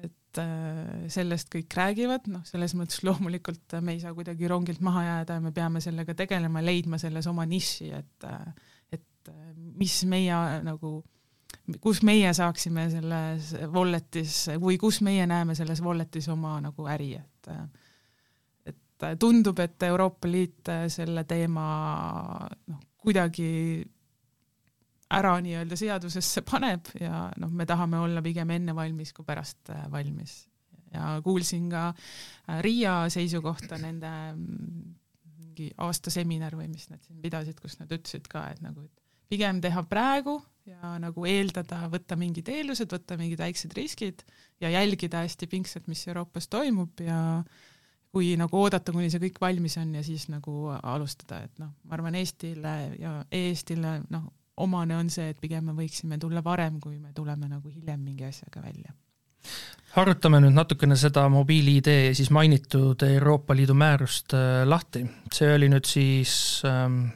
et 0.00 0.38
sellest 1.10 1.48
kõik 1.50 1.74
räägivad, 1.74 2.28
noh, 2.30 2.44
selles 2.46 2.76
mõttes 2.78 3.00
loomulikult 3.02 3.74
me 3.82 3.96
ei 3.96 4.02
saa 4.02 4.12
kuidagi 4.14 4.46
rongilt 4.46 4.78
maha 4.86 5.02
jääda 5.02 5.38
ja 5.38 5.42
me 5.42 5.50
peame 5.50 5.82
sellega 5.82 6.14
tegelema, 6.14 6.62
leidma 6.62 7.00
selles 7.02 7.26
oma 7.26 7.42
niši, 7.50 7.88
et 7.98 8.28
et 8.94 9.32
mis 9.80 9.96
meie 10.06 10.36
nagu 10.62 10.92
äh, 11.00 11.19
kus 11.80 12.02
meie 12.06 12.32
saaksime 12.34 12.88
selles 12.92 13.52
wallet'is 13.72 14.36
või 14.62 14.78
kus 14.80 15.00
meie 15.06 15.26
näeme 15.28 15.54
selles 15.58 15.82
wallet'is 15.84 16.28
oma 16.32 16.58
nagu 16.64 16.88
äri, 16.90 17.14
et 17.20 17.52
et 18.70 19.18
tundub, 19.20 19.58
et 19.62 19.82
Euroopa 19.88 20.28
Liit 20.28 20.68
selle 20.92 21.24
teema 21.24 21.64
noh, 22.68 22.82
kuidagi 23.00 23.48
ära 25.10 25.32
nii-öelda 25.42 25.78
seadusesse 25.78 26.44
paneb 26.46 26.92
ja 27.00 27.24
noh, 27.40 27.50
me 27.50 27.66
tahame 27.66 27.98
olla 27.98 28.22
pigem 28.22 28.50
enne 28.54 28.74
valmis 28.76 29.12
kui 29.16 29.26
pärast 29.26 29.72
valmis. 29.90 30.46
ja 30.94 31.20
kuulsin 31.24 31.68
ka 31.70 31.92
Riia 32.60 33.08
seisukohta 33.08 33.78
nende 33.78 34.10
mingi 35.38 35.70
aastaseminar 35.78 36.56
või 36.58 36.68
mis 36.70 36.88
nad 36.90 37.02
siin 37.02 37.20
pidasid, 37.22 37.58
kus 37.60 37.78
nad 37.80 37.90
ütlesid 37.90 38.26
ka, 38.30 38.48
et 38.50 38.62
nagu, 38.62 38.84
et 38.84 39.28
pigem 39.30 39.60
teha 39.62 39.82
praegu 39.86 40.40
ja 40.68 40.94
nagu 41.02 41.24
eeldada, 41.28 41.84
võtta 41.92 42.16
mingid 42.20 42.48
eeldused, 42.52 42.90
võtta 42.92 43.16
mingid 43.20 43.40
väiksed 43.40 43.74
riskid 43.76 44.24
ja 44.60 44.70
jälgida 44.70 45.24
hästi 45.24 45.48
pingsalt, 45.50 45.88
mis 45.90 46.06
Euroopas 46.08 46.48
toimub 46.52 47.00
ja 47.04 47.42
kui 48.10 48.32
nagu 48.38 48.58
oodata, 48.58 48.92
kuni 48.92 49.10
see 49.10 49.22
kõik 49.22 49.38
valmis 49.40 49.78
on 49.80 49.94
ja 49.94 50.02
siis 50.06 50.26
nagu 50.32 50.70
alustada, 50.82 51.44
et 51.46 51.62
noh, 51.62 51.72
ma 51.84 51.96
arvan, 51.98 52.18
Eestile 52.18 52.74
ja 52.98 53.20
e-Eestile 53.30 54.00
noh, 54.10 54.26
omane 54.60 54.96
on 54.98 55.10
see, 55.12 55.30
et 55.32 55.40
pigem 55.40 55.70
me 55.70 55.76
võiksime 55.78 56.18
tulla 56.20 56.42
varem, 56.44 56.80
kui 56.82 56.98
me 56.98 57.14
tuleme 57.16 57.48
nagu 57.48 57.70
hiljem 57.70 58.02
mingi 58.02 58.26
asjaga 58.28 58.64
välja 58.66 58.96
harutame 59.96 60.38
nüüd 60.42 60.54
natukene 60.54 60.96
seda 60.98 61.24
mobiil-ID 61.32 61.88
ja 61.90 62.10
siis 62.14 62.30
mainitud 62.34 63.02
Euroopa 63.06 63.56
Liidu 63.56 63.74
määrust 63.74 64.34
äh, 64.36 64.62
lahti. 64.68 65.06
see 65.32 65.54
oli 65.54 65.70
nüüd 65.72 65.88
siis 65.88 66.62
ähm, 66.68 67.08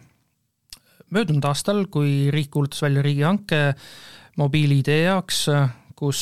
möödunud 1.14 1.46
aastal, 1.48 1.86
kui 1.92 2.28
riik 2.34 2.50
kuulutas 2.54 2.82
välja 2.84 3.02
riigihanke 3.04 3.62
mobiil-ID 4.40 4.90
jaoks, 5.04 5.46
kus 5.94 6.20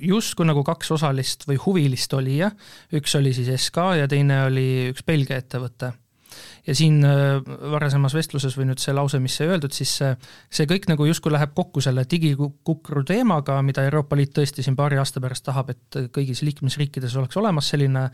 justkui 0.00 0.48
nagu 0.48 0.62
kaks 0.66 0.94
osalist 0.96 1.46
või 1.48 1.58
huvilist 1.60 2.12
oli 2.16 2.40
jah, 2.40 2.54
üks 2.96 3.16
oli 3.18 3.34
siis 3.36 3.50
SK 3.56 3.90
ja 4.00 4.08
teine 4.10 4.44
oli 4.48 4.68
üks 4.94 5.04
Belgia 5.06 5.40
ettevõte. 5.40 5.92
ja 6.66 6.74
siin 6.76 7.00
äh, 7.04 7.40
varasemas 7.72 8.14
vestluses 8.14 8.54
või 8.56 8.68
nüüd 8.68 8.80
see 8.80 8.94
lause, 8.94 9.18
mis 9.20 9.36
sai 9.36 9.48
öeldud, 9.50 9.74
siis 9.74 9.92
see, 9.98 10.10
see 10.48 10.68
kõik 10.70 10.86
nagu 10.88 11.04
justkui 11.04 11.32
läheb 11.32 11.52
kokku 11.54 11.82
selle 11.84 12.04
digikukru 12.10 13.02
teemaga, 13.04 13.58
mida 13.62 13.84
Euroopa 13.84 14.16
Liit 14.16 14.32
tõesti 14.36 14.62
siin 14.64 14.76
paari 14.78 15.00
aasta 15.00 15.20
pärast 15.20 15.44
tahab, 15.48 15.72
et 15.74 16.00
kõigis 16.14 16.44
liikmesriikides 16.46 17.16
oleks 17.16 17.36
olemas 17.36 17.68
selline 17.72 18.08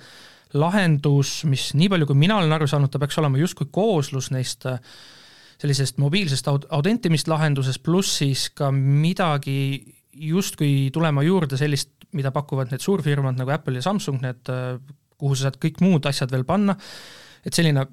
lahendus, 0.55 1.43
mis 1.45 1.73
nii 1.75 1.91
palju, 1.93 2.09
kui 2.09 2.19
mina 2.19 2.39
olen 2.41 2.53
aru 2.57 2.67
saanud, 2.71 2.91
ta 2.91 3.03
peaks 3.03 3.19
olema 3.19 3.39
justkui 3.39 3.69
kooslus 3.71 4.31
neist 4.35 4.67
äh, 4.71 4.81
sellisest 5.61 6.01
mobiilsest 6.03 6.49
aud-, 6.51 6.67
autentimist 6.75 7.29
lahendusest, 7.31 7.83
pluss 7.85 8.21
siis 8.21 8.49
ka 8.57 8.71
midagi 8.75 9.59
justkui 10.17 10.89
tulema 10.93 11.25
juurde 11.27 11.59
sellist, 11.61 11.93
mida 12.17 12.33
pakuvad 12.33 12.73
need 12.73 12.85
suurfirmad 12.85 13.37
nagu 13.39 13.53
Apple 13.53 13.81
ja 13.81 13.85
Samsung, 13.85 14.23
need, 14.25 14.53
kuhu 15.21 15.37
sa 15.37 15.49
saad 15.49 15.59
kõik 15.61 15.83
muud 15.85 16.09
asjad 16.09 16.33
veel 16.33 16.47
panna, 16.49 16.77
et 17.47 17.55
selline 17.55 17.85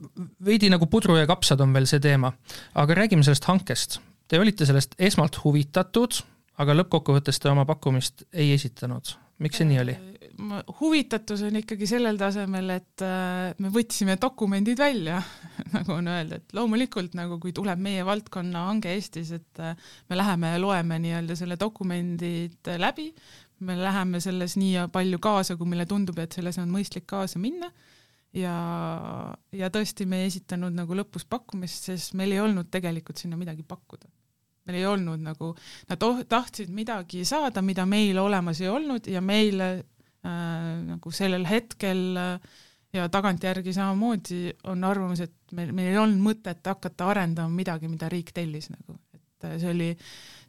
veidi 0.43 0.69
nagu 0.71 0.87
pudru 0.91 1.17
ja 1.19 1.27
kapsad 1.29 1.61
on 1.63 1.73
veel 1.75 1.87
see 1.89 2.01
teema. 2.03 2.31
aga 2.73 2.95
räägime 3.03 3.23
sellest 3.23 3.45
hankest. 3.45 3.99
Te 4.27 4.39
olite 4.39 4.65
sellest 4.65 4.95
esmalt 4.97 5.37
huvitatud, 5.43 6.21
aga 6.57 6.75
lõppkokkuvõttes 6.79 7.39
te 7.39 7.51
oma 7.51 7.65
pakkumist 7.69 8.25
ei 8.33 8.53
esitanud. 8.53 9.15
miks 9.39 9.57
see 9.57 9.67
nii 9.67 9.79
oli? 9.79 9.97
Huvitatus 10.79 11.43
on 11.45 11.57
ikkagi 11.59 11.87
sellel 11.87 12.17
tasemel, 12.17 12.71
et 12.73 13.03
äh, 13.05 13.53
me 13.61 13.69
võtsime 13.73 14.15
dokumendid 14.21 14.79
välja 14.81 15.19
nagu 15.75 15.93
on 15.93 16.09
öeldud, 16.09 16.41
et 16.41 16.55
loomulikult 16.57 17.13
nagu 17.17 17.37
kui 17.41 17.53
tuleb 17.55 17.81
meie 17.83 18.05
valdkonna 18.05 18.65
hange 18.69 18.93
Eestis, 18.95 19.33
et 19.35 19.61
äh, 19.61 19.77
me 20.09 20.17
läheme 20.17 20.55
ja 20.55 20.61
loeme 20.61 20.97
nii-öelda 21.03 21.37
selle 21.37 21.57
dokumendid 21.61 22.71
läbi, 22.81 23.11
me 23.63 23.77
läheme 23.77 24.21
selles 24.23 24.57
nii 24.57 24.87
palju 24.93 25.21
kaasa, 25.23 25.57
kui 25.59 25.69
meile 25.69 25.85
tundub, 25.89 26.17
et 26.19 26.33
selles 26.33 26.57
on 26.61 26.71
mõistlik 26.73 27.05
kaasa 27.09 27.41
minna. 27.41 27.69
Ja, 28.33 28.55
ja 29.53 29.67
tõesti, 29.69 30.07
me 30.09 30.23
ei 30.23 30.31
esitanud 30.31 30.73
nagu 30.73 30.95
lõpus 30.97 31.27
pakkumist, 31.29 31.91
sest 31.91 32.15
meil 32.17 32.33
ei 32.33 32.41
olnud 32.41 32.71
tegelikult 32.73 33.21
sinna 33.21 33.37
midagi 33.37 33.61
pakkuda. 33.61 34.09
Meil 34.65 34.79
ei 34.79 34.87
olnud 34.89 35.21
nagu, 35.21 35.51
nad 35.91 36.05
oh, 36.07 36.23
tahtsid 36.25 36.71
midagi 36.73 37.21
saada, 37.29 37.61
mida 37.61 37.85
meil 37.85 38.17
olemas 38.17 38.63
ei 38.63 38.71
olnud 38.73 39.05
ja 39.11 39.21
meile 39.21 39.67
äh, 39.75 39.92
nagu 40.23 41.11
sellel 41.11 41.47
hetkel 41.49 42.03
äh, 42.19 42.53
ja 42.93 43.07
tagantjärgi 43.09 43.73
samamoodi 43.73 44.53
on 44.69 44.83
arvamus, 44.85 45.23
et 45.25 45.55
meil, 45.57 45.73
meil 45.75 45.91
ei 45.93 45.99
olnud 45.99 46.21
mõtet 46.21 46.61
hakata 46.69 47.09
arendama 47.13 47.51
midagi, 47.53 47.89
mida 47.89 48.09
riik 48.11 48.31
tellis 48.35 48.69
nagu, 48.71 48.97
et 49.17 49.47
see 49.59 49.71
oli, 49.71 49.89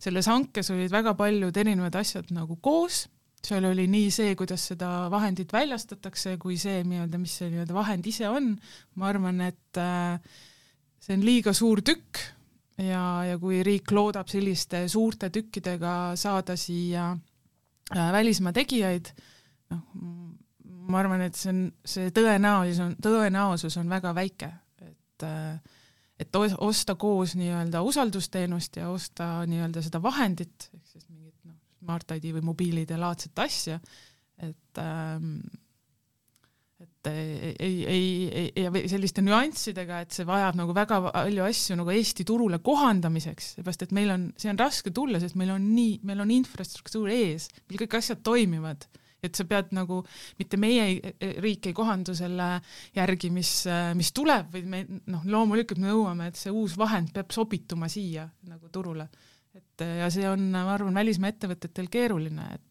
selles 0.02 0.28
hankes 0.28 0.70
olid 0.74 0.92
väga 0.92 1.14
paljud 1.18 1.56
erinevad 1.56 1.96
asjad 2.02 2.28
nagu 2.37 2.58
koos, 2.62 3.06
seal 3.44 3.64
oli 3.68 3.87
nii 3.90 4.12
see, 4.12 4.37
kuidas 4.38 4.68
seda 4.70 5.08
vahendit 5.12 5.52
väljastatakse, 5.52 6.37
kui 6.40 6.56
see 6.60 6.82
nii-öelda, 6.84 7.20
mis 7.20 7.34
see 7.40 7.50
nii-öelda 7.52 7.76
vahend 7.76 8.06
ise 8.08 8.28
on, 8.28 8.54
ma 9.00 9.10
arvan, 9.10 9.40
et 9.48 9.80
äh, 9.80 10.16
see 11.00 11.16
on 11.16 11.24
liiga 11.24 11.52
suur 11.56 11.82
tükk 11.84 12.20
ja, 12.80 13.04
ja 13.28 13.37
kui 13.40 13.62
riik 13.64 13.92
loodab 13.94 14.28
selliste 14.32 14.84
suurte 14.92 15.30
tükkidega 15.32 16.14
saada 16.20 16.56
siia 16.60 17.10
äh, 17.12 18.10
välismaa 18.12 18.52
tegijaid, 18.56 19.12
noh, 19.74 20.34
ma 20.88 21.00
arvan, 21.00 21.24
et 21.26 21.38
see 21.38 21.52
on, 21.52 21.62
see 21.88 22.12
tõenäosus 22.14 22.82
on, 22.84 22.94
tõenäosus 23.02 23.78
on 23.80 23.90
väga 23.92 24.14
väike, 24.16 24.52
et 24.84 25.28
et 26.20 26.37
osta 26.62 26.94
koos 26.94 27.34
nii-öelda 27.34 27.80
usaldusteenust 27.82 28.78
ja 28.78 28.88
osta 28.92 29.42
nii-öelda 29.50 29.82
seda 29.82 30.00
vahendit, 30.02 30.68
ehk 30.70 30.87
siis 30.87 31.08
mingit 31.08 31.34
noh, 31.42 31.56
Smart 31.82 32.14
ID 32.16 32.30
või 32.37 32.44
mobiilide 32.52 32.98
laadset 33.00 33.38
asja, 33.42 33.80
et 34.38 34.80
ähm, 34.80 35.37
et 36.84 37.08
ei, 37.10 37.54
ei, 37.58 37.74
ei, 37.87 38.50
ei, 38.56 38.64
ja 38.64 38.70
selliste 38.90 39.22
nüanssidega, 39.24 40.00
et 40.04 40.14
see 40.14 40.26
vajab 40.28 40.56
nagu 40.58 40.74
väga 40.76 41.00
palju 41.06 41.44
asju 41.46 41.76
nagu 41.80 41.92
Eesti 41.92 42.26
turule 42.28 42.58
kohandamiseks, 42.64 43.54
seepärast 43.58 43.87
et 43.87 43.94
meil 43.96 44.12
on, 44.14 44.26
see 44.40 44.50
on 44.52 44.60
raske 44.60 44.92
tulla, 44.94 45.20
sest 45.22 45.38
meil 45.40 45.52
on 45.54 45.66
nii, 45.74 45.98
meil 46.08 46.22
on 46.24 46.32
infrastruktuur 46.34 47.10
ees, 47.14 47.48
meil 47.68 47.82
kõik 47.84 47.98
asjad 48.00 48.22
toimivad 48.26 48.87
et 49.24 49.37
sa 49.37 49.46
pead 49.48 49.72
nagu, 49.76 50.00
mitte 50.38 50.58
meie 50.60 51.14
riik 51.42 51.70
ei 51.70 51.76
kohandu 51.76 52.14
selle 52.16 52.48
järgi, 52.96 53.30
mis, 53.34 53.52
mis 53.98 54.12
tuleb, 54.16 54.50
vaid 54.54 54.68
me 54.70 54.82
noh, 55.12 55.24
loomulikult 55.28 55.80
me 55.82 55.90
nõuame, 55.90 56.28
et 56.30 56.40
see 56.40 56.52
uus 56.54 56.76
vahend 56.80 57.12
peab 57.14 57.32
sobituma 57.34 57.88
siia 57.92 58.28
nagu 58.50 58.70
turule. 58.72 59.08
et 59.54 59.84
ja 60.00 60.10
see 60.10 60.26
on, 60.26 60.48
ma 60.50 60.72
arvan, 60.74 60.94
välismaa 60.94 61.30
ettevõtetel 61.30 61.90
keeruline, 61.90 62.52
et 62.54 62.70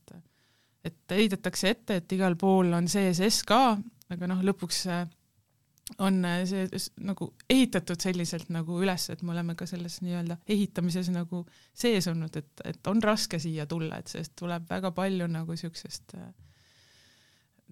et 0.83 1.15
heidetakse 1.15 1.69
ette, 1.71 1.95
et 2.01 2.11
igal 2.11 2.35
pool 2.35 2.73
on 2.75 2.89
CSS 2.91 3.45
ka, 3.47 3.77
aga 4.11 4.27
noh, 4.27 4.41
lõpuks 4.43 4.81
on 5.99 6.21
see 6.47 6.67
nagu 7.03 7.27
ehitatud 7.51 7.99
selliselt 8.01 8.49
nagu 8.55 8.77
üles, 8.81 9.09
et 9.11 9.21
me 9.21 9.33
oleme 9.33 9.55
ka 9.59 9.67
selles 9.69 9.99
nii-öelda 10.01 10.39
ehitamises 10.47 11.09
nagu 11.11 11.43
sees 11.75 12.07
olnud, 12.07 12.37
et, 12.39 12.63
et 12.65 12.87
on 12.87 13.03
raske 13.03 13.39
siia 13.39 13.67
tulla, 13.69 13.99
et 13.99 14.11
sellest 14.11 14.35
tuleb 14.39 14.69
väga 14.69 14.93
palju 14.95 15.27
nagu 15.27 15.51
niisugusest 15.51 16.15
äh, 16.17 16.31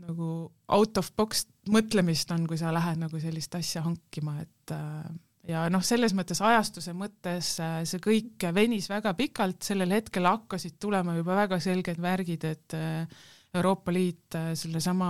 nagu 0.02 0.28
out 0.71 1.00
of 1.02 1.12
box 1.17 1.45
mõtlemist 1.71 2.32
on, 2.34 2.45
kui 2.50 2.60
sa 2.60 2.74
lähed 2.74 3.02
nagu 3.02 3.19
sellist 3.21 3.56
asja 3.58 3.84
hankima, 3.86 4.38
et 4.43 4.74
äh, 4.76 5.12
ja 5.52 5.65
noh, 5.74 5.84
selles 5.86 6.15
mõttes 6.17 6.41
ajastuse 6.43 6.93
mõttes 6.97 7.54
äh, 7.63 7.82
see 7.89 8.02
kõik 8.04 8.47
venis 8.56 8.89
väga 8.91 9.13
pikalt, 9.17 9.62
sellel 9.65 9.93
hetkel 9.97 10.28
hakkasid 10.30 10.80
tulema 10.82 11.15
juba 11.17 11.38
väga 11.43 11.62
selged 11.63 12.02
värgid, 12.02 12.47
et 12.50 12.78
äh, 12.78 13.21
Euroopa 13.54 13.92
Liit 13.92 14.38
sellesama 14.56 15.08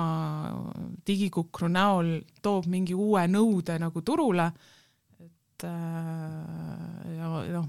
digikukru 1.08 1.70
näol 1.70 2.16
toob 2.42 2.66
mingi 2.72 2.96
uue 2.98 3.28
nõude 3.30 3.76
nagu 3.82 4.02
turule, 4.02 4.48
et 5.22 5.66
ja 5.68 7.30
noh, 7.54 7.68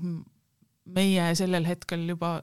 meie 0.97 1.27
sellel 1.37 1.69
hetkel 1.69 2.07
juba 2.09 2.39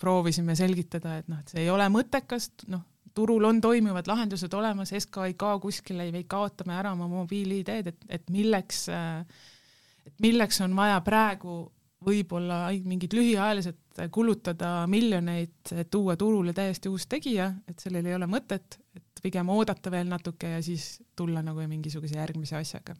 proovisime 0.00 0.56
selgitada, 0.58 1.18
et 1.20 1.28
noh, 1.28 1.42
et 1.42 1.52
see 1.52 1.64
ei 1.64 1.70
ole 1.70 1.86
mõttekas, 1.92 2.48
noh, 2.72 2.82
turul 3.14 3.44
on 3.44 3.60
toimivad 3.62 4.08
lahendused 4.08 4.54
olemas, 4.56 4.94
SK 4.96 5.26
ei 5.28 5.36
kao 5.38 5.60
kuskile, 5.62 6.08
ei 6.08 6.24
kaotame 6.28 6.74
ära 6.78 6.94
oma 6.96 7.08
mobiil-ID-d, 7.10 7.92
et, 7.92 8.08
et 8.08 8.32
milleks, 8.32 8.86
et 8.90 10.16
milleks 10.22 10.60
on 10.64 10.74
vaja 10.78 11.00
praegu 11.06 11.62
võib-olla 12.04 12.70
mingid 12.84 13.12
lühiajalised 13.12 14.00
kulutada 14.12 14.86
miljoneid, 14.88 15.72
et 15.76 15.90
tuua 15.92 16.16
turule 16.16 16.54
täiesti 16.56 16.88
uus 16.88 17.06
tegija, 17.10 17.50
et 17.68 17.82
sellel 17.82 18.06
ei 18.08 18.16
ole 18.16 18.28
mõtet, 18.30 18.78
et 18.96 19.22
pigem 19.22 19.48
oodata 19.52 19.92
veel 19.92 20.08
natuke 20.08 20.54
ja 20.56 20.62
siis 20.64 21.02
tulla 21.16 21.42
nagu 21.44 21.60
mingisuguse 21.68 22.16
järgmise 22.16 22.56
asjaga. 22.56 22.96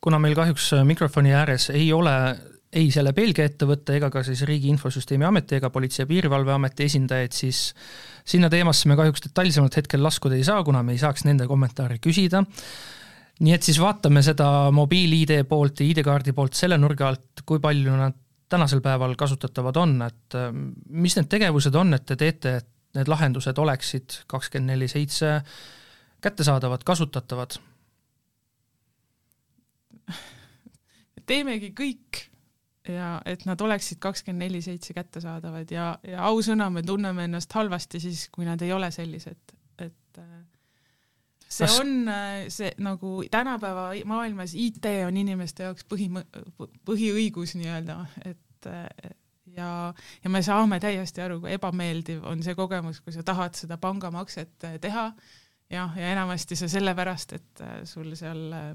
kuna 0.00 0.18
meil 0.18 0.34
kahjuks 0.34 0.72
mikrofoni 0.84 1.34
ääres 1.34 1.70
ei 1.70 1.92
ole 1.92 2.14
ei 2.72 2.90
selle 2.92 3.12
Belgia 3.16 3.46
ettevõtte 3.48 3.96
ega 3.96 4.10
ka 4.12 4.22
siis 4.26 4.42
Riigi 4.48 4.68
Infosüsteemi 4.68 5.24
Ameti 5.24 5.56
ega 5.56 5.70
Politsei- 5.72 6.02
ja 6.02 6.06
Piirivalveameti 6.06 6.84
esindajaid, 6.84 7.32
siis 7.32 7.74
sinna 8.24 8.50
teemasse 8.52 8.88
me 8.88 8.96
kahjuks 8.96 9.24
detailsemalt 9.24 9.76
hetkel 9.76 10.02
laskuda 10.04 10.36
ei 10.36 10.44
saa, 10.44 10.62
kuna 10.64 10.82
me 10.82 10.92
ei 10.92 10.98
saaks 11.00 11.24
nende 11.24 11.46
kommentaare 11.48 11.98
küsida. 11.98 12.44
Nii 13.38 13.54
et 13.54 13.66
siis 13.66 13.78
vaatame 13.80 14.22
seda 14.26 14.70
mobiil-ID 14.74 15.44
poolt 15.48 15.82
ja 15.82 15.86
ID-kaardi 15.86 16.34
poolt 16.34 16.58
selle 16.58 16.78
nurga 16.80 17.12
alt, 17.12 17.44
kui 17.46 17.60
palju 17.62 17.94
nad 17.98 18.16
tänasel 18.48 18.80
päeval 18.84 19.14
kasutatavad 19.18 19.76
on, 19.76 19.94
et 20.06 20.36
äh, 20.38 20.48
mis 20.88 21.16
need 21.18 21.28
tegevused 21.30 21.74
on, 21.76 21.94
et 21.94 22.06
te 22.08 22.16
teete, 22.18 22.56
et 22.62 22.68
need 22.96 23.10
lahendused 23.10 23.58
oleksid 23.60 24.22
kakskümmend 24.30 24.72
neli 24.72 24.88
seitse 24.88 25.38
kättesaadavad, 26.24 26.84
kasutatavad? 26.86 27.58
teemegi 31.28 31.74
kõik 31.76 32.22
ja 32.88 33.18
et 33.28 33.44
nad 33.44 33.60
oleksid 33.60 34.00
kakskümmend 34.00 34.46
neli 34.46 34.62
seitse 34.64 34.94
kättesaadavad 34.96 35.70
ja, 35.70 35.90
ja 36.08 36.22
ausõna, 36.30 36.70
me 36.72 36.82
tunneme 36.82 37.28
ennast 37.28 37.52
halvasti 37.52 38.00
siis, 38.00 38.28
kui 38.32 38.48
nad 38.48 38.62
ei 38.64 38.72
ole 38.72 38.88
sellised, 38.94 39.52
et 39.84 40.22
äh, 40.22 40.38
see 41.48 41.66
Kas... 41.66 41.78
on 41.80 42.08
äh, 42.12 42.48
see 42.52 42.70
nagu 42.84 43.22
tänapäeva 43.30 43.90
maailmas 44.08 44.54
IT 44.54 44.86
on 45.06 45.16
inimeste 45.16 45.68
jaoks 45.68 45.86
põhi, 45.88 46.10
põhiõigus 46.86 47.56
nii-öelda, 47.58 47.98
et 48.28 48.68
äh, 48.68 49.14
ja, 49.56 49.70
ja 50.24 50.30
me 50.30 50.42
saame 50.44 50.80
täiesti 50.82 51.24
aru, 51.24 51.40
kui 51.42 51.56
ebameeldiv 51.56 52.24
on 52.28 52.44
see 52.44 52.56
kogemus, 52.58 53.00
kui 53.00 53.16
sa 53.16 53.24
tahad 53.26 53.56
seda 53.58 53.78
pangamakset 53.80 54.68
teha, 54.82 55.08
jah, 55.72 55.98
ja 55.98 56.12
enamasti 56.14 56.58
see 56.58 56.70
sellepärast, 56.78 57.36
et 57.38 57.66
sul 57.88 58.12
seal 58.18 58.44
äh, 58.52 58.70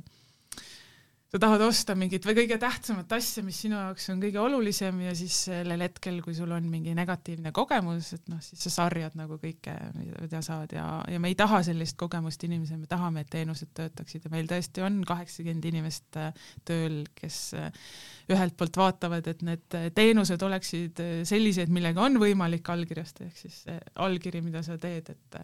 sa 1.34 1.40
tahad 1.42 1.64
osta 1.66 1.96
mingit 1.98 2.26
või 2.28 2.36
kõige 2.44 2.60
tähtsamat 2.62 3.14
asja, 3.16 3.42
mis 3.42 3.58
sinu 3.64 3.74
jaoks 3.74 4.04
on 4.14 4.20
kõige 4.22 4.38
olulisem 4.38 5.00
ja 5.02 5.16
siis 5.18 5.34
sellel 5.48 5.82
hetkel, 5.82 6.20
kui 6.22 6.36
sul 6.38 6.52
on 6.54 6.68
mingi 6.70 6.94
negatiivne 6.94 7.50
kogemus, 7.58 8.12
et 8.14 8.28
noh, 8.30 8.38
siis 8.46 8.62
sa 8.68 8.70
sarjad 8.76 9.16
nagu 9.18 9.40
kõike, 9.42 9.74
mida 9.98 10.44
saad 10.46 10.76
ja, 10.78 10.86
ja 11.10 11.22
me 11.24 11.32
ei 11.32 11.38
taha 11.40 11.64
sellist 11.66 11.98
kogemust 11.98 12.46
inimesele, 12.46 12.84
me 12.84 12.90
tahame, 12.92 13.24
et 13.26 13.34
teenused 13.34 13.72
töötaksid 13.74 14.28
ja 14.28 14.34
meil 14.36 14.46
tõesti 14.52 14.86
on 14.86 15.00
kaheksakümmend 15.10 15.66
inimest 15.72 16.20
äh, 16.22 16.46
tööl, 16.70 17.00
kes 17.18 17.40
äh, 17.58 17.82
ühelt 18.30 18.54
poolt 18.60 18.78
vaatavad, 18.78 19.32
et 19.34 19.42
need 19.48 19.80
teenused 19.98 20.46
oleksid 20.46 21.02
äh, 21.02 21.16
sellised, 21.26 21.74
millega 21.74 22.06
on 22.06 22.22
võimalik 22.22 22.70
allkirjastada, 22.76 23.32
ehk 23.32 23.42
siis 23.42 23.64
see 23.66 23.80
allkiri, 24.06 24.44
mida 24.46 24.62
sa 24.62 24.78
teed, 24.78 25.10
et 25.10 25.42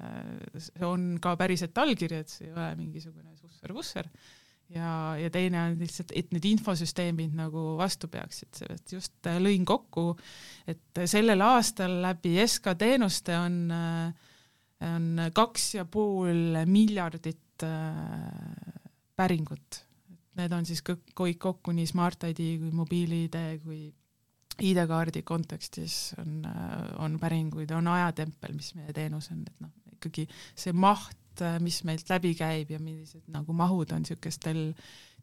see 0.54 0.86
on 0.86 1.16
ka 1.24 1.34
päriselt 1.42 1.82
allkiri, 1.82 2.22
et 2.22 2.30
see 2.30 2.52
ei 2.52 2.54
ole 2.54 2.76
mingisugune 2.78 3.34
susser-vusser 3.42 4.14
ja, 4.76 5.18
ja 5.18 5.30
teine 5.34 5.62
on 5.64 5.78
lihtsalt, 5.80 6.14
et 6.18 6.32
need 6.36 6.46
infosüsteemid 6.52 7.36
nagu 7.38 7.74
vastu 7.80 8.10
peaksid, 8.12 8.62
et 8.70 8.94
just 8.94 9.30
äh, 9.30 9.40
lõin 9.42 9.66
kokku, 9.68 10.14
et 10.70 11.04
sellel 11.10 11.42
aastal 11.46 12.00
läbi 12.04 12.36
SK 12.46 12.76
teenuste 12.80 13.38
on, 13.40 13.60
äh, 13.74 14.34
on 14.90 15.30
kaks 15.36 15.74
ja 15.80 15.86
pool 15.90 16.60
miljardit 16.70 17.66
äh, 17.66 18.74
päringut. 19.20 19.84
Need 20.40 20.54
on 20.56 20.68
siis 20.68 20.84
kõik, 20.86 21.40
kokku 21.42 21.74
nii 21.76 21.88
Smart 21.90 22.24
ID 22.30 22.44
kui 22.62 22.70
mobiil-ID 22.72 23.40
kui 23.64 23.90
ID-kaardi 24.60 25.24
kontekstis 25.28 26.14
on, 26.20 26.44
on 27.00 27.16
päringuid, 27.20 27.72
on 27.76 27.88
ajatempel, 27.92 28.54
mis 28.56 28.74
meie 28.76 28.94
teenus 28.96 29.30
on, 29.34 29.42
et 29.48 29.64
noh, 29.64 29.72
ikkagi 29.96 30.26
see 30.56 30.76
maht 30.76 31.19
et 31.40 31.46
äh, 31.48 31.60
mis 31.64 31.84
meilt 31.88 32.10
läbi 32.12 32.34
käib 32.38 32.74
ja 32.74 32.80
millised 32.82 33.24
nagu 33.32 33.54
mahud 33.56 33.92
on 33.96 34.04
niisugustel 34.04 34.74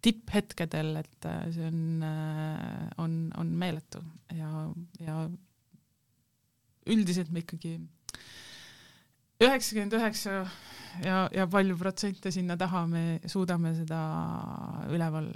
tipphetkedel, 0.05 0.96
et 1.00 1.29
äh, 1.29 1.42
see 1.55 1.66
on, 1.68 1.83
äh, 2.05 2.88
on, 3.02 3.18
on 3.37 3.52
meeletu 3.59 4.02
ja, 4.37 4.68
ja 5.00 5.26
üldiselt 6.87 7.33
me 7.35 7.42
ikkagi 7.42 7.76
üheksakümmend 9.42 9.96
üheksa 9.98 10.37
ja, 11.05 11.26
ja 11.35 11.46
palju 11.50 11.76
protsente 11.81 12.33
sinna 12.33 12.57
taha 12.57 12.87
me 12.88 13.05
suudame 13.29 13.74
seda 13.76 14.00
üleval 14.92 15.33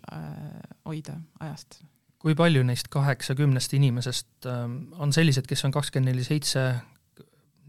hoida 0.86 1.18
ajast. 1.40 1.82
kui 2.20 2.36
palju 2.36 2.62
neist 2.64 2.88
kaheksakümnest 2.92 3.74
inimesest 3.76 4.48
äh, 4.48 4.64
on 5.00 5.12
sellised, 5.12 5.48
kes 5.50 5.66
on 5.68 5.76
kakskümmend 5.76 6.14
neli 6.14 6.24
seitse 6.24 6.72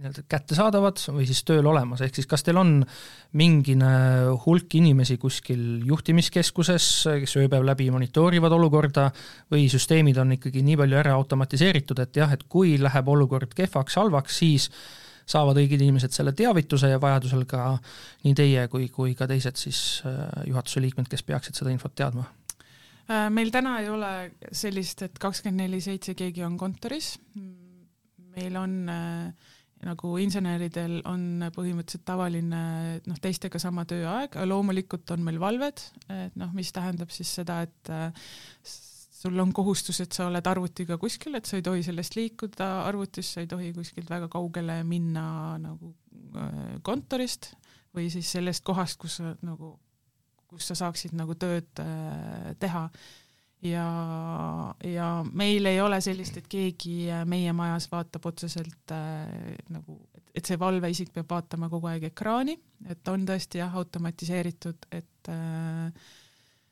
nii-öelda 0.01 0.23
kättesaadavad 0.29 1.01
või 1.13 1.27
siis 1.29 1.43
tööl 1.45 1.67
olemas, 1.69 2.01
ehk 2.01 2.17
siis 2.17 2.29
kas 2.29 2.43
teil 2.45 2.57
on 2.57 2.79
mingine 3.37 3.91
hulk 4.45 4.73
inimesi 4.79 5.17
kuskil 5.21 5.83
juhtimiskeskuses, 5.85 6.87
kes 7.21 7.37
ööpäev 7.41 7.65
läbi 7.67 7.91
monitoorivad 7.93 8.55
olukorda, 8.57 9.09
või 9.53 9.67
süsteemid 9.71 10.17
on 10.21 10.35
ikkagi 10.37 10.65
nii 10.65 10.79
palju 10.81 10.99
ära 11.03 11.13
automatiseeritud, 11.19 12.01
et 12.01 12.17
jah, 12.17 12.33
et 12.33 12.47
kui 12.49 12.75
läheb 12.81 13.13
olukord 13.13 13.53
kehvaks, 13.57 13.99
halvaks, 14.01 14.41
siis 14.41 14.69
saavad 15.29 15.61
õiged 15.61 15.79
inimesed 15.79 16.13
selle 16.15 16.33
teavituse 16.35 16.89
ja 16.91 16.99
vajadusel 17.01 17.45
ka 17.49 17.75
nii 18.25 18.35
teie 18.35 18.67
kui, 18.73 18.89
kui 18.89 19.13
ka 19.15 19.29
teised 19.29 19.59
siis 19.59 20.01
juhatuse 20.49 20.81
liikmed, 20.83 21.07
kes 21.11 21.23
peaksid 21.27 21.61
seda 21.61 21.73
infot 21.73 21.95
teadma? 21.95 22.27
meil 23.29 23.49
täna 23.51 23.79
ei 23.81 23.89
ole 23.91 24.11
sellist, 24.55 25.01
et 25.03 25.17
kakskümmend 25.19 25.65
neli 25.65 25.81
seitse 25.83 26.13
keegi 26.15 26.45
on 26.47 26.53
kontoris. 26.57 27.17
meil 28.31 28.55
on 28.55 28.75
äh, 28.87 29.49
nagu 29.85 30.13
inseneridel 30.21 30.99
on 31.09 31.47
põhimõtteliselt 31.55 32.05
tavaline 32.05 32.61
noh, 33.07 33.19
teistega 33.21 33.59
sama 33.61 33.85
tööaeg, 33.89 34.37
loomulikult 34.47 35.09
on 35.15 35.25
meil 35.25 35.39
valved, 35.41 35.83
et 36.13 36.37
noh, 36.39 36.51
mis 36.57 36.71
tähendab 36.75 37.13
siis 37.13 37.31
seda, 37.39 37.61
et 37.65 37.91
äh, 37.93 38.11
sul 39.21 39.37
on 39.41 39.53
kohustus, 39.53 40.01
et 40.03 40.13
sa 40.13 40.27
oled 40.29 40.47
arvutiga 40.49 40.97
kuskil, 41.01 41.37
et 41.37 41.49
sa 41.49 41.57
ei 41.59 41.65
tohi 41.65 41.83
sellest 41.85 42.17
liikuda 42.17 42.69
arvutis, 42.87 43.33
sa 43.35 43.43
ei 43.43 43.49
tohi 43.49 43.71
kuskilt 43.75 44.09
väga 44.09 44.29
kaugele 44.31 44.81
minna 44.87 45.25
nagu 45.61 45.93
äh, 46.35 46.77
kontorist 46.85 47.53
või 47.95 48.09
siis 48.13 48.29
sellest 48.37 48.63
kohast, 48.67 48.99
kus 49.01 49.19
nagu, 49.43 49.75
kus 50.49 50.71
sa 50.71 50.77
saaksid 50.85 51.17
nagu 51.17 51.35
tööd 51.39 51.83
äh, 51.83 52.53
teha 52.61 52.87
ja, 53.63 54.75
ja 54.83 55.09
meil 55.33 55.65
ei 55.69 55.81
ole 55.81 55.99
sellist, 56.01 56.37
et 56.39 56.47
keegi 56.51 57.11
meie 57.29 57.53
majas 57.55 57.87
vaatab 57.91 58.25
otseselt 58.31 58.93
äh, 58.95 59.53
nagu, 59.73 59.99
et 60.33 60.47
see 60.47 60.59
valveisik 60.59 61.11
peab 61.13 61.29
vaatama 61.31 61.69
kogu 61.71 61.91
aeg 61.91 62.09
ekraani, 62.11 62.57
et 62.89 63.13
on 63.13 63.25
tõesti 63.27 63.61
jah, 63.61 63.75
automatiseeritud, 63.81 64.89
et 64.91 65.31
äh, 65.31 66.09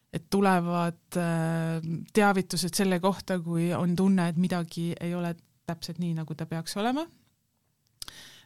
et 0.09 0.25
tulevad 0.33 1.19
äh, 1.21 1.83
teavitused 2.13 2.73
selle 2.73 2.97
kohta, 2.99 3.37
kui 3.45 3.67
on 3.77 3.93
tunne, 3.95 4.31
et 4.31 4.39
midagi 4.41 4.87
ei 4.97 5.13
ole 5.13 5.35
täpselt 5.69 5.99
nii, 6.01 6.15
nagu 6.17 6.33
ta 6.33 6.47
peaks 6.49 6.73
olema 6.81 7.03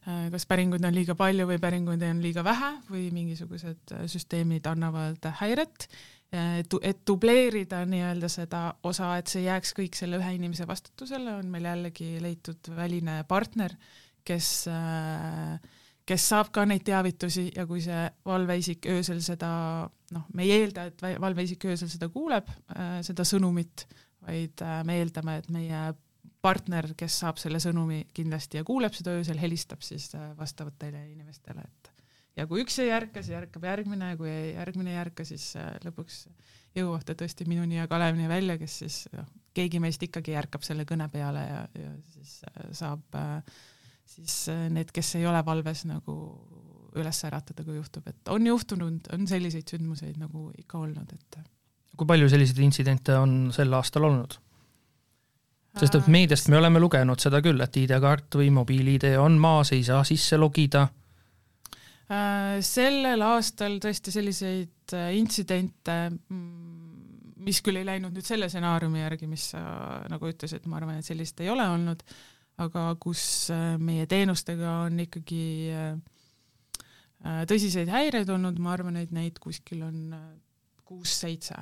äh,. 0.03 0.27
kas 0.34 0.43
päringuid 0.49 0.84
on 0.84 0.91
liiga 0.91 1.15
palju 1.15 1.47
või 1.47 1.62
päringuid 1.63 2.03
on 2.03 2.19
liiga 2.19 2.43
vähe 2.43 2.73
või 2.89 3.06
mingisugused 3.15 3.95
süsteemid 4.12 4.67
annavad 4.67 5.32
häiret 5.39 5.88
et 6.34 7.02
dubleerida 7.08 7.84
nii-öelda 7.86 8.30
seda 8.32 8.63
osa, 8.89 9.12
et 9.19 9.30
see 9.30 9.43
jääks 9.46 9.74
kõik 9.78 9.98
selle 9.98 10.17
ühe 10.17 10.32
inimese 10.38 10.65
vastutusele, 10.69 11.36
on 11.38 11.52
meil 11.54 11.67
jällegi 11.69 12.15
leitud 12.24 12.72
väline 12.74 13.19
partner, 13.30 13.76
kes, 14.26 14.50
kes 16.10 16.30
saab 16.34 16.50
ka 16.56 16.65
neid 16.69 16.86
teavitusi 16.88 17.50
ja 17.54 17.67
kui 17.69 17.84
see 17.86 18.08
valveisik 18.26 18.89
öösel 18.93 19.22
seda, 19.26 19.52
noh, 20.15 20.26
me 20.34 20.48
ei 20.48 20.56
eelda, 20.58 20.88
et 20.89 21.06
valveisik 21.22 21.67
öösel 21.69 21.91
seda 21.91 22.10
kuuleb, 22.13 22.50
seda 23.06 23.28
sõnumit, 23.28 23.86
vaid 24.26 24.65
me 24.88 25.00
eeldame, 25.04 25.38
et 25.43 25.54
meie 25.54 25.86
partner, 26.43 26.89
kes 26.98 27.22
saab 27.24 27.38
selle 27.39 27.62
sõnumi 27.63 28.08
kindlasti 28.15 28.60
ja 28.60 28.67
kuuleb 28.67 28.96
seda 28.98 29.13
öösel, 29.19 29.38
helistab 29.39 29.86
siis 29.86 30.10
vastavatele 30.39 31.06
inimestele, 31.13 31.63
et 31.63 31.92
ja 32.38 32.48
kui 32.50 32.63
üks 32.63 32.80
ei 32.84 32.91
ärka, 32.93 33.24
siis 33.24 33.38
ärkab 33.38 33.67
järgmine 33.67 34.13
ja 34.13 34.19
kui 34.19 34.32
järgmine 34.32 34.93
ei 34.93 35.00
ärka, 35.02 35.26
siis 35.28 35.52
äh, 35.60 35.74
lõpuks 35.86 36.26
jõuab 36.78 37.06
ta 37.06 37.15
tõesti 37.17 37.46
minuni 37.50 37.78
ja 37.78 37.88
Kalevini 37.89 38.30
välja, 38.32 38.58
kes 38.62 38.80
siis 38.84 39.00
noh, 39.13 39.30
keegi 39.54 39.82
meist 39.84 40.04
ikkagi 40.06 40.36
ärkab 40.39 40.65
selle 40.65 40.88
kõne 40.89 41.10
peale 41.13 41.46
ja, 41.46 41.63
ja 41.78 41.93
siis 42.15 42.39
äh, 42.50 42.69
saab 42.76 43.19
äh, 43.19 43.62
siis 44.15 44.38
need, 44.74 44.91
kes 44.93 45.15
ei 45.19 45.28
ole 45.30 45.43
valves 45.46 45.86
nagu 45.89 46.15
üles 47.00 47.24
äratada, 47.26 47.65
kui 47.65 47.78
juhtub, 47.80 48.06
et 48.10 48.30
on 48.30 48.46
juhtunud, 48.46 49.10
on 49.15 49.28
selliseid 49.30 49.69
sündmuseid 49.69 50.19
nagu 50.22 50.52
ikka 50.62 50.78
olnud, 50.84 51.13
et. 51.15 51.39
kui 51.98 52.10
palju 52.10 52.28
selliseid 52.30 52.60
intsidente 52.65 53.15
on 53.17 53.48
sel 53.56 53.74
aastal 53.74 54.10
olnud? 54.10 54.39
sest 55.74 55.96
et 55.98 56.08
meediast 56.13 56.52
me 56.54 56.60
oleme 56.60 56.78
lugenud 56.78 57.17
seda 57.17 57.39
küll, 57.41 57.58
et 57.65 57.78
ID-kaart 57.82 58.36
või 58.38 58.52
mobiil-ID 58.54 59.15
on 59.17 59.39
maas, 59.41 59.72
ei 59.74 59.82
saa 59.82 60.04
sisse 60.06 60.38
logida 60.38 60.84
sellel 62.63 63.24
aastal 63.26 63.80
tõesti 63.84 64.12
selliseid 64.13 64.96
äh, 64.98 65.12
intsidente, 65.18 65.98
mm, 66.12 67.38
mis 67.44 67.62
küll 67.63 67.80
ei 67.80 67.88
läinud 67.88 68.16
nüüd 68.16 68.28
selle 68.28 68.50
stsenaariumi 68.52 69.04
järgi, 69.04 69.28
mis 69.32 69.50
sa 69.54 69.63
nagu 70.12 70.30
ütlesid, 70.30 70.68
ma 70.68 70.80
arvan, 70.80 71.00
et 71.00 71.08
sellist 71.08 71.39
ei 71.44 71.52
ole 71.54 71.66
olnud, 71.76 72.04
aga 72.63 72.89
kus 73.02 73.24
äh, 73.56 73.76
meie 73.80 74.08
teenustega 74.10 74.82
on 74.88 75.00
ikkagi 75.06 75.46
tõsiseid 77.24 77.88
häireid 77.88 78.28
olnud, 78.34 78.58
ma 78.60 78.74
arvan, 78.76 78.98
et 79.00 79.13
neid 79.16 79.38
kuskil 79.39 79.86
on 79.88 80.12
kuus-seitse 80.84 81.56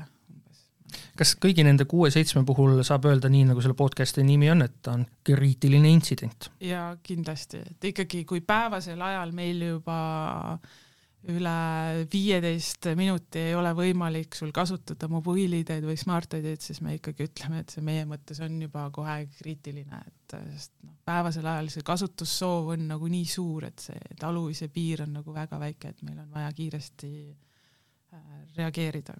kas 1.17 1.35
kõigi 1.41 1.65
nende 1.67 1.87
kuue-seitsme 1.89 2.43
puhul 2.47 2.83
saab 2.87 3.09
öelda 3.11 3.31
nii, 3.31 3.47
nagu 3.51 3.63
selle 3.63 3.77
podcast'i 3.77 4.25
nimi 4.27 4.51
on, 4.53 4.65
et 4.67 4.77
ta 4.83 4.95
on 4.97 5.07
kriitiline 5.27 5.91
intsident? 5.91 6.51
jaa, 6.63 6.93
kindlasti, 7.03 7.65
et 7.73 7.91
ikkagi, 7.91 8.23
kui 8.29 8.43
päevasel 8.45 9.01
ajal 9.01 9.35
meil 9.35 9.67
juba 9.71 9.99
üle 11.29 12.05
viieteist 12.09 12.87
minuti 12.97 13.43
ei 13.51 13.55
ole 13.55 13.73
võimalik 13.77 14.33
sul 14.37 14.49
kasutada 14.55 15.05
mobiil-ID-d 15.11 15.85
või 15.85 15.97
Smart-ID-d, 15.99 16.63
siis 16.63 16.79
me 16.81 16.95
ikkagi 16.97 17.27
ütleme, 17.29 17.61
et 17.61 17.73
see 17.73 17.83
meie 17.85 18.07
mõttes 18.09 18.41
on 18.41 18.55
juba 18.63 18.87
kohe 18.93 19.19
kriitiline, 19.37 20.01
et 20.01 20.35
sest 20.55 20.73
noh, 20.81 20.95
päevasel 21.05 21.45
ajal 21.45 21.69
see 21.73 21.85
kasutussoov 21.85 22.71
on 22.73 22.87
nagu 22.95 23.11
nii 23.11 23.27
suur, 23.29 23.67
et 23.69 23.85
see 23.85 24.17
taluvuse 24.19 24.71
piir 24.73 25.05
on 25.05 25.13
nagu 25.19 25.35
väga 25.35 25.61
väike, 25.61 25.93
et 25.93 26.01
meil 26.07 26.23
on 26.23 26.31
vaja 26.33 26.49
kiiresti 26.57 27.11
äh, 27.29 28.33
reageerida 28.57 29.19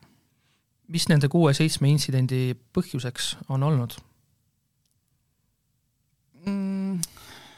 mis 0.91 1.07
nende 1.11 1.29
kuue-seitsme 1.31 1.89
intsidendi 1.91 2.51
põhjuseks 2.75 3.35
on 3.49 3.63
olnud 3.67 3.97
mm.? 6.45 6.99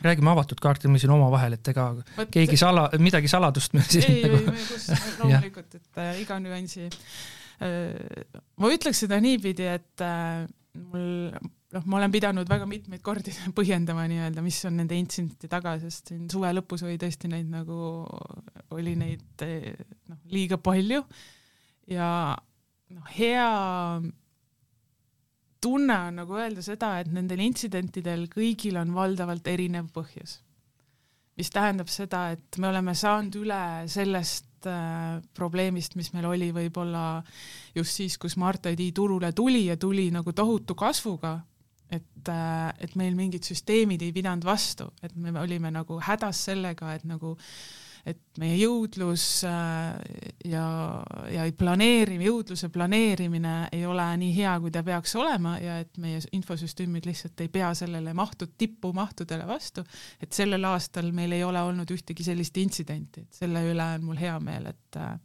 räägime 0.04 0.34
avatud 0.34 0.60
kaarti 0.62 0.91
me 0.91 1.00
siin 1.00 1.13
omavahel, 1.15 1.58
et 1.58 1.72
ega 1.72 1.89
Võt... 1.96 2.30
keegi 2.34 2.60
sala, 2.60 2.89
midagi 3.00 3.32
saladust 3.32 3.76
me 3.78 3.86
siin 3.88 4.10
ei 4.10 4.22
nagu..., 4.28 4.41
ei, 4.41 4.60
ei, 4.60 4.67
kus 4.67 4.89
loomulikult, 5.22 5.80
et 5.80 6.04
äh, 6.04 6.13
iga 6.24 6.39
nüansi 6.43 6.88
äh,. 6.88 8.39
ma 8.60 8.72
ütleks 8.74 9.06
seda 9.06 9.19
niipidi, 9.24 9.67
et 9.72 10.04
äh, 10.06 10.43
mul 10.84 11.08
noh, 11.74 11.86
ma 11.89 12.00
olen 12.00 12.13
pidanud 12.13 12.50
väga 12.50 12.67
mitmeid 12.69 13.04
kordi 13.06 13.34
põhjendama 13.58 14.06
nii-öelda, 14.12 14.43
mis 14.46 14.60
on 14.69 14.78
nende 14.82 14.98
intsidentide 15.00 15.52
taga, 15.52 15.78
sest 15.82 16.13
siin 16.13 16.28
suve 16.32 16.52
lõpus 16.54 16.86
oli 16.86 17.00
tõesti 17.02 17.32
neid 17.32 17.50
nagu, 17.52 17.78
oli 18.76 18.98
neid 19.00 19.48
noh, 19.48 20.19
liiga 20.34 20.60
palju 20.62 21.04
ja 21.93 22.10
noh, 22.93 23.10
hea 23.17 23.49
tunne 25.63 25.97
on 26.08 26.17
nagu 26.21 26.39
öelda 26.39 26.63
seda, 26.65 26.97
et 27.01 27.12
nendel 27.13 27.43
intsidentidel 27.45 28.27
kõigil 28.32 28.79
on 28.82 28.93
valdavalt 28.95 29.47
erinev 29.47 29.91
põhjus. 29.95 30.41
mis 31.34 31.49
tähendab 31.49 31.89
seda, 31.89 32.27
et 32.36 32.58
me 32.62 32.67
oleme 32.69 32.93
saanud 32.93 33.34
üle 33.39 33.88
sellest 33.89 34.67
äh, 34.69 35.17
probleemist, 35.34 35.95
mis 35.97 36.12
meil 36.13 36.27
oli 36.29 36.51
võib-olla 36.53 37.23
just 37.73 37.97
siis, 37.97 38.19
kus 38.21 38.36
Smart 38.36 38.67
ID 38.69 38.91
turule 38.93 39.32
tuli 39.34 39.65
ja 39.65 39.77
tuli 39.77 40.12
nagu 40.13 40.34
tohutu 40.34 40.75
kasvuga, 40.75 41.39
et 41.89 42.29
äh,, 42.29 42.69
et 42.77 42.93
meil 42.95 43.17
mingid 43.17 43.49
süsteemid 43.49 44.06
ei 44.06 44.13
pidanud 44.13 44.45
vastu, 44.45 44.91
et 45.01 45.15
me 45.15 45.34
olime 45.41 45.71
nagu 45.73 45.97
hädas 46.06 46.45
sellega, 46.51 46.93
et 46.93 47.10
nagu 47.10 47.34
äh, 47.34 47.83
et 48.03 48.39
meie 48.41 48.57
jõudlus 48.59 49.25
äh, 49.47 49.93
ja, 50.51 50.65
ja 51.31 51.45
planeerimine, 51.55 52.27
jõudluse 52.27 52.67
planeerimine 52.73 53.53
ei 53.71 53.85
ole 53.87 54.07
nii 54.19 54.33
hea, 54.35 54.57
kui 54.59 54.73
ta 54.75 54.83
peaks 54.83 55.15
olema 55.19 55.55
ja 55.63 55.77
et 55.83 55.99
meie 56.03 56.19
infosüsteemid 56.35 57.07
lihtsalt 57.07 57.45
ei 57.45 57.51
pea 57.53 57.71
sellele 57.77 58.15
mahtu, 58.17 58.49
tipumahtudele 58.59 59.47
vastu, 59.47 59.85
et 60.19 60.35
sellel 60.35 60.67
aastal 60.67 61.13
meil 61.15 61.37
ei 61.37 61.45
ole 61.47 61.63
olnud 61.63 61.95
ühtegi 61.95 62.27
sellist 62.27 62.59
intsidenti, 62.59 63.23
et 63.23 63.43
selle 63.43 63.63
üle 63.71 63.87
on 63.95 64.07
mul 64.09 64.19
hea 64.19 64.35
meel, 64.43 64.67
et 64.73 64.99
äh, 64.99 65.15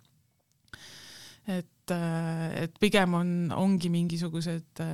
et, 1.59 1.95
äh, 1.95 2.49
et 2.63 2.79
pigem 2.79 3.19
on, 3.19 3.39
ongi 3.59 3.91
mingisugused 3.91 4.85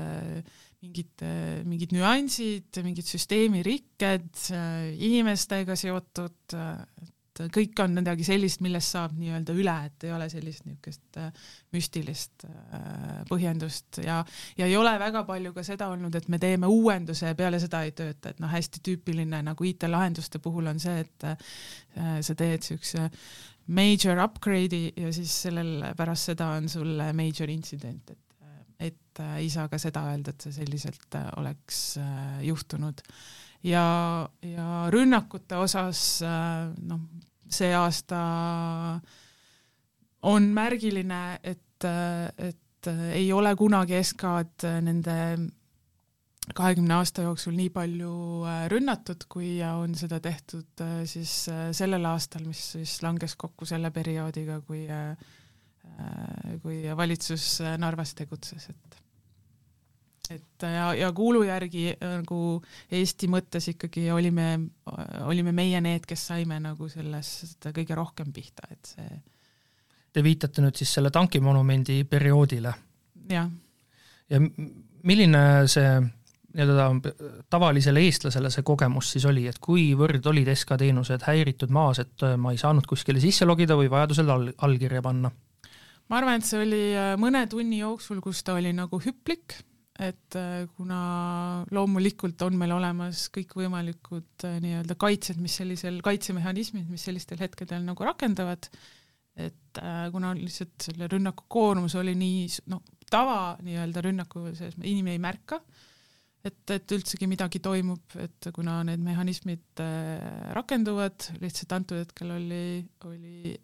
mingid, 0.84 1.24
mingid 1.68 1.92
nüansid, 1.96 2.80
mingid 2.84 3.08
süsteemirikked, 3.08 4.46
inimestega 5.00 5.76
seotud, 5.80 6.56
et 7.34 7.52
kõik 7.54 7.80
on 7.82 7.94
midagi 7.96 8.26
sellist, 8.26 8.60
millest 8.64 8.94
saab 8.94 9.14
nii-öelda 9.18 9.54
üle, 9.58 9.74
et 9.88 10.06
ei 10.06 10.12
ole 10.14 10.28
sellist 10.30 10.66
niisugust 10.68 11.18
äh, 11.20 11.46
müstilist 11.74 12.46
äh, 12.46 13.22
põhjendust. 13.30 14.00
Ja, 14.04 14.20
ja 14.58 14.68
ei 14.70 14.76
ole 14.78 14.92
väga 15.00 15.24
palju 15.26 15.54
ka 15.56 15.64
seda 15.66 15.88
olnud, 15.92 16.14
et 16.14 16.28
me 16.32 16.38
teeme 16.42 16.70
uuenduse 16.70 17.32
ja 17.32 17.38
peale 17.38 17.60
seda 17.62 17.82
ei 17.86 17.94
tööta, 17.96 18.34
et 18.34 18.42
noh, 18.42 18.50
hästi 18.52 18.82
tüüpiline 18.86 19.42
nagu 19.46 19.66
IT-lahenduste 19.70 20.40
puhul 20.44 20.70
on 20.70 20.82
see, 20.82 21.02
et 21.04 21.28
äh, 21.30 22.20
sa 22.22 22.38
teed 22.38 22.62
niisuguse 22.64 23.08
major 23.74 24.20
upgrade'i 24.22 24.92
ja 25.00 25.10
siis 25.12 25.32
sellel 25.46 25.88
pärast 25.98 26.30
seda 26.30 26.52
on 26.58 26.68
sul 26.70 27.00
major 27.16 27.50
incident, 27.50 28.14
et 28.14 28.20
et 28.84 29.20
ei 29.38 29.46
saa 29.48 29.68
ka 29.70 29.78
seda 29.78 30.02
öelda, 30.10 30.32
et 30.34 30.42
see 30.42 30.52
selliselt 30.56 31.14
oleks 31.38 31.78
juhtunud 32.42 33.00
ja, 33.64 33.86
ja 34.44 34.68
rünnakute 34.92 35.56
osas 35.56 36.22
noh, 36.22 37.02
see 37.50 37.72
aasta 37.74 38.20
on 40.24 40.48
märgiline, 40.56 41.24
et, 41.42 41.86
et 42.38 42.88
ei 43.12 43.28
ole 43.32 43.52
kunagi 43.56 44.00
SK-d 44.02 44.78
nende 44.84 45.18
kahekümne 46.52 46.98
aasta 46.98 47.24
jooksul 47.24 47.54
nii 47.56 47.70
palju 47.72 48.14
äh, 48.48 48.64
rünnatud, 48.72 49.24
kui 49.32 49.56
on 49.64 49.94
seda 49.96 50.18
tehtud 50.20 50.82
äh, 50.84 50.98
siis 51.08 51.46
äh, 51.48 51.70
sellel 51.76 52.04
aastal, 52.10 52.44
mis 52.48 52.60
siis 52.74 52.98
langes 53.04 53.36
kokku 53.40 53.68
selle 53.68 53.90
perioodiga, 53.94 54.60
kui 54.66 54.86
kui 56.62 56.78
valitsus 56.96 57.60
Narvas 57.78 58.14
tegutses, 58.18 58.64
et 58.72 58.96
et 60.30 60.64
ja, 60.64 60.88
ja 60.96 61.10
kuulu 61.12 61.42
järgi 61.44 61.90
nagu 62.00 62.38
Eesti 62.90 63.28
mõttes 63.28 63.68
ikkagi 63.74 64.06
olime, 64.14 64.48
olime 65.28 65.52
meie 65.52 65.80
need, 65.84 66.06
kes 66.08 66.26
saime 66.32 66.60
nagu 66.64 66.88
sellest 66.88 67.68
kõige 67.76 67.98
rohkem 67.98 68.32
pihta, 68.32 68.68
et 68.70 68.94
see 68.96 69.22
Te 70.14 70.22
viitate 70.22 70.62
nüüd 70.62 70.78
siis 70.78 70.92
selle 70.94 71.10
tankimonumendi 71.10 72.04
perioodile? 72.06 72.72
jah. 73.30 73.48
ja 74.30 74.38
milline 75.02 75.40
see 75.70 75.88
nii-öelda 76.54 76.84
tavalisele 77.50 78.02
eestlasele 78.06 78.50
see 78.52 78.62
kogemus 78.66 79.10
siis 79.14 79.24
oli, 79.26 79.46
et 79.50 79.58
kuivõrd 79.62 80.26
olid 80.30 80.50
SK 80.54 80.78
teenused 80.84 81.26
häiritud 81.26 81.72
maas, 81.74 81.98
et 82.04 82.26
äh, 82.26 82.36
ma 82.38 82.52
ei 82.54 82.60
saanud 82.60 82.86
kuskile 82.86 83.22
sisse 83.22 83.48
logida 83.48 83.74
või 83.78 83.90
vajadusel 83.90 84.30
all, 84.30 84.52
allkirja 84.68 85.02
panna? 85.02 85.32
ma 86.08 86.20
arvan, 86.20 86.38
et 86.38 86.46
see 86.46 86.62
oli 86.62 86.82
äh, 86.94 87.14
mõne 87.18 87.42
tunni 87.50 87.80
jooksul, 87.82 88.20
kus 88.22 88.44
ta 88.46 88.54
oli 88.60 88.70
nagu 88.76 89.00
hüplik, 89.02 89.58
et 90.02 90.36
äh, 90.38 90.64
kuna 90.76 90.98
loomulikult 91.74 92.42
on 92.46 92.58
meil 92.58 92.74
olemas 92.74 93.28
kõikvõimalikud 93.34 94.48
nii-öelda 94.64 94.98
kaitsed, 94.98 95.38
mis 95.42 95.60
sellisel, 95.60 96.00
kaitsemehhanismid, 96.04 96.88
mis 96.90 97.06
sellistel 97.06 97.42
hetkedel 97.44 97.84
nagu 97.86 98.06
rakendavad, 98.06 98.70
et 99.34 99.78
kuna 100.14 100.30
lihtsalt 100.38 100.84
selle 100.86 101.08
rünnaku 101.10 101.48
koormus 101.50 101.96
oli 101.98 102.12
nii 102.14 102.44
noh, 102.70 102.84
tava 103.10 103.56
nii-öelda 103.66 104.04
rünnaku 104.06 104.44
sees, 104.54 104.76
inimene 104.78 105.16
ei 105.16 105.22
märka 105.22 105.58
et, 106.44 106.62
et 106.74 106.94
üldsegi 106.96 107.28
midagi 107.28 107.60
toimub, 107.64 108.16
et 108.20 108.50
kuna 108.54 108.80
need 108.86 109.02
mehhanismid 109.04 109.82
äh, 109.82 110.50
rakenduvad, 110.56 111.30
lihtsalt 111.42 111.72
antud 111.76 112.02
hetkel 112.02 112.34
oli, 112.36 112.64
oli, 113.08 113.54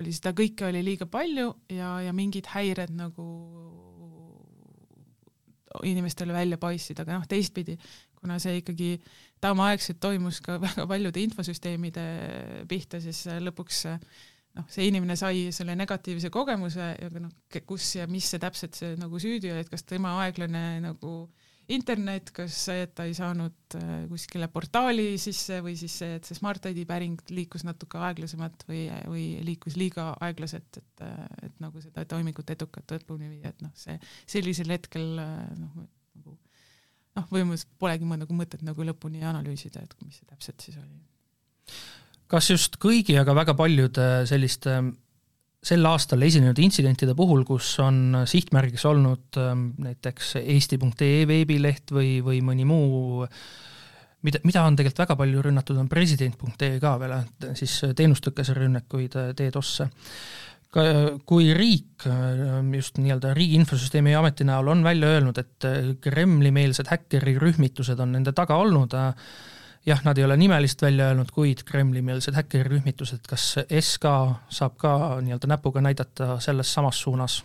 oli 0.00 0.14
seda 0.14 0.34
kõike 0.36 0.68
oli 0.68 0.82
liiga 0.86 1.08
palju 1.10 1.52
ja, 1.72 1.96
ja 2.04 2.14
mingid 2.16 2.50
häired 2.54 2.94
nagu 2.96 3.26
inimestele 5.82 6.34
välja 6.34 6.58
paistsid, 6.60 7.00
aga 7.02 7.18
noh, 7.18 7.26
teistpidi, 7.28 7.76
kuna 8.20 8.38
see 8.42 8.60
ikkagi 8.60 8.92
tavaaegselt 9.42 10.00
toimus 10.00 10.40
ka 10.44 10.58
väga 10.66 10.86
paljude 10.90 11.24
infosüsteemide 11.24 12.04
pihta, 12.70 13.00
siis 13.02 13.24
lõpuks 13.42 13.84
noh, 13.88 14.68
see 14.70 14.86
inimene 14.90 15.16
sai 15.18 15.48
selle 15.54 15.74
negatiivse 15.78 16.30
kogemuse 16.34 16.92
ja 16.94 17.10
noh, 17.18 17.32
kus 17.66 17.96
ja 17.98 18.06
mis 18.10 18.30
see 18.30 18.42
täpselt 18.42 18.78
see 18.78 18.94
nagu 19.00 19.18
süüdi 19.22 19.50
oli, 19.50 19.64
et 19.66 19.72
kas 19.72 19.82
tema 19.88 20.14
aeglane 20.22 20.64
nagu 20.84 21.16
äh, 21.24 21.43
internet, 21.72 22.28
kas 22.36 22.56
see, 22.66 22.82
et 22.84 22.92
ta 22.96 23.06
ei 23.08 23.14
saanud 23.16 23.76
äh, 23.78 23.92
kuskile 24.10 24.48
portaali 24.52 25.14
sisse 25.20 25.60
või 25.64 25.76
siis 25.80 25.94
see, 26.02 26.18
et 26.18 26.28
see 26.28 26.36
Smart 26.36 26.66
ID 26.68 26.82
päring 26.88 27.20
liikus 27.32 27.64
natuke 27.64 28.00
aeglasemalt 28.04 28.66
või, 28.68 28.82
või 29.08 29.24
liikus 29.46 29.78
liiga 29.80 30.10
aeglaselt, 30.24 30.80
et, 30.80 31.04
äh, 31.06 31.22
et 31.48 31.62
nagu 31.64 31.80
seda 31.80 32.04
toimingut 32.10 32.52
edukalt 32.54 32.96
lõpuni 32.96 33.30
viia, 33.30 33.54
et 33.54 33.64
noh, 33.64 33.72
see 33.78 33.96
sellisel 34.36 34.74
hetkel 34.76 35.06
äh, 35.22 35.38
noh, 35.56 35.86
nagu 36.18 36.36
noh, 37.14 37.28
põhimõtteliselt 37.30 37.78
polegi 37.80 38.10
nagu 38.12 38.36
mõtet 38.36 38.64
nagu 38.66 38.88
lõpuni 38.90 39.24
analüüsida, 39.24 39.84
et 39.84 39.96
mis 40.04 40.20
see 40.20 40.28
täpselt 40.28 40.66
siis 40.66 40.76
oli. 40.82 41.00
kas 42.28 42.50
just 42.52 42.76
kõigi, 42.82 43.16
aga 43.20 43.36
väga 43.40 43.56
paljude 43.56 44.10
selliste 44.28 44.82
sel 45.64 45.86
aastal 45.88 46.22
esinenud 46.26 46.58
intsidentide 46.60 47.14
puhul, 47.16 47.44
kus 47.48 47.74
on 47.82 48.24
sihtmärgiks 48.28 48.84
olnud 48.90 49.38
ähm, 49.40 49.68
näiteks 49.80 50.36
eesti.ee 50.42 51.26
veebileht 51.28 51.94
või, 51.94 52.18
või 52.24 52.42
mõni 52.44 52.66
muu 52.68 53.24
mida, 54.24 54.40
mida 54.44 54.64
on 54.64 54.76
tegelikult 54.76 55.04
väga 55.04 55.18
palju 55.20 55.44
rünnatud, 55.48 55.78
on 55.80 55.90
president.ee 55.90 56.80
ka 56.82 56.96
veel, 57.00 57.14
siis 57.58 57.76
teenustõkkese 57.96 58.56
rünnakuid 58.58 59.16
DDoS-e. 59.38 59.88
ka 60.74 60.84
kui 61.28 61.52
riik 61.56 62.06
ähm, 62.10 62.72
just 62.76 63.00
nii-öelda 63.00 63.32
Riigi 63.36 63.56
Infosüsteemi 63.60 64.14
Ameti 64.18 64.44
näol 64.48 64.68
on 64.72 64.84
välja 64.84 65.16
öelnud, 65.16 65.40
et 65.40 65.68
Kremli-meelsed 66.04 66.92
häkkerirühmitused 66.92 68.00
on 68.00 68.16
nende 68.18 68.36
taga 68.36 68.58
olnud, 68.60 68.96
jah, 69.86 70.04
nad 70.04 70.18
ei 70.18 70.24
ole 70.24 70.36
nimelist 70.40 70.82
välja 70.82 71.10
öelnud, 71.12 71.32
kuid 71.34 71.64
Kremli-meelsed 71.68 72.36
häkkerirühmitused, 72.38 73.26
kas 73.28 73.58
SK 73.80 74.14
saab 74.48 74.78
ka 74.80 74.94
nii-öelda 75.24 75.50
näpuga 75.50 75.82
näidata 75.84 76.38
selles 76.44 76.72
samas 76.74 77.00
suunas? 77.02 77.42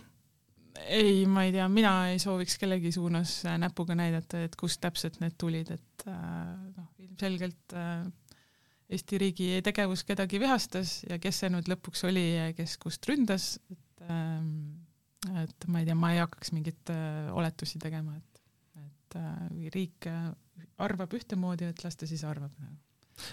ei, 0.89 1.25
ma 1.27 1.43
ei 1.43 1.51
tea, 1.53 1.67
mina 1.69 1.93
ei 2.09 2.19
sooviks 2.21 2.57
kellegi 2.57 2.91
suunas 2.95 3.41
näpuga 3.59 3.95
näidata, 3.97 4.43
et 4.47 4.55
kust 4.59 4.81
täpselt 4.81 5.19
need 5.21 5.35
tulid, 5.37 5.69
et 5.75 6.07
äh, 6.07 6.15
noh, 6.77 6.89
ilmselgelt 7.03 7.77
äh, 7.77 8.07
Eesti 8.89 9.19
riigi 9.21 9.47
tegevus 9.61 10.01
kedagi 10.01 10.39
vihastas 10.41 11.03
ja 11.05 11.19
kes 11.21 11.43
see 11.43 11.51
nüüd 11.53 11.67
lõpuks 11.69 12.07
oli 12.09 12.23
ja 12.39 12.47
kes 12.57 12.73
kust 12.81 13.05
ründas, 13.05 13.59
et 13.69 14.07
ähm, 14.09 14.79
et 15.43 15.67
ma 15.67 15.81
ei 15.81 15.85
tea, 15.85 15.97
ma 15.99 16.13
ei 16.15 16.21
hakkaks 16.23 16.53
mingeid 16.55 16.91
äh, 16.93 17.29
oletusi 17.35 17.79
tegema, 17.81 18.15
et, 18.17 18.28
et 19.09 19.73
riik 19.73 20.07
arvab 20.79 21.15
ühtemoodi, 21.17 21.69
et 21.69 21.83
las 21.83 21.97
ta 21.97 22.07
siis 22.09 22.23
arvab. 22.27 22.53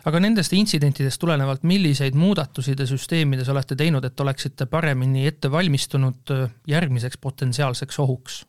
aga 0.06 0.18
nendest 0.18 0.54
intsidentidest 0.56 1.20
tulenevalt, 1.22 1.62
milliseid 1.62 2.16
muudatusi 2.18 2.74
te 2.76 2.88
süsteemides 2.90 3.48
olete 3.52 3.76
teinud, 3.78 4.04
et 4.04 4.20
oleksite 4.20 4.66
paremini 4.66 5.26
ette 5.28 5.50
valmistunud 5.50 6.32
äh, 6.34 6.48
järgmiseks 6.66 7.20
potentsiaalseks 7.22 8.00
ohuks? 8.02 8.40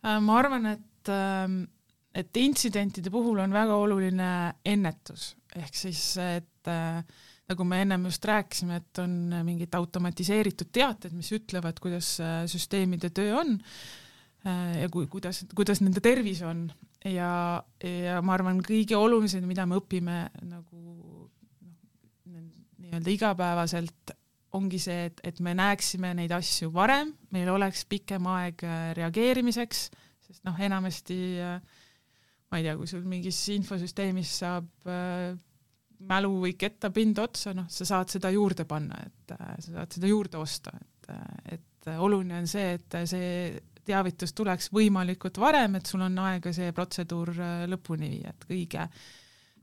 Äh, 0.00 0.16
ma 0.24 0.38
arvan, 0.40 0.70
et, 0.72 1.12
ähm, 1.12 1.62
et 2.14 2.36
intsidentide 2.40 3.12
puhul 3.12 3.42
on 3.44 3.52
väga 3.52 3.76
oluline 3.76 4.30
ennetus, 4.64 5.34
ehk 5.56 5.76
siis, 5.76 6.04
et 6.24 6.72
äh, 6.72 7.02
nagu 7.50 7.66
me 7.68 7.82
ennem 7.84 8.08
just 8.08 8.24
rääkisime, 8.24 8.80
et 8.80 9.02
on 9.02 9.16
mingid 9.44 9.74
automatiseeritud 9.76 10.72
teated, 10.72 11.12
mis 11.12 11.32
ütlevad, 11.36 11.82
kuidas 11.82 12.14
süsteemide 12.48 13.10
töö 13.12 13.34
on 13.42 13.58
ja 14.44 14.88
kui, 14.92 15.08
kuidas, 15.10 15.44
kuidas 15.56 15.82
nende 15.84 16.00
tervis 16.04 16.40
on. 16.46 16.68
Ja, 17.04 17.60
ja 17.84 18.20
ma 18.24 18.36
arvan, 18.36 18.60
kõige 18.64 18.96
olulisem, 18.96 19.44
mida 19.48 19.66
me 19.68 19.78
õpime 19.80 20.22
nagu 20.48 20.80
noh, 22.28 22.46
nii-öelda 22.80 23.12
igapäevaselt, 23.14 24.14
ongi 24.56 24.80
see, 24.82 25.06
et, 25.08 25.20
et 25.24 25.38
me 25.44 25.54
näeksime 25.56 26.10
neid 26.18 26.32
asju 26.34 26.72
varem, 26.74 27.12
meil 27.32 27.48
oleks 27.52 27.84
pikem 27.88 28.26
aeg 28.32 28.64
äh, 28.66 28.80
reageerimiseks, 28.98 29.84
sest 30.26 30.42
noh, 30.48 30.58
enamasti 30.60 31.20
äh, 31.40 31.60
ma 32.50 32.58
ei 32.58 32.66
tea, 32.66 32.74
kui 32.78 32.90
sul 32.90 33.06
mingis 33.06 33.38
infosüsteemis 33.54 34.32
saab 34.42 34.90
äh, 34.90 35.30
mälu 36.10 36.32
või 36.44 36.54
kettapind 36.58 37.20
otsa, 37.22 37.54
noh, 37.56 37.68
sa 37.70 37.86
saad 37.86 38.10
seda 38.12 38.32
juurde 38.34 38.66
panna, 38.68 38.98
et 39.06 39.34
äh, 39.36 39.52
sa 39.62 39.76
saad 39.78 39.98
seda 39.98 40.10
juurde 40.10 40.40
osta, 40.40 40.74
et, 40.80 41.10
äh, 41.14 41.58
et 41.58 41.90
oluline 41.96 42.40
on 42.42 42.50
see, 42.50 42.74
et 42.76 42.98
see 43.08 43.28
teavitus 43.90 44.34
tuleks 44.36 44.70
võimalikult 44.74 45.40
varem, 45.42 45.76
et 45.78 45.90
sul 45.90 46.04
on 46.06 46.18
aega 46.26 46.52
see 46.54 46.70
protseduur 46.76 47.34
äh, 47.36 47.66
lõpuni 47.70 48.14
viia, 48.14 48.34
et 48.34 48.46
kõige 48.48 48.86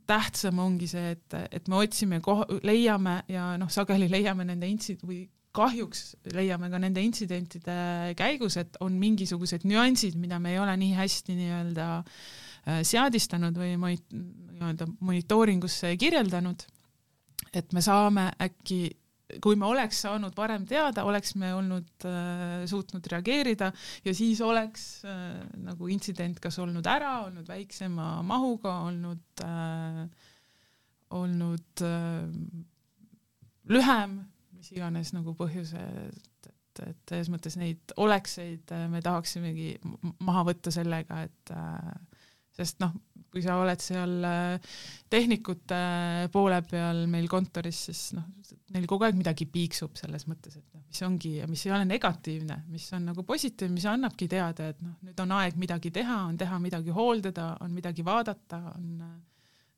tähtsam 0.08 0.60
ongi 0.64 0.88
see, 0.88 1.16
et, 1.18 1.40
et 1.52 1.68
me 1.68 1.82
otsime, 1.82 2.22
leiame 2.64 3.18
ja 3.32 3.50
noh, 3.60 3.72
sageli 3.72 4.08
leiame 4.12 4.46
nende 4.48 4.70
intsid- 4.72 5.04
või 5.04 5.26
kahjuks 5.58 6.04
leiame 6.36 6.70
ka 6.72 6.80
nende 6.82 7.02
intsidentide 7.04 7.78
käigus, 8.18 8.60
et 8.62 8.78
on 8.84 8.96
mingisugused 9.00 9.66
nüansid, 9.68 10.18
mida 10.20 10.40
me 10.40 10.54
ei 10.54 10.62
ole 10.62 10.76
nii 10.80 10.94
hästi 10.98 11.38
nii-öelda 11.38 11.88
äh, 11.98 12.82
seadistanud 12.88 13.58
või 13.58 13.76
nii-öelda 13.80 14.90
monitooringusse 15.00 15.96
kirjeldanud, 16.00 16.64
et 17.58 17.74
me 17.74 17.84
saame 17.84 18.30
äkki 18.44 18.82
kui 19.44 19.58
me 19.60 19.68
oleks 19.68 20.00
saanud 20.06 20.36
varem 20.38 20.64
teada, 20.68 21.04
oleks 21.08 21.36
me 21.40 21.52
olnud 21.56 22.06
äh,, 22.08 22.64
suutnud 22.70 23.08
reageerida 23.12 23.72
ja 24.06 24.14
siis 24.16 24.40
oleks 24.46 24.88
äh, 25.08 25.42
nagu 25.66 25.90
intsident 25.92 26.40
kas 26.44 26.60
olnud 26.64 26.88
ära, 26.88 27.26
olnud 27.28 27.48
väiksema 27.50 28.22
mahuga, 28.28 28.78
olnud 28.88 29.44
äh,, 29.44 30.06
olnud 31.18 31.84
äh, 31.84 32.24
lühem, 33.72 34.18
mis 34.56 34.72
iganes 34.76 35.12
nagu 35.16 35.36
põhjused, 35.38 36.16
et, 36.48 36.84
et 36.88 37.12
selles 37.12 37.32
mõttes 37.34 37.60
neid 37.60 37.96
olekseid 38.00 38.72
äh, 38.76 38.88
me 38.92 39.04
tahaksimegi 39.04 39.74
maha 40.24 40.48
võtta 40.52 40.72
sellega, 40.74 41.26
et 41.28 41.56
äh, 41.56 42.24
sest 42.58 42.80
noh, 42.84 42.96
kui 43.32 43.44
sa 43.44 43.58
oled 43.62 43.82
seal 43.84 44.14
äh, 44.28 44.76
tehnikute 45.12 45.80
poole 46.34 46.60
peal 46.68 47.04
meil 47.12 47.28
kontoris, 47.32 47.82
siis 47.90 48.02
noh, 48.18 48.26
neil 48.76 48.88
kogu 48.90 49.08
aeg 49.08 49.18
midagi 49.20 49.48
piiksub 49.52 49.98
selles 50.00 50.28
mõttes, 50.30 50.58
et 50.60 50.66
noh, 50.76 50.84
mis 50.88 51.04
ongi 51.08 51.34
ja 51.42 51.48
mis 51.50 51.66
ei 51.68 51.74
ole 51.76 51.88
negatiivne, 51.90 52.62
mis 52.72 52.88
on 52.98 53.10
nagu 53.12 53.26
positiivne, 53.28 53.76
mis 53.76 53.88
annabki 53.90 54.30
teada, 54.32 54.72
et 54.74 54.82
noh, 54.84 54.96
nüüd 55.06 55.24
on 55.24 55.36
aeg 55.40 55.60
midagi 55.60 55.92
teha, 55.96 56.22
on 56.32 56.40
teha 56.40 56.60
midagi 56.64 56.96
hooldada, 56.96 57.52
on 57.64 57.76
midagi 57.76 58.06
vaadata, 58.08 58.62
on, 58.74 58.90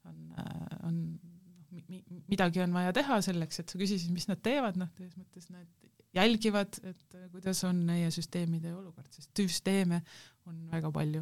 on, 0.10 0.22
on 0.89 1.02
noh, 1.18 2.00
midagi 2.30 2.64
on 2.66 2.78
vaja 2.78 2.95
teha 2.95 3.20
selleks, 3.26 3.64
et 3.64 3.74
sa 3.74 3.82
küsisid, 3.82 4.14
mis 4.16 4.30
nad 4.30 4.41
teevad, 4.45 4.80
noh, 4.80 4.93
selles 4.97 5.18
mõttes 5.18 5.52
nad 5.54 5.68
jälgivad, 6.16 6.80
et 6.89 7.20
kuidas 7.34 7.62
on 7.68 7.84
meie 7.86 8.10
süsteemide 8.14 8.74
olukord, 8.74 9.12
sest 9.14 9.30
süsteeme 9.38 10.02
on 10.50 10.66
väga 10.72 10.89
palju 10.93 11.22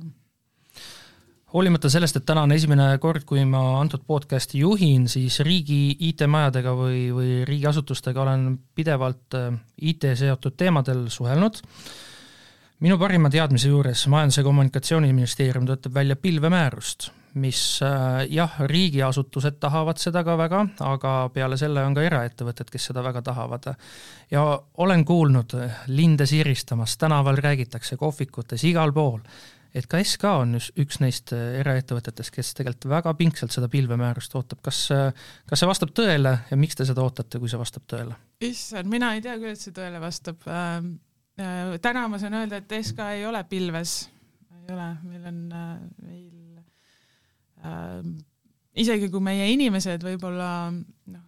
hoolimata 1.54 1.90
sellest, 1.90 2.20
et 2.20 2.26
täna 2.28 2.44
on 2.46 2.52
esimene 2.56 2.90
kord, 3.04 3.24
kui 3.28 3.46
ma 3.48 3.62
antud 3.80 4.04
podcasti 4.08 4.62
juhin, 4.64 5.08
siis 5.12 5.40
riigi 5.46 5.96
IT-majadega 6.10 6.74
või, 6.76 7.08
või 7.16 7.32
riigiasutustega 7.48 8.24
olen 8.24 8.50
pidevalt 8.76 9.38
äh, 9.38 9.54
IT 9.82 10.12
seotud 10.20 10.58
teemadel 10.60 11.08
suhelnud. 11.14 11.62
minu 12.80 12.98
parima 12.98 13.30
teadmise 13.30 13.68
juures 13.68 14.08
Majandus- 14.08 14.38
ja 14.38 14.44
Kommunikatsiooniministeerium 14.44 15.66
töötab 15.66 15.94
välja 15.94 16.16
pilvemäärust, 16.16 17.10
mis 17.34 17.80
äh, 17.82 18.28
jah, 18.30 18.60
riigiasutused 18.60 19.58
tahavad 19.60 19.98
seda 19.98 20.24
ka 20.24 20.38
väga, 20.38 20.66
aga 20.80 21.30
peale 21.34 21.58
selle 21.58 21.84
on 21.84 21.96
ka 21.96 22.04
eraettevõtted, 22.04 22.70
kes 22.70 22.92
seda 22.92 23.04
väga 23.04 23.22
tahavad. 23.22 23.74
ja 24.32 24.62
olen 24.78 25.06
kuulnud 25.06 25.56
linde 25.88 26.26
siristamas, 26.26 26.98
tänaval 26.98 27.38
räägitakse, 27.38 27.98
kohvikutes, 27.98 28.64
igal 28.64 28.92
pool 28.92 29.22
et 29.78 29.88
ka 29.90 30.00
SK 30.02 30.32
on 30.42 30.58
üks 30.58 31.00
neist 31.04 31.34
äh, 31.36 31.60
eraettevõtetest, 31.62 32.34
kes 32.34 32.54
tegelikult 32.58 32.90
väga 32.92 33.14
pingsalt 33.20 33.54
seda 33.54 33.70
pilvemäärust 33.72 34.36
ootab, 34.40 34.62
kas, 34.66 34.86
äh, 34.96 35.10
kas 35.50 35.62
see 35.62 35.70
vastab 35.70 35.94
tõele 35.98 36.34
ja 36.50 36.60
miks 36.60 36.78
te 36.78 36.88
seda 36.88 37.04
ootate, 37.06 37.42
kui 37.42 37.52
see 37.52 37.62
vastab 37.62 37.86
tõele? 37.90 38.18
issand, 38.44 38.90
mina 38.92 39.14
ei 39.16 39.24
tea 39.26 39.38
küll, 39.40 39.54
et 39.54 39.64
see 39.64 39.76
tõele 39.76 40.02
vastab 40.04 40.48
ähm,. 40.52 40.96
Äh, 41.38 41.76
täna 41.86 42.08
ma 42.10 42.18
saan 42.18 42.34
öelda, 42.34 42.58
et 42.58 42.72
SK 42.80 43.12
ei 43.14 43.28
ole 43.30 43.44
pilves, 43.46 44.08
ei 44.56 44.72
ole, 44.74 44.88
meil 45.06 45.28
on 45.30 45.36
äh,, 45.54 45.68
meil 46.02 46.62
äh, 47.62 48.08
isegi 48.82 49.12
kui 49.14 49.22
meie 49.22 49.46
inimesed 49.54 50.02
võib-olla 50.08 50.50
noh 50.74 51.28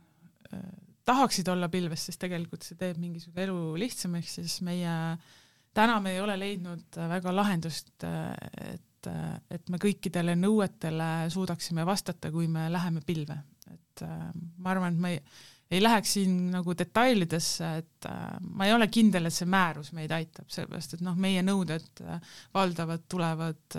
äh,, 0.49 0.71
tahaksid 1.09 1.47
olla 1.53 1.69
pilves, 1.69 2.07
sest 2.09 2.21
tegelikult 2.21 2.65
see 2.65 2.77
teeb 2.77 2.97
mingisuguse 3.01 3.45
elu 3.45 3.59
lihtsamaks, 3.81 4.39
siis 4.39 4.59
meie 4.65 4.89
äh, 4.89 5.37
täna 5.73 5.99
me 6.03 6.15
ei 6.15 6.21
ole 6.21 6.37
leidnud 6.39 6.97
äh, 6.97 7.09
väga 7.09 7.33
lahendust, 7.35 7.91
äh, 8.03 8.73
et, 8.73 9.09
äh, 9.09 9.37
et 9.51 9.69
me 9.69 9.79
kõikidele 9.81 10.35
nõuetele 10.39 11.29
suudaksime 11.33 11.85
vastata, 11.87 12.31
kui 12.33 12.49
me 12.51 12.67
läheme 12.71 13.03
pilve, 13.05 13.37
et 13.73 14.03
ma 14.57 14.73
arvan, 14.73 14.95
et 14.95 15.03
me 15.03 15.13
ei, 15.13 15.21
ei 15.77 15.83
läheks 15.83 16.15
siin 16.17 16.37
nagu 16.53 16.73
detailidesse, 16.77 17.69
et 17.83 18.07
ma 18.41 18.65
ei 18.65 18.73
ole 18.73 18.87
kindel, 18.89 19.27
et 19.29 19.35
see 19.35 19.49
määrus 19.49 19.91
meid 19.93 20.13
aitab, 20.15 20.47
sellepärast 20.49 20.95
et 20.97 21.03
noh, 21.05 21.17
meie 21.19 21.43
nõuded 21.45 22.01
valdavalt 22.55 23.05
tulevad 23.11 23.77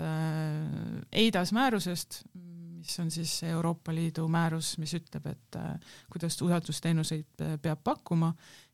EIDAS 1.11 1.51
määrusest, 1.57 2.21
mis 2.81 2.95
on 3.01 3.11
siis 3.11 3.33
Euroopa 3.49 3.93
Liidu 3.93 4.27
määrus, 4.31 4.75
mis 4.81 4.93
ütleb, 4.97 5.25
et 5.33 5.59
kuidas 6.13 6.39
usaldusteenuseid 6.45 7.43
peab 7.61 7.83
pakkuma 7.83 8.31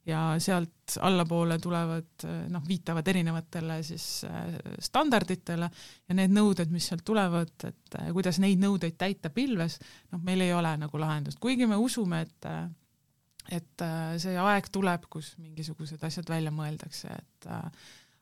ja 0.08 0.22
sealt 0.39 0.97
allapoole 1.03 1.58
tulevad 1.60 2.26
noh, 2.51 2.64
viitavad 2.68 3.08
erinevatele 3.12 3.82
siis 3.84 4.24
äh, 4.28 4.55
standarditele 4.84 5.68
ja 5.68 6.18
need 6.18 6.34
nõuded, 6.36 6.72
mis 6.72 6.88
sealt 6.88 7.03
tulevad, 7.08 7.53
et 7.68 7.99
äh, 7.99 8.10
kuidas 8.16 8.39
neid 8.43 8.62
nõudeid 8.64 8.97
täita 8.99 9.32
pilves, 9.34 9.80
noh, 10.14 10.24
meil 10.24 10.45
ei 10.45 10.53
ole 10.55 10.74
nagu 10.80 11.01
lahendust, 11.01 11.41
kuigi 11.43 11.68
me 11.68 11.80
usume, 11.82 12.24
et 12.28 12.49
äh, 12.49 12.68
et 13.47 13.84
see 14.20 14.34
aeg 14.36 14.66
tuleb, 14.76 15.05
kus 15.08 15.30
mingisugused 15.39 16.01
asjad 16.03 16.28
välja 16.28 16.51
mõeldakse, 16.51 17.14
et 17.16 17.45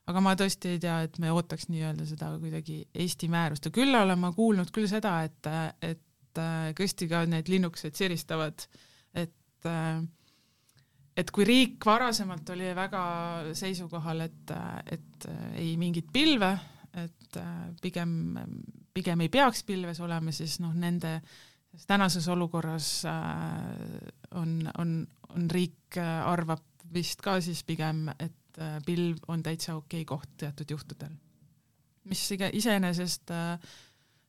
aga 0.06 0.20
ma 0.22 0.36
tõesti 0.38 0.76
ei 0.76 0.78
tea, 0.78 1.00
et 1.02 1.18
me 1.18 1.32
ootaks 1.34 1.66
nii-öelda 1.66 2.06
seda 2.06 2.28
kuidagi 2.38 2.76
Eesti 2.94 3.26
määrust. 3.32 3.66
Ja 3.66 3.74
küll 3.74 3.90
olen 3.98 4.20
ma 4.22 4.30
kuulnud 4.36 4.70
küll 4.70 4.86
seda, 4.86 5.16
et, 5.26 5.50
et 5.82 6.38
tõesti 6.78 7.08
ka 7.10 7.24
need 7.26 7.50
linnukesed 7.50 7.98
siristavad, 7.98 8.68
et 9.18 9.66
äh, 9.66 9.98
et 11.16 11.30
kui 11.32 11.46
riik 11.48 11.84
varasemalt 11.86 12.50
oli 12.54 12.70
väga 12.76 13.02
seisukohal, 13.56 14.20
et, 14.26 14.54
et 14.92 15.28
ei 15.56 15.74
mingit 15.80 16.10
pilve, 16.12 16.52
et 16.96 17.38
pigem, 17.82 18.10
pigem 18.94 19.24
ei 19.24 19.32
peaks 19.32 19.64
pilves 19.68 20.00
olema, 20.04 20.32
siis 20.32 20.58
noh, 20.60 20.74
nende 20.76 21.18
tänases 21.86 22.28
olukorras 22.32 23.04
äh, 23.04 23.12
on, 24.40 24.70
on, 24.78 24.96
on 25.28 25.50
riik 25.50 25.98
arvab 26.00 26.64
vist 26.94 27.22
ka 27.24 27.38
siis 27.44 27.62
pigem, 27.66 28.06
et 28.18 28.60
äh, 28.60 28.78
pilv 28.86 29.24
on 29.28 29.42
täitsa 29.42 29.76
okei 29.76 30.02
okay 30.02 30.08
koht 30.08 30.36
teatud 30.40 30.70
juhtudel. 30.70 31.12
mis 32.06 32.22
iseenesest 32.52 33.30
äh, 33.34 33.58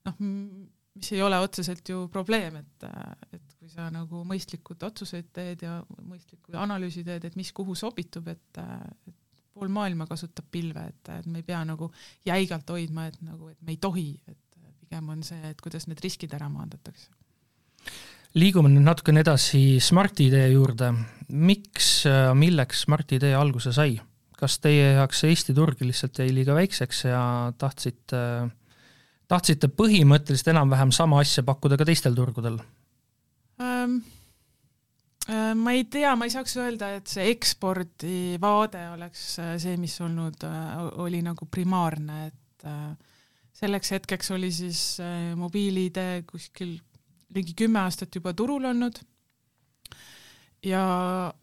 noh, 0.06 0.20
mis 0.20 1.12
ei 1.14 1.22
ole 1.22 1.40
otseselt 1.40 1.90
ju 1.90 2.08
probleem, 2.12 2.56
et, 2.56 2.88
et 3.34 3.47
kui 3.68 3.76
sa 3.76 3.90
nagu 3.92 4.24
mõistlikud 4.24 4.84
otsuseid 4.88 5.28
teed 5.36 5.66
ja 5.66 5.82
mõistlikud 6.08 6.56
analüüsi 6.56 7.04
teed, 7.04 7.26
et 7.28 7.36
mis 7.36 7.52
kuhu 7.52 7.76
sobitub, 7.76 8.30
et, 8.32 8.60
et 8.64 9.16
pool 9.52 9.68
maailma 9.74 10.08
kasutab 10.08 10.48
pilve, 10.52 10.86
et, 10.88 11.12
et 11.18 11.28
me 11.28 11.42
ei 11.42 11.48
pea 11.48 11.60
nagu 11.68 11.90
jäigalt 12.26 12.70
hoidma, 12.72 13.10
et 13.12 13.18
nagu, 13.28 13.52
et 13.52 13.60
me 13.60 13.76
ei 13.76 13.80
tohi, 13.82 14.14
et 14.30 14.62
pigem 14.80 15.10
on 15.12 15.24
see, 15.28 15.42
et 15.52 15.60
kuidas 15.60 15.90
need 15.92 16.00
riskid 16.04 16.32
ära 16.38 16.48
maandatakse. 16.48 17.12
liigume 18.40 18.72
nüüd 18.72 18.86
natukene 18.86 19.26
edasi 19.26 19.82
Smart-ID 19.84 20.38
juurde. 20.54 20.94
miks, 21.28 22.06
milleks 22.40 22.86
Smart-ID 22.88 23.34
alguse 23.36 23.76
sai? 23.76 24.00
kas 24.38 24.60
teie 24.62 24.94
jaoks 24.94 25.24
Eesti 25.26 25.54
turg 25.58 25.82
lihtsalt 25.82 26.20
jäi 26.22 26.30
liiga 26.32 26.54
väikseks 26.54 27.08
ja 27.10 27.52
tahtsite 27.58 28.20
tahtsite 29.28 29.68
põhimõtteliselt 29.68 30.54
enam-vähem 30.54 30.92
sama 30.94 31.20
asja 31.20 31.44
pakkuda 31.44 31.76
ka 31.76 31.88
teistel 31.90 32.16
turgudel? 32.16 32.62
Ma 35.28 35.74
ei 35.76 35.84
tea, 35.92 36.14
ma 36.16 36.28
ei 36.28 36.32
saaks 36.34 36.56
öelda, 36.62 36.94
et 36.98 37.12
see 37.12 37.28
ekspordivaade 37.34 38.84
oleks 38.94 39.24
äh, 39.44 39.56
see, 39.62 39.76
mis 39.82 39.98
olnud, 40.04 40.46
äh, 40.48 40.78
oli 41.04 41.22
nagu 41.26 41.50
primaarne, 41.52 42.28
et 42.28 42.68
selleks 43.58 43.92
hetkeks 43.94 44.32
oli 44.34 44.50
siis 44.52 44.80
mobiil-ID 45.38 46.00
kuskil 46.30 46.74
ligi 47.36 47.54
kümme 47.58 47.80
aastat 47.84 48.16
juba 48.18 48.34
turul 48.38 48.66
olnud. 48.70 48.98
Ja, 50.66 50.82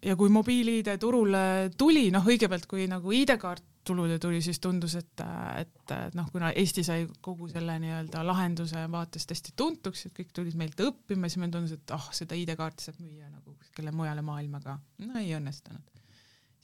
ja 0.03 0.16
kui 0.18 0.32
mobiil-ID 0.32 0.97
turule 1.01 1.70
tuli, 1.78 2.09
noh, 2.12 2.26
õigepealt 2.26 2.66
kui 2.70 2.88
nagu 2.90 3.14
ID-kaart 3.14 3.64
tulule 3.85 4.18
tuli, 4.18 4.41
siis 4.43 4.61
tundus, 4.61 4.95
et, 4.99 5.22
et, 5.61 5.72
et 5.93 6.14
noh, 6.16 6.28
kuna 6.32 6.51
Eesti 6.57 6.85
sai 6.87 7.07
kogu 7.24 7.49
selle 7.53 7.76
nii-öelda 7.82 8.22
lahenduse 8.26 8.85
vaates 8.93 9.26
hästi 9.30 9.53
tuntuks, 9.57 10.07
et 10.09 10.14
kõik 10.16 10.30
tulid 10.37 10.57
meilt 10.59 10.80
õppima, 10.80 11.28
siis 11.28 11.43
meile 11.43 11.53
tundus, 11.57 11.74
et 11.76 11.95
ah 11.95 12.01
oh,, 12.01 12.14
seda 12.16 12.39
ID-kaarti 12.39 12.89
saab 12.89 13.03
müüa 13.03 13.28
nagu 13.28 13.57
kuskile 13.59 13.93
mujale 13.95 14.24
maailma 14.24 14.62
ka. 14.64 14.78
no 15.05 15.20
ei 15.20 15.35
õnnestunud. 15.37 16.01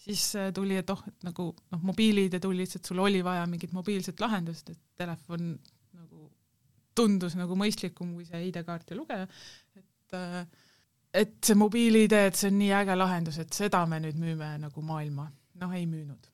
siis 0.00 0.24
äh, 0.40 0.48
tuli, 0.56 0.78
et 0.80 0.90
oh, 0.90 1.02
et 1.08 1.28
nagu 1.28 1.50
noh, 1.52 1.84
mobiil-ID 1.92 2.40
tuli 2.40 2.64
lihtsalt, 2.64 2.88
sul 2.88 3.04
oli 3.04 3.20
vaja 3.24 3.44
mingit 3.50 3.76
mobiilset 3.76 4.20
lahendust, 4.20 4.72
et 4.72 4.80
telefon 4.96 5.52
nagu 6.00 6.30
tundus 6.96 7.36
nagu 7.36 7.56
mõistlikum 7.58 8.16
kui 8.16 8.24
see 8.28 8.46
ID-kaarti 8.48 8.96
lugeja, 8.96 9.28
et 9.76 10.16
äh, 10.16 10.42
et 11.20 11.38
see 11.44 11.58
mobiil-ID, 11.58 12.12
et 12.30 12.36
see 12.38 12.48
on 12.52 12.60
nii 12.62 12.74
äge 12.80 12.96
lahendus, 12.96 13.40
et 13.42 13.52
seda 13.52 13.84
me 13.90 13.98
nüüd 14.00 14.16
müüme 14.16 14.54
nagu 14.62 14.82
maailma. 14.86 15.28
noh, 15.60 15.72
ei 15.76 15.84
müünud 15.84 16.30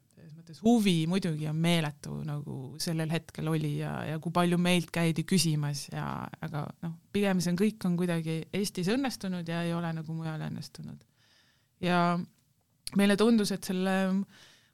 mõttes 0.47 0.63
huvi 0.63 1.07
muidugi 1.11 1.49
on 1.51 1.57
meeletu, 1.59 2.21
nagu 2.27 2.77
sellel 2.79 3.11
hetkel 3.11 3.49
oli 3.51 3.79
ja, 3.81 4.05
ja 4.07 4.19
kui 4.23 4.31
palju 4.33 4.59
meilt 4.63 4.93
käidi 4.95 5.25
küsimas 5.27 5.89
ja 5.91 6.27
aga 6.41 6.67
noh, 6.85 6.95
pigem 7.13 7.41
see 7.43 7.51
on, 7.51 7.59
kõik 7.59 7.87
on 7.89 7.97
kuidagi 7.99 8.45
Eestis 8.55 8.89
õnnestunud 8.95 9.49
ja 9.49 9.65
ei 9.67 9.75
ole 9.75 9.91
nagu 9.97 10.15
mujal 10.15 10.47
õnnestunud. 10.47 11.03
ja 11.83 12.19
meile 12.97 13.17
tundus, 13.19 13.51
et 13.51 13.65
selle 13.65 13.97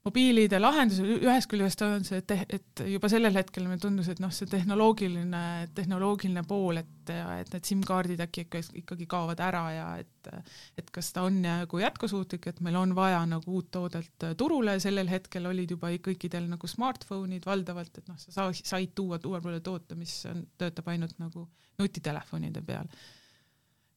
mobiilide 0.02 0.58
lahendus, 0.58 0.98
ühest 1.02 1.48
küljest 1.50 1.82
on 1.86 2.02
see, 2.06 2.18
et, 2.22 2.32
et 2.56 2.82
juba 2.90 3.10
sellel 3.10 3.36
hetkel 3.38 3.68
mulle 3.68 3.78
tundus, 3.82 4.08
et 4.10 4.22
noh, 4.22 4.32
see 4.34 4.50
tehnoloogiline, 4.50 5.42
tehnoloogiline 5.76 6.42
pool, 6.48 6.80
et, 6.82 7.12
et 7.12 7.52
need 7.54 7.70
SIM-kaardid 7.70 8.22
äkki 8.24 8.46
ikka, 8.46 8.64
ikkagi 8.82 9.06
kaovad 9.10 9.42
ära 9.46 9.62
ja 9.76 9.86
et, 10.02 10.32
et 10.78 10.90
kas 10.94 11.12
ta 11.14 11.26
on 11.28 11.38
nagu 11.44 11.82
jätkusuutlik, 11.84 12.50
et 12.50 12.60
meil 12.66 12.80
on 12.82 12.96
vaja 12.98 13.22
nagu 13.30 13.58
uut 13.58 13.70
toodet 13.74 14.28
turule, 14.38 14.76
sellel 14.82 15.10
hetkel 15.12 15.46
olid 15.52 15.76
juba 15.76 15.92
kõikidel 16.02 16.50
nagu 16.50 16.70
smartphone'id 16.70 17.46
valdavalt, 17.46 18.02
et 18.02 18.10
noh, 18.10 18.18
sa 18.18 18.50
said 18.58 18.94
tuua 18.98 19.22
turule 19.22 19.62
toote, 19.62 19.98
mis 19.98 20.18
on, 20.30 20.42
töötab 20.58 20.90
ainult 20.90 21.18
nagu 21.22 21.46
nutitelefonide 21.78 22.62
peal 22.66 22.90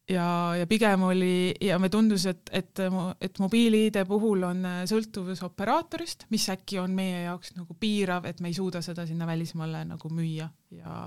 ja, 0.09 0.27
ja 0.59 0.67
pigem 0.67 1.05
oli 1.07 1.53
ja 1.61 1.79
me 1.79 1.89
tundus, 1.89 2.25
et, 2.29 2.49
et, 2.51 2.83
et 3.21 3.39
mobiil-ID 3.39 4.01
puhul 4.09 4.43
on 4.47 4.65
äh, 4.65 4.83
sõltuvus 4.89 5.41
operaatorist, 5.47 6.27
mis 6.33 6.49
äkki 6.53 6.79
on 6.81 6.93
meie 6.97 7.25
jaoks 7.25 7.55
nagu 7.57 7.77
piirav, 7.79 8.27
et 8.29 8.43
me 8.43 8.51
ei 8.51 8.57
suuda 8.57 8.83
seda 8.85 9.07
sinna 9.09 9.27
välismaale 9.29 9.85
nagu 9.89 10.13
müüa. 10.13 10.49
Ja 10.75 10.99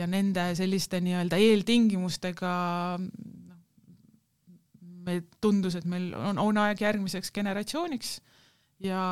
ja 0.00 0.08
nende 0.10 0.52
selliste 0.58 1.00
nii-öelda 1.04 1.38
eeltingimustega 1.40 2.52
noh, 2.98 3.58
me 5.06 5.18
tundus, 5.42 5.76
et 5.78 5.86
meil 5.88 6.12
on, 6.16 6.40
on 6.40 6.60
aeg 6.64 6.82
järgmiseks 6.82 7.32
generatsiooniks. 7.34 8.16
Ja, 8.82 9.02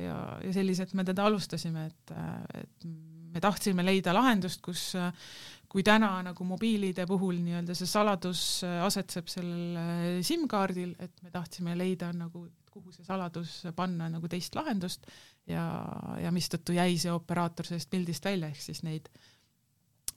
ja, 0.00 0.16
ja 0.42 0.52
selliselt 0.54 0.96
me 0.98 1.04
teda 1.06 1.28
alustasime, 1.28 1.84
et, 1.92 2.14
et 2.58 2.86
me 3.30 3.42
tahtsime 3.42 3.84
leida 3.86 4.14
lahendust, 4.16 4.58
kus 4.64 4.88
kui 5.70 5.84
täna 5.86 6.16
nagu 6.26 6.44
mobiilide 6.46 7.06
puhul 7.06 7.38
nii-öelda 7.44 7.76
see 7.78 7.88
saladus 7.88 8.42
äh, 8.66 8.80
asetseb 8.82 9.28
sellel 9.30 9.76
äh, 9.78 10.06
SIM-kaardil, 10.26 10.96
et 10.98 11.22
me 11.22 11.30
tahtsime 11.34 11.76
leida 11.78 12.10
nagu, 12.16 12.46
kuhu 12.70 12.94
see 12.94 13.06
saladus 13.06 13.60
panna 13.76 14.08
nagu 14.10 14.30
teist 14.30 14.54
lahendust 14.58 15.06
ja, 15.50 15.64
ja 16.22 16.32
mistõttu 16.34 16.74
jäi 16.74 16.98
see 16.98 17.12
operaator 17.14 17.70
sellest 17.70 17.90
pildist 17.90 18.26
välja, 18.26 18.50
ehk 18.50 18.62
siis 18.66 18.82
neid 18.86 19.06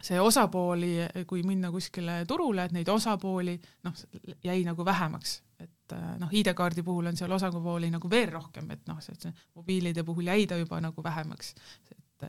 see 0.04 0.20
osapooli, 0.20 0.96
kui 1.28 1.46
minna 1.48 1.70
kuskile 1.72 2.24
turule, 2.28 2.66
et 2.66 2.74
neid 2.76 2.90
osapooli 2.92 3.54
noh, 3.88 4.02
jäi 4.44 4.60
nagu 4.68 4.86
vähemaks, 4.86 5.38
et 5.64 5.96
noh, 6.20 6.34
ID-kaardi 6.34 6.84
puhul 6.84 7.08
on 7.12 7.20
seal 7.20 7.32
osapooli 7.32 7.92
nagu 7.94 8.10
veel 8.12 8.34
rohkem, 8.34 8.74
et 8.76 8.84
noh, 8.90 9.00
see 9.06 9.32
mobiilide 9.56 10.04
puhul 10.04 10.28
jäi 10.28 10.48
ta 10.50 10.58
juba 10.60 10.82
nagu 10.84 11.04
vähemaks, 11.06 11.54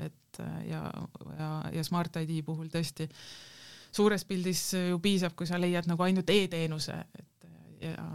et, 0.03 0.21
et 0.35 0.41
ja, 0.71 0.83
ja, 1.39 1.51
ja 1.75 1.85
Smart 1.87 2.17
ID 2.23 2.41
puhul 2.47 2.71
tõesti 2.73 3.09
suures 3.95 4.25
pildis 4.27 4.73
ju 4.91 4.99
piisab, 5.03 5.37
kui 5.39 5.47
sa 5.47 5.61
leiad 5.61 5.87
nagu 5.87 6.03
ainult 6.03 6.31
e-teenuse, 6.35 6.97
et 7.19 7.49
ja 7.85 8.07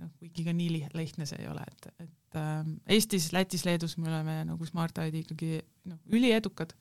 noh, 0.00 0.12
kuigi 0.18 0.46
ka 0.46 0.54
nii 0.56 0.86
lihtne 0.96 1.26
see 1.28 1.42
ei 1.42 1.50
ole, 1.50 1.64
et, 1.66 1.90
et 2.06 2.38
äh, 2.40 2.62
Eestis, 2.96 3.30
Lätis, 3.36 3.66
Leedus 3.68 3.96
me 3.98 4.08
oleme 4.10 4.40
nagu 4.48 4.66
Smart 4.66 4.98
ID 5.04 5.22
ikkagi 5.24 5.60
noh, 5.90 6.00
üliedukad 6.10 6.74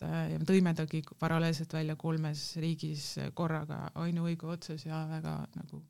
et 0.00 0.04
äh, 0.06 0.32
ja 0.32 0.40
me 0.40 0.48
tõime 0.48 0.74
tagi 0.76 1.02
paralleelselt 1.18 1.72
välja 1.76 1.96
kolmes 2.00 2.44
riigis 2.62 3.12
korraga 3.34 3.88
ainuõige 4.00 4.48
otsas 4.48 4.86
ja 4.86 5.04
väga 5.10 5.36
nagu 5.56 5.82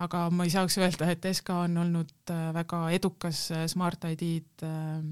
aga 0.00 0.22
ma 0.32 0.46
ei 0.46 0.52
saaks 0.52 0.78
öelda, 0.80 1.08
et 1.12 1.26
SK 1.28 1.52
on 1.66 1.80
olnud 1.82 2.32
äh, 2.32 2.44
väga 2.56 2.80
edukas 2.96 3.42
äh, 3.52 3.64
Smart 3.70 4.04
ID-d 4.08 4.64
ähm, 4.66 5.10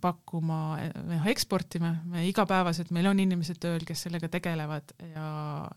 pakkuma, 0.00 0.60
noh 1.08 1.26
eksportima, 1.30 1.92
me 2.08 2.24
igapäevaselt, 2.28 2.92
meil 2.96 3.10
on 3.10 3.20
inimesed 3.22 3.60
tööl, 3.62 3.84
kes 3.88 4.06
sellega 4.06 4.30
tegelevad 4.32 4.94
ja, 5.12 5.26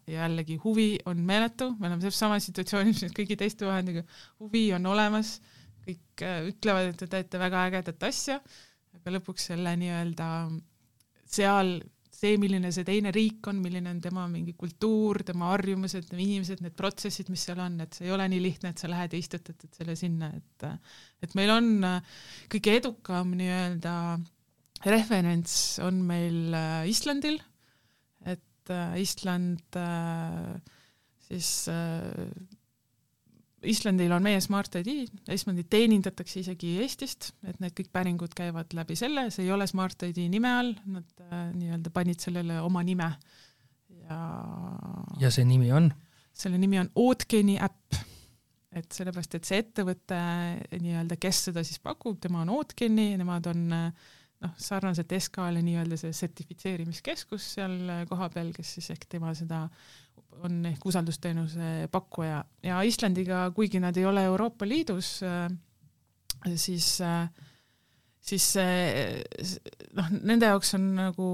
jällegi 0.10 0.58
huvi 0.64 0.93
on 1.10 1.24
meeletu, 1.28 1.74
me 1.80 1.89
oleme 1.89 2.06
selles 2.06 2.22
samas 2.24 2.47
situatsioonis 2.49 3.03
kõigi 3.18 3.38
teiste 3.39 3.68
vahendiga, 3.68 4.06
huvi 4.43 4.70
on 4.78 4.88
olemas, 4.93 5.38
kõik 5.86 6.24
ütlevad, 6.53 6.93
et 6.93 7.03
te 7.03 7.12
teete 7.12 7.41
väga 7.41 7.68
ägedat 7.70 8.08
asja, 8.08 8.39
aga 8.95 9.18
lõpuks 9.18 9.51
selle 9.51 9.76
nii-öelda 9.82 10.30
seal 11.36 11.76
see, 12.16 12.38
milline 12.41 12.72
see 12.72 12.86
teine 12.88 13.11
riik 13.16 13.47
on, 13.51 13.59
milline 13.63 13.91
on 13.91 13.99
tema 14.03 14.26
mingi 14.32 14.55
kultuur, 14.57 15.20
tema 15.28 15.51
harjumused, 15.51 16.13
inimesed, 16.16 16.61
need 16.63 16.76
protsessid, 16.78 17.32
mis 17.34 17.43
seal 17.47 17.59
on, 17.63 17.80
et 17.84 17.97
see 17.97 18.07
ei 18.07 18.13
ole 18.16 18.30
nii 18.32 18.43
lihtne, 18.43 18.72
et 18.72 18.82
sa 18.82 18.91
lähed 18.91 19.13
ja 19.16 19.20
istutad 19.20 19.68
selle 19.76 19.97
sinna, 19.99 20.32
et 20.36 20.70
et 21.26 21.36
meil 21.36 21.51
on 21.51 21.68
kõige 22.51 22.78
edukam 22.80 23.36
nii-öelda 23.36 23.95
referents 24.84 25.80
on 25.84 26.01
meil 26.05 26.53
äh, 26.53 26.86
Islandil, 26.89 27.39
et 28.26 28.70
äh, 28.70 29.01
Island 29.01 29.78
äh, 29.80 30.59
siis 31.26 31.66
Islandil 33.66 34.13
on 34.16 34.24
meie 34.26 34.39
Smart 34.43 34.78
ID, 34.80 35.05
Islandit 35.34 35.70
teenindatakse 35.74 36.41
isegi 36.41 36.76
Eestist, 36.84 37.32
et 37.47 37.59
need 37.63 37.76
kõik 37.78 37.91
päringud 37.95 38.36
käivad 38.38 38.74
läbi 38.78 38.97
selle, 38.99 39.28
see 39.34 39.45
ei 39.47 39.53
ole 39.55 39.68
Smart 39.70 40.07
ID 40.07 40.26
nime 40.32 40.51
all, 40.51 40.74
nad 40.97 41.26
äh, 41.28 41.47
nii-öelda 41.55 41.93
panid 41.95 42.24
sellele 42.24 42.59
oma 42.63 42.84
nime 42.86 43.11
ja 44.05 44.20
ja 45.22 45.32
see 45.34 45.47
nimi 45.47 45.72
on? 45.74 45.91
selle 46.36 46.59
nimi 46.59 46.82
on 46.82 46.91
Ootgeni 46.99 47.55
äpp, 47.63 47.95
et 48.76 48.91
sellepärast, 48.91 49.38
et 49.38 49.47
see 49.47 49.61
ettevõte 49.63 50.20
nii-öelda, 50.76 51.18
kes 51.22 51.45
seda 51.49 51.63
siis 51.63 51.80
pakub, 51.84 52.20
tema 52.22 52.43
on 52.43 52.51
Ootgeni, 52.57 53.13
nemad 53.20 53.47
on 53.53 53.66
äh, 53.74 54.09
noh, 54.43 54.55
sarnaselt 54.59 55.13
SK-le 55.18 55.63
nii-öelda 55.66 55.99
see 55.99 56.16
sertifitseerimiskeskus 56.16 57.53
seal 57.55 57.78
kohapeal, 58.09 58.51
kes 58.55 58.76
siis 58.78 58.91
ehk 58.95 59.07
tema 59.11 59.34
seda 59.38 59.66
on 60.43 60.65
ehk 60.65 60.86
usaldusteenuse 60.86 61.88
pakkuja. 61.91 62.43
Ja 62.63 62.81
Islandiga, 62.81 63.45
kuigi 63.55 63.79
nad 63.79 63.97
ei 63.97 64.05
ole 64.05 64.23
Euroopa 64.23 64.67
Liidus, 64.67 65.19
äh, 65.23 65.47
siis, 66.55 67.01
äh, 67.01 67.29
siis 68.21 68.53
noh, 69.95 70.13
nende 70.21 70.51
jaoks 70.51 70.75
on 70.77 70.91
nagu 70.97 71.29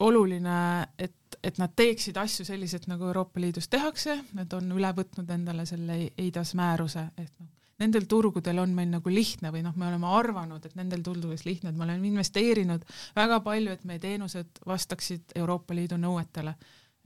oluline, 0.00 0.86
et, 0.98 1.38
et 1.44 1.58
nad 1.58 1.72
teeksid 1.76 2.16
asju 2.20 2.44
selliselt, 2.44 2.86
nagu 2.90 3.08
Euroopa 3.08 3.40
Liidus 3.40 3.68
tehakse, 3.72 4.18
nad 4.36 4.52
on 4.56 4.72
üle 4.76 4.92
võtnud 4.96 5.30
endale 5.32 5.66
selle 5.68 5.98
EIDAS 6.12 6.52
määruse, 6.58 7.06
et 7.16 7.32
noh, 7.40 7.48
nendel 7.80 8.06
turgudel 8.08 8.58
on 8.62 8.72
meil 8.76 8.88
nagu 8.92 9.12
lihtne 9.12 9.52
või 9.52 9.62
noh, 9.64 9.76
me 9.76 9.88
oleme 9.90 10.08
arvanud, 10.18 10.64
et 10.64 10.76
nendel 10.78 11.04
turgudel 11.04 11.40
lihtne, 11.44 11.72
et 11.72 11.78
me 11.78 11.84
oleme 11.84 12.08
investeerinud 12.08 12.84
väga 13.16 13.40
palju, 13.44 13.76
et 13.76 13.84
meie 13.88 14.00
teenused 14.02 14.62
vastaksid 14.66 15.36
Euroopa 15.36 15.76
Liidu 15.76 15.98
nõuetele 16.00 16.56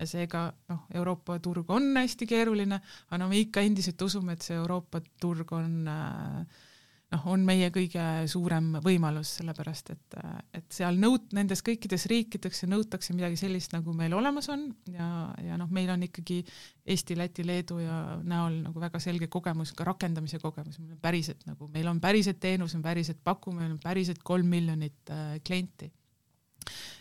ja 0.00 0.08
seega 0.08 0.46
noh, 0.70 0.86
Euroopa 0.96 1.38
turg 1.44 1.70
on 1.70 1.92
hästi 1.98 2.28
keeruline, 2.28 2.80
aga 3.08 3.20
no 3.20 3.28
me 3.30 3.40
ikka 3.42 3.64
endiselt 3.66 4.00
usume, 4.02 4.34
et 4.36 4.46
see 4.46 4.56
Euroopa 4.56 5.02
turg 5.20 5.52
on 5.56 5.86
noh, 7.10 7.26
on 7.32 7.42
meie 7.46 7.68
kõige 7.74 8.02
suurem 8.30 8.72
võimalus, 8.84 9.34
sellepärast 9.40 9.92
et, 9.94 10.16
et 10.56 10.66
seal 10.72 10.98
nõut-, 11.00 11.30
nendes 11.36 11.62
kõikides 11.66 12.06
riikides 12.10 12.64
nõutakse 12.70 13.14
midagi 13.16 13.38
sellist, 13.40 13.74
nagu 13.74 13.94
meil 13.96 14.14
olemas 14.16 14.48
on 14.52 14.68
ja, 14.94 15.08
ja 15.44 15.58
noh, 15.60 15.70
meil 15.74 15.90
on 15.92 16.06
ikkagi 16.06 16.40
Eesti, 16.90 17.18
Läti, 17.18 17.44
Leedu 17.46 17.80
ja 17.82 18.00
näol 18.24 18.60
nagu 18.64 18.82
väga 18.82 19.02
selge 19.02 19.28
kogemus, 19.30 19.74
ka 19.76 19.86
rakendamise 19.90 20.40
kogemus, 20.42 20.80
meil 20.80 20.96
on 20.96 21.02
päriselt 21.02 21.46
nagu, 21.50 21.68
meil 21.72 21.90
on 21.90 22.02
päriselt 22.02 22.40
teenus, 22.42 22.76
me 22.78 22.84
päriselt 22.86 23.20
pakume, 23.24 23.64
meil 23.64 23.74
on 23.76 23.82
päriselt 23.82 24.22
kolm 24.26 24.48
miljonit 24.50 25.12
äh, 25.12 25.38
klienti 25.46 25.90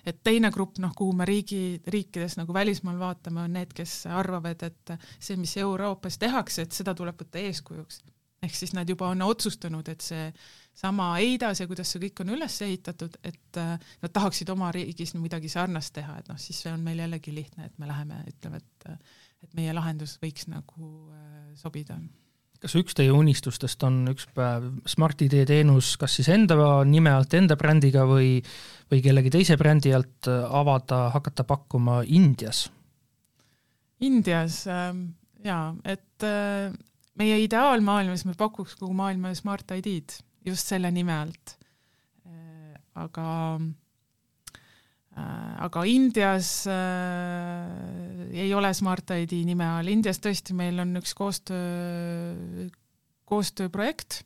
et 0.05 0.21
teine 0.23 0.51
grupp, 0.51 0.79
noh, 0.83 0.93
kuhu 0.97 1.13
me 1.17 1.27
riigi, 1.29 1.81
riikides 1.87 2.37
nagu 2.39 2.53
välismaal 2.53 2.99
vaatame, 2.99 3.43
on 3.47 3.57
need, 3.59 3.73
kes 3.75 4.05
arvavad, 4.11 4.63
et 4.67 4.95
see, 5.19 5.37
mis 5.39 5.57
Euroopas 5.57 6.17
tehakse, 6.21 6.65
et 6.65 6.75
seda 6.75 6.95
tuleb 6.97 7.19
võtta 7.19 7.41
eeskujuks 7.43 8.01
ehk 8.39 8.55
siis 8.55 8.71
nad 8.71 8.87
juba 8.89 9.09
on 9.11 9.21
otsustanud, 9.25 9.87
et 9.91 10.03
see 10.03 10.29
sama 10.79 11.09
EIDAS 11.19 11.59
ja 11.59 11.67
kuidas 11.67 11.89
see 11.91 12.01
kõik 12.05 12.21
on 12.23 12.33
üles 12.37 12.55
ehitatud, 12.63 13.17
et 13.27 13.59
äh, 13.59 13.89
nad 14.03 14.13
tahaksid 14.15 14.49
oma 14.53 14.71
riigis 14.75 15.11
midagi 15.19 15.51
sarnast 15.51 15.91
teha, 15.97 16.19
et 16.21 16.29
noh, 16.31 16.39
siis 16.39 16.61
see 16.63 16.71
on 16.71 16.83
meil 16.85 17.01
jällegi 17.03 17.33
lihtne, 17.35 17.67
et 17.67 17.75
me 17.81 17.89
läheme, 17.89 18.23
ütleme, 18.31 18.63
et 18.63 18.93
et 19.39 19.53
meie 19.55 19.71
lahendus 19.71 20.17
võiks 20.19 20.49
nagu 20.51 20.89
äh, 21.15 21.51
sobida. 21.55 21.95
Kas 22.59 22.75
üks 22.75 22.97
teie 22.97 23.11
unistustest 23.15 23.83
on 23.87 24.01
üks 24.11 24.27
päev 24.35 24.65
Smart-ID 24.89 25.45
teenus 25.47 25.93
kas 25.99 26.17
siis 26.19 26.27
enda 26.33 26.57
nime 26.87 27.13
alt, 27.13 27.33
enda 27.33 27.55
brändiga 27.59 28.03
või, 28.09 28.37
või 28.91 29.03
kellegi 29.05 29.31
teise 29.37 29.57
brändi 29.57 29.93
alt 29.95 30.27
avada, 30.29 31.07
hakata 31.15 31.45
pakkuma 31.47 32.01
Indias? 32.07 32.67
Indias 34.03 34.65
äh, 34.67 34.91
jaa, 35.45 35.73
et 35.87 36.25
äh, 36.25 36.71
meie 37.19 37.39
ideaalmaailmas 37.43 38.25
me 38.27 38.35
pakuks 38.37 38.75
kogu 38.79 38.95
maailma 38.97 39.33
Smart 39.37 39.71
ID-d 39.75 40.19
just 40.47 40.71
selle 40.71 40.91
nime 40.95 41.15
alt. 41.15 41.55
Äh, 42.27 42.75
aga, 42.99 43.27
äh, 43.55 43.67
aga 45.65 45.83
Indias 45.89 46.51
äh, 46.69 48.39
ei 48.43 48.53
ole 48.53 48.73
Smart 48.73 49.11
ID 49.15 49.41
nime 49.47 49.67
all, 49.67 49.91
Indias 49.91 50.21
tõesti 50.23 50.55
meil 50.57 50.79
on 50.81 50.95
üks 51.01 51.15
koostöö, 51.17 52.67
koostööprojekt. 53.29 54.23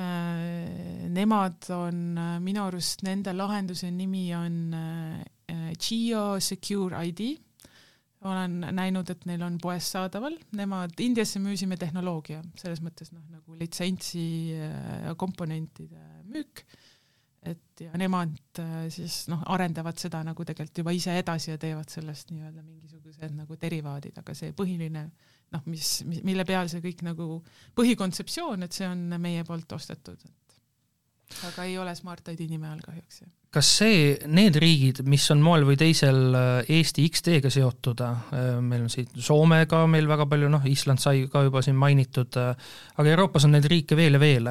Äh,. 0.00 1.08
Nemad 1.12 1.66
on 1.74 2.16
minu 2.40 2.62
arust, 2.64 3.02
nende 3.04 3.34
lahenduse 3.36 3.90
nimi 3.92 4.30
on 4.36 4.54
äh, 4.72 5.72
Geo 5.76 6.38
Secure 6.40 7.02
ID 7.10 7.34
olen 8.28 8.62
näinud, 8.74 9.10
et 9.10 9.24
neil 9.26 9.42
on 9.44 9.58
poes 9.62 9.88
saadaval, 9.94 10.36
nemad, 10.58 10.94
Indiasse 11.02 11.40
müüsime 11.42 11.78
tehnoloogia, 11.80 12.42
selles 12.60 12.82
mõttes 12.84 13.12
noh, 13.14 13.24
nagu 13.32 13.56
litsentsi 13.58 14.24
äh, 14.54 15.10
komponentide 15.18 16.02
müük, 16.30 16.64
et 17.42 17.82
ja 17.82 17.98
nemad 17.98 18.60
äh, 18.62 18.86
siis 18.92 19.24
noh, 19.32 19.42
arendavad 19.50 19.98
seda 19.98 20.22
nagu 20.26 20.44
tegelikult 20.46 20.82
juba 20.82 20.94
ise 20.94 21.16
edasi 21.18 21.50
ja 21.50 21.58
teevad 21.60 21.90
sellest 21.90 22.30
nii-öelda 22.30 22.62
mingisugused 22.62 23.34
nagu 23.34 23.58
derivaadid, 23.60 24.14
aga 24.22 24.36
see 24.38 24.54
põhiline 24.56 25.08
noh, 25.52 25.66
mis, 25.66 25.98
mis, 26.06 26.22
mille 26.26 26.46
peal 26.48 26.70
see 26.70 26.82
kõik 26.84 27.02
nagu 27.06 27.42
põhikontseptsioon, 27.78 28.62
et 28.66 28.78
see 28.78 28.86
on 28.88 29.18
meie 29.22 29.42
poolt 29.48 29.74
ostetud, 29.74 30.22
et 30.22 31.46
aga 31.50 31.66
ei 31.66 31.78
ole 31.82 31.94
Smart 31.98 32.30
ID 32.30 32.46
nime 32.52 32.70
all 32.70 32.82
kahjuks, 32.84 33.24
jah 33.24 33.32
kas 33.52 33.68
see, 33.82 34.14
need 34.32 34.56
riigid, 34.56 35.02
mis 35.04 35.26
on 35.34 35.42
moel 35.44 35.66
või 35.68 35.76
teisel 35.76 36.32
äh, 36.32 36.70
Eesti 36.78 37.04
X-teega 37.10 37.50
seotud, 37.52 38.00
äh, 38.00 38.54
meil 38.64 38.86
on 38.86 38.92
siin 38.92 39.10
Soomega 39.20 39.82
meil 39.90 40.08
väga 40.08 40.24
palju, 40.30 40.48
noh, 40.52 40.64
Island 40.70 41.02
sai 41.02 41.26
ka 41.32 41.42
juba 41.44 41.60
siin 41.64 41.76
mainitud, 41.76 42.38
aga 42.38 43.12
Euroopas 43.12 43.44
on 43.44 43.52
neid 43.58 43.68
riike 43.68 43.98
veel 43.98 44.16
ja 44.16 44.22
veel. 44.22 44.48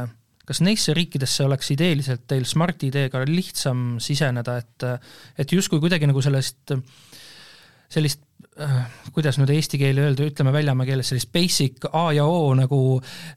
Kas 0.48 0.62
neisse 0.66 0.96
riikidesse 0.98 1.46
oleks 1.46 1.72
ideeliselt 1.76 2.26
teil 2.28 2.46
Smart-ID-ga 2.50 3.26
lihtsam 3.30 3.96
siseneda, 4.02 4.58
et 4.58 4.88
et 5.38 5.56
justkui 5.58 5.80
kuidagi 5.84 6.10
nagu 6.10 6.22
sellest, 6.24 6.74
sellist 7.92 8.26
Äh, 8.60 8.80
kuidas 9.16 9.38
nüüd 9.39 9.50
eesti 9.54 9.78
keeli 9.80 10.02
öelda, 10.04 10.26
ütleme 10.28 10.52
väljamaa 10.52 10.84
keeles 10.86 11.08
sellist 11.08 11.30
basic 11.32 11.86
A 11.96 12.10
ja 12.12 12.26
O 12.28 12.52
nagu 12.58 12.80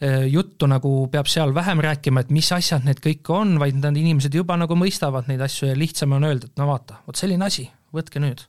äh, 0.02 0.24
juttu 0.26 0.66
nagu 0.66 0.90
peab 1.12 1.30
seal 1.30 1.54
vähem 1.54 1.78
rääkima, 1.84 2.24
et 2.24 2.32
mis 2.34 2.50
asjad 2.52 2.82
need 2.82 2.98
kõik 3.04 3.30
on, 3.30 3.54
vaid 3.62 3.78
need 3.78 4.00
inimesed 4.02 4.34
juba 4.34 4.56
nagu 4.58 4.74
mõistavad 4.74 5.30
neid 5.30 5.44
asju 5.46 5.70
ja 5.70 5.78
lihtsam 5.78 6.16
on 6.18 6.26
öelda, 6.26 6.50
et 6.50 6.58
no 6.58 6.66
vaata, 6.66 6.98
vot 7.06 7.20
selline 7.20 7.46
asi, 7.46 7.68
võtke 7.94 8.18
nüüd. 8.24 8.42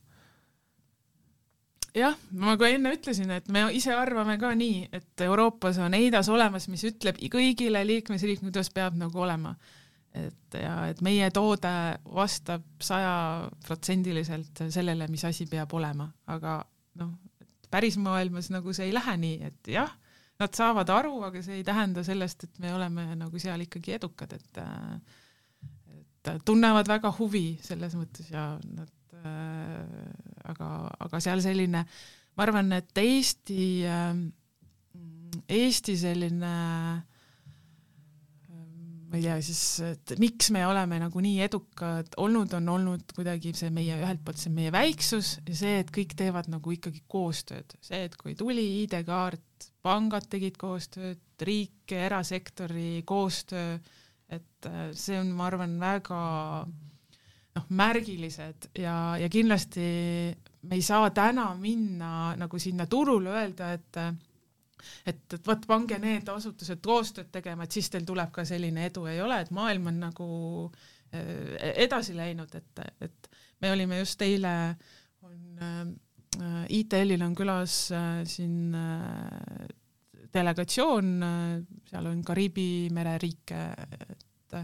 Jah, 1.96 2.18
ma 2.36 2.56
ka 2.60 2.70
enne 2.72 2.92
ütlesin, 2.96 3.32
et 3.36 3.48
me 3.52 3.66
ise 3.76 3.94
arvame 3.96 4.38
ka 4.42 4.52
nii, 4.58 4.86
et 4.96 5.26
Euroopas 5.26 5.80
on 5.84 5.96
EIDAS 5.98 6.30
olemas, 6.34 6.68
mis 6.72 6.84
ütleb 6.88 7.20
kõigile 7.32 7.82
liikmesriikidele, 7.88 8.52
kuidas 8.52 8.72
peab 8.76 8.98
nagu 9.00 9.24
olema. 9.26 9.56
Et 10.16 10.56
ja 10.56 10.76
et 10.88 11.02
meie 11.04 11.28
toode 11.36 11.72
vastab 12.16 12.64
sajaprotsendiliselt 12.84 14.64
sellele, 14.72 15.10
mis 15.12 15.26
asi 15.28 15.48
peab 15.52 15.74
olema, 15.76 16.08
aga 16.32 16.62
noh, 17.02 17.12
päris 17.72 17.98
maailmas 18.00 18.48
nagu 18.54 18.72
see 18.76 18.88
ei 18.88 18.96
lähe 18.96 19.18
nii, 19.20 19.50
et 19.50 19.72
jah, 19.74 19.92
nad 20.40 20.56
saavad 20.56 20.92
aru, 20.92 21.18
aga 21.28 21.44
see 21.44 21.60
ei 21.60 21.68
tähenda 21.68 22.04
sellest, 22.08 22.48
et 22.48 22.64
me 22.64 22.72
oleme 22.76 23.10
nagu 23.20 23.40
seal 23.40 23.66
ikkagi 23.68 23.98
edukad, 24.00 24.36
et 24.36 24.64
et 26.26 26.42
tunnevad 26.48 26.88
väga 26.90 27.12
huvi 27.20 27.60
selles 27.62 27.94
mõttes 28.00 28.32
ja 28.32 28.56
nad 28.64 29.20
äh, 29.20 30.35
aga, 30.52 30.70
aga 31.08 31.22
seal 31.24 31.44
selline, 31.44 31.86
ma 32.36 32.48
arvan, 32.48 32.72
et 32.78 33.04
Eesti 33.04 33.68
äh,, 33.90 34.16
Eesti 35.52 35.98
selline 36.00 36.54
äh, 36.54 37.04
ma 39.16 39.20
ei 39.20 39.24
tea 39.24 39.36
siis, 39.44 39.62
et 39.86 40.14
miks 40.20 40.50
me 40.52 40.66
oleme 40.68 40.98
nagu 41.00 41.22
nii 41.24 41.40
edukad 41.46 42.16
olnud, 42.22 42.52
on 42.58 42.70
olnud 42.74 43.14
kuidagi 43.16 43.54
see 43.56 43.72
meie, 43.74 43.96
ühelt 44.02 44.24
poolt 44.26 44.42
see 44.42 44.54
meie 44.54 44.74
väiksus 44.76 45.38
ja 45.46 45.56
see, 45.56 45.76
et 45.84 45.92
kõik 45.96 46.16
teevad 46.20 46.50
nagu 46.52 46.74
ikkagi 46.76 47.04
koostööd. 47.12 47.78
see, 47.86 48.04
et 48.10 48.18
kui 48.20 48.36
tuli 48.36 48.66
ID-kaart, 48.84 49.70
pangad 49.86 50.28
tegid 50.32 50.60
koostööd, 50.60 51.22
riik 51.48 51.96
erasektori 51.96 53.04
koostöö, 53.08 53.78
et 54.36 54.70
äh, 54.70 54.90
see 54.98 55.20
on, 55.22 55.32
ma 55.38 55.48
arvan, 55.52 55.78
väga 55.80 56.20
noh, 57.56 57.66
märgilised 57.70 58.70
ja, 58.80 59.16
ja 59.20 59.30
kindlasti 59.32 59.88
me 60.66 60.78
ei 60.78 60.82
saa 60.86 61.10
täna 61.16 61.50
minna 61.60 62.36
nagu 62.40 62.60
sinna 62.60 62.88
turule 62.90 63.34
öelda, 63.36 63.74
et 63.74 64.02
et, 65.06 65.34
et 65.34 65.48
vot 65.48 65.68
pange 65.68 65.98
need 66.02 66.28
asutused 66.30 66.82
koostööd 66.86 67.32
tegema, 67.34 67.66
et 67.66 67.76
siis 67.76 67.90
teil 67.92 68.06
tuleb 68.08 68.32
ka 68.34 68.46
selline 68.48 68.88
edu, 68.90 69.06
ei 69.10 69.22
ole, 69.24 69.40
et 69.42 69.54
maailm 69.56 69.90
on 69.92 70.02
nagu 70.08 70.28
äh, 71.16 71.56
edasi 71.86 72.16
läinud, 72.18 72.54
et, 72.58 72.84
et 73.02 73.30
me 73.62 73.72
olime 73.74 74.02
just 74.02 74.22
eile, 74.26 74.56
on 75.26 75.64
äh, 75.66 76.66
ITL-il 76.78 77.24
on 77.24 77.36
külas 77.38 77.78
äh, 77.96 78.22
siin 78.28 78.76
delegatsioon 80.36 81.12
seal 81.88 82.10
on 82.10 82.24
Kariibi 82.28 82.90
mere 82.94 83.16
riike, 83.22 83.62
et 84.12 84.58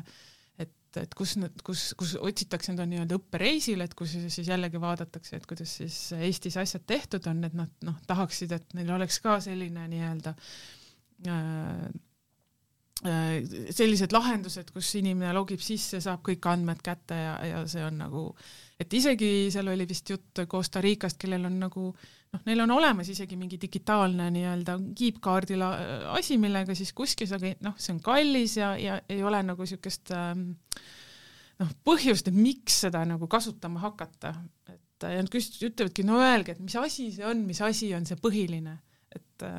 et, 0.91 1.01
et 1.05 1.15
kus 1.15 1.37
nad, 1.39 1.63
kus, 1.65 1.91
kus 1.99 2.13
otsitakse 2.19 2.73
enda 2.73 2.85
nii-öelda 2.89 3.17
õppereisil, 3.19 3.81
et 3.83 3.95
kus 3.97 4.15
siis 4.19 4.47
jällegi 4.47 4.81
vaadatakse, 4.81 5.37
et 5.37 5.47
kuidas 5.47 5.73
siis 5.79 5.97
Eestis 6.19 6.57
asjad 6.59 6.85
tehtud 6.87 7.27
on, 7.31 7.43
et 7.47 7.57
nad 7.57 7.71
noh, 7.87 7.97
tahaksid, 8.07 8.51
et 8.57 8.77
neil 8.77 8.91
oleks 8.97 9.21
ka 9.23 9.37
selline 9.43 9.87
nii-öelda 9.91 10.35
äh, 11.31 11.85
äh, 13.07 13.35
sellised 13.71 14.15
lahendused, 14.15 14.73
kus 14.75 14.93
inimene 14.99 15.33
logib 15.37 15.63
sisse, 15.63 16.01
saab 16.03 16.23
kõik 16.27 16.47
andmed 16.51 16.83
kätte 16.83 17.17
ja, 17.17 17.35
ja 17.53 17.61
see 17.71 17.85
on 17.87 18.01
nagu, 18.03 18.25
et 18.81 18.93
isegi 18.93 19.51
seal 19.53 19.71
oli 19.71 19.87
vist 19.89 20.11
jutt 20.11 20.43
Costa 20.51 20.83
Ricast, 20.83 21.21
kellel 21.21 21.47
on 21.47 21.61
nagu 21.67 21.91
noh, 22.31 22.43
neil 22.47 22.63
on 22.63 22.73
olemas 22.77 23.09
isegi 23.11 23.37
mingi 23.39 23.59
digitaalne 23.61 24.29
nii-öelda 24.33 24.77
kiipkaardi 24.97 25.57
asi, 26.15 26.37
millega 26.41 26.75
siis 26.77 26.93
kuskil, 26.97 27.29
aga 27.35 27.53
noh, 27.65 27.77
see 27.81 27.95
on 27.95 28.01
kallis 28.03 28.57
ja, 28.59 28.73
ja 28.79 28.99
ei 29.11 29.23
ole 29.23 29.41
nagu 29.45 29.65
niisugust 29.65 30.13
ähm, 30.15 30.51
noh, 31.61 31.75
põhjust, 31.87 32.31
et 32.31 32.37
miks 32.37 32.81
seda 32.87 33.03
nagu 33.07 33.27
kasutama 33.31 33.83
hakata, 33.83 34.35
et 34.71 35.07
ja 35.09 35.19
nad 35.19 35.31
küsit-, 35.33 35.59
ütlevadki, 35.65 36.05
no 36.07 36.21
öelge, 36.21 36.55
et 36.55 36.63
mis 36.63 36.77
asi 36.79 37.09
see 37.15 37.27
on, 37.27 37.43
mis 37.47 37.61
asi 37.65 37.91
on 37.97 38.07
see 38.07 38.19
põhiline, 38.21 38.77
et 39.15 39.49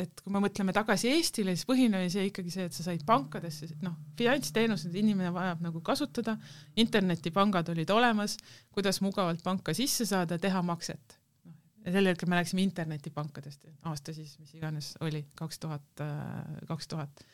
et 0.00 0.20
kui 0.22 0.32
me 0.32 0.40
mõtleme 0.40 0.72
tagasi 0.72 1.10
Eestile, 1.12 1.52
siis 1.52 1.66
põhiline 1.68 1.98
oli 1.98 2.12
see 2.12 2.22
ikkagi 2.30 2.52
see, 2.54 2.64
et 2.70 2.72
sa 2.72 2.86
said 2.86 3.02
pankadesse, 3.04 3.66
noh, 3.84 3.98
finantsteenused 4.16 4.94
inimene 4.96 5.32
vajab 5.34 5.60
nagu 5.66 5.82
kasutada, 5.84 6.38
internetipangad 6.80 7.68
olid 7.74 7.90
olemas, 7.92 8.38
kuidas 8.72 9.02
mugavalt 9.04 9.42
panka 9.44 9.74
sisse 9.76 10.06
saada, 10.08 10.38
teha 10.40 10.62
makset 10.64 11.19
ja 11.84 11.92
sel 11.94 12.10
hetkel 12.10 12.30
me 12.30 12.38
läksime 12.40 12.64
internetipankadest, 12.66 13.68
aasta 13.88 14.14
siis, 14.16 14.36
mis 14.40 14.54
iganes 14.56 14.94
oli, 15.04 15.22
kaks 15.38 15.60
tuhat, 15.62 16.02
äh, 16.04 16.64
kaks 16.68 16.90
tuhat. 16.90 17.24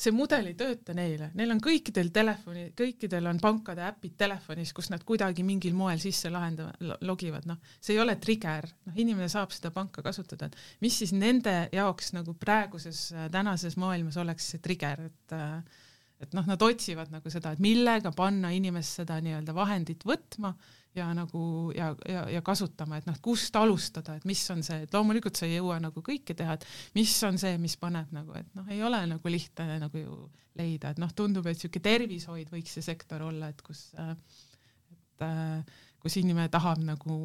see 0.00 0.14
mudel 0.16 0.46
ei 0.48 0.54
tööta 0.58 0.94
neile, 0.96 1.28
neil 1.36 1.52
on 1.52 1.60
kõikidel 1.62 2.08
telefoni, 2.14 2.64
kõikidel 2.78 3.28
on 3.28 3.38
pankade 3.42 3.82
äpid 3.84 4.14
telefonis, 4.18 4.72
kus 4.74 4.88
nad 4.90 5.04
kuidagi 5.06 5.44
mingil 5.44 5.74
moel 5.76 6.00
sisse 6.02 6.30
lahendavad, 6.32 6.96
logivad, 7.04 7.44
noh, 7.46 7.60
see 7.84 7.94
ei 7.94 8.00
ole 8.02 8.16
trigger, 8.16 8.66
noh, 8.88 8.96
inimene 8.96 9.28
saab 9.28 9.52
seda 9.54 9.70
panka 9.76 10.02
kasutada, 10.02 10.48
et 10.48 10.82
mis 10.82 10.96
siis 11.02 11.12
nende 11.12 11.68
jaoks 11.72 12.14
nagu 12.16 12.34
praeguses, 12.40 13.06
äh, 13.12 13.28
tänases 13.30 13.76
maailmas 13.76 14.16
oleks 14.20 14.54
see 14.54 14.64
trigger, 14.64 15.04
et 15.10 15.36
äh, 15.36 15.82
et 16.24 16.32
noh, 16.32 16.46
nad 16.48 16.62
otsivad 16.62 17.10
nagu 17.12 17.30
seda, 17.32 17.52
et 17.52 17.62
millega 17.62 18.12
panna 18.14 18.52
inimest 18.54 19.00
seda 19.02 19.18
nii-öelda 19.20 19.54
vahendit 19.56 20.06
võtma 20.08 20.54
ja 20.94 21.08
nagu 21.16 21.72
ja, 21.74 21.90
ja, 22.08 22.24
ja 22.30 22.42
kasutama, 22.44 23.00
et 23.00 23.08
noh, 23.08 23.16
kust 23.22 23.56
alustada, 23.58 24.16
et 24.18 24.26
mis 24.28 24.42
on 24.54 24.62
see, 24.66 24.84
et 24.86 24.94
loomulikult 24.94 25.38
sa 25.38 25.48
ei 25.48 25.56
jõua 25.56 25.80
nagu 25.82 26.02
kõike 26.04 26.36
teha, 26.38 26.56
et 26.58 26.66
mis 26.94 27.14
on 27.26 27.38
see, 27.40 27.56
mis 27.62 27.76
paneb 27.80 28.12
nagu, 28.14 28.34
et 28.38 28.50
noh, 28.54 28.68
ei 28.70 28.82
ole 28.86 29.00
nagu 29.10 29.32
lihtne 29.32 29.80
nagu 29.82 30.04
ju 30.04 30.18
leida, 30.58 30.92
et 30.94 31.00
noh, 31.02 31.10
tundub, 31.16 31.46
et 31.50 31.58
niisugune 31.58 31.82
tervishoid 31.88 32.52
võiks 32.54 32.76
see 32.76 32.86
sektor 32.86 33.24
olla, 33.26 33.50
et 33.50 33.64
kus, 33.66 33.88
et 33.98 35.26
kus 36.02 36.20
inimene 36.20 36.50
tahab 36.52 36.82
nagu 36.84 37.18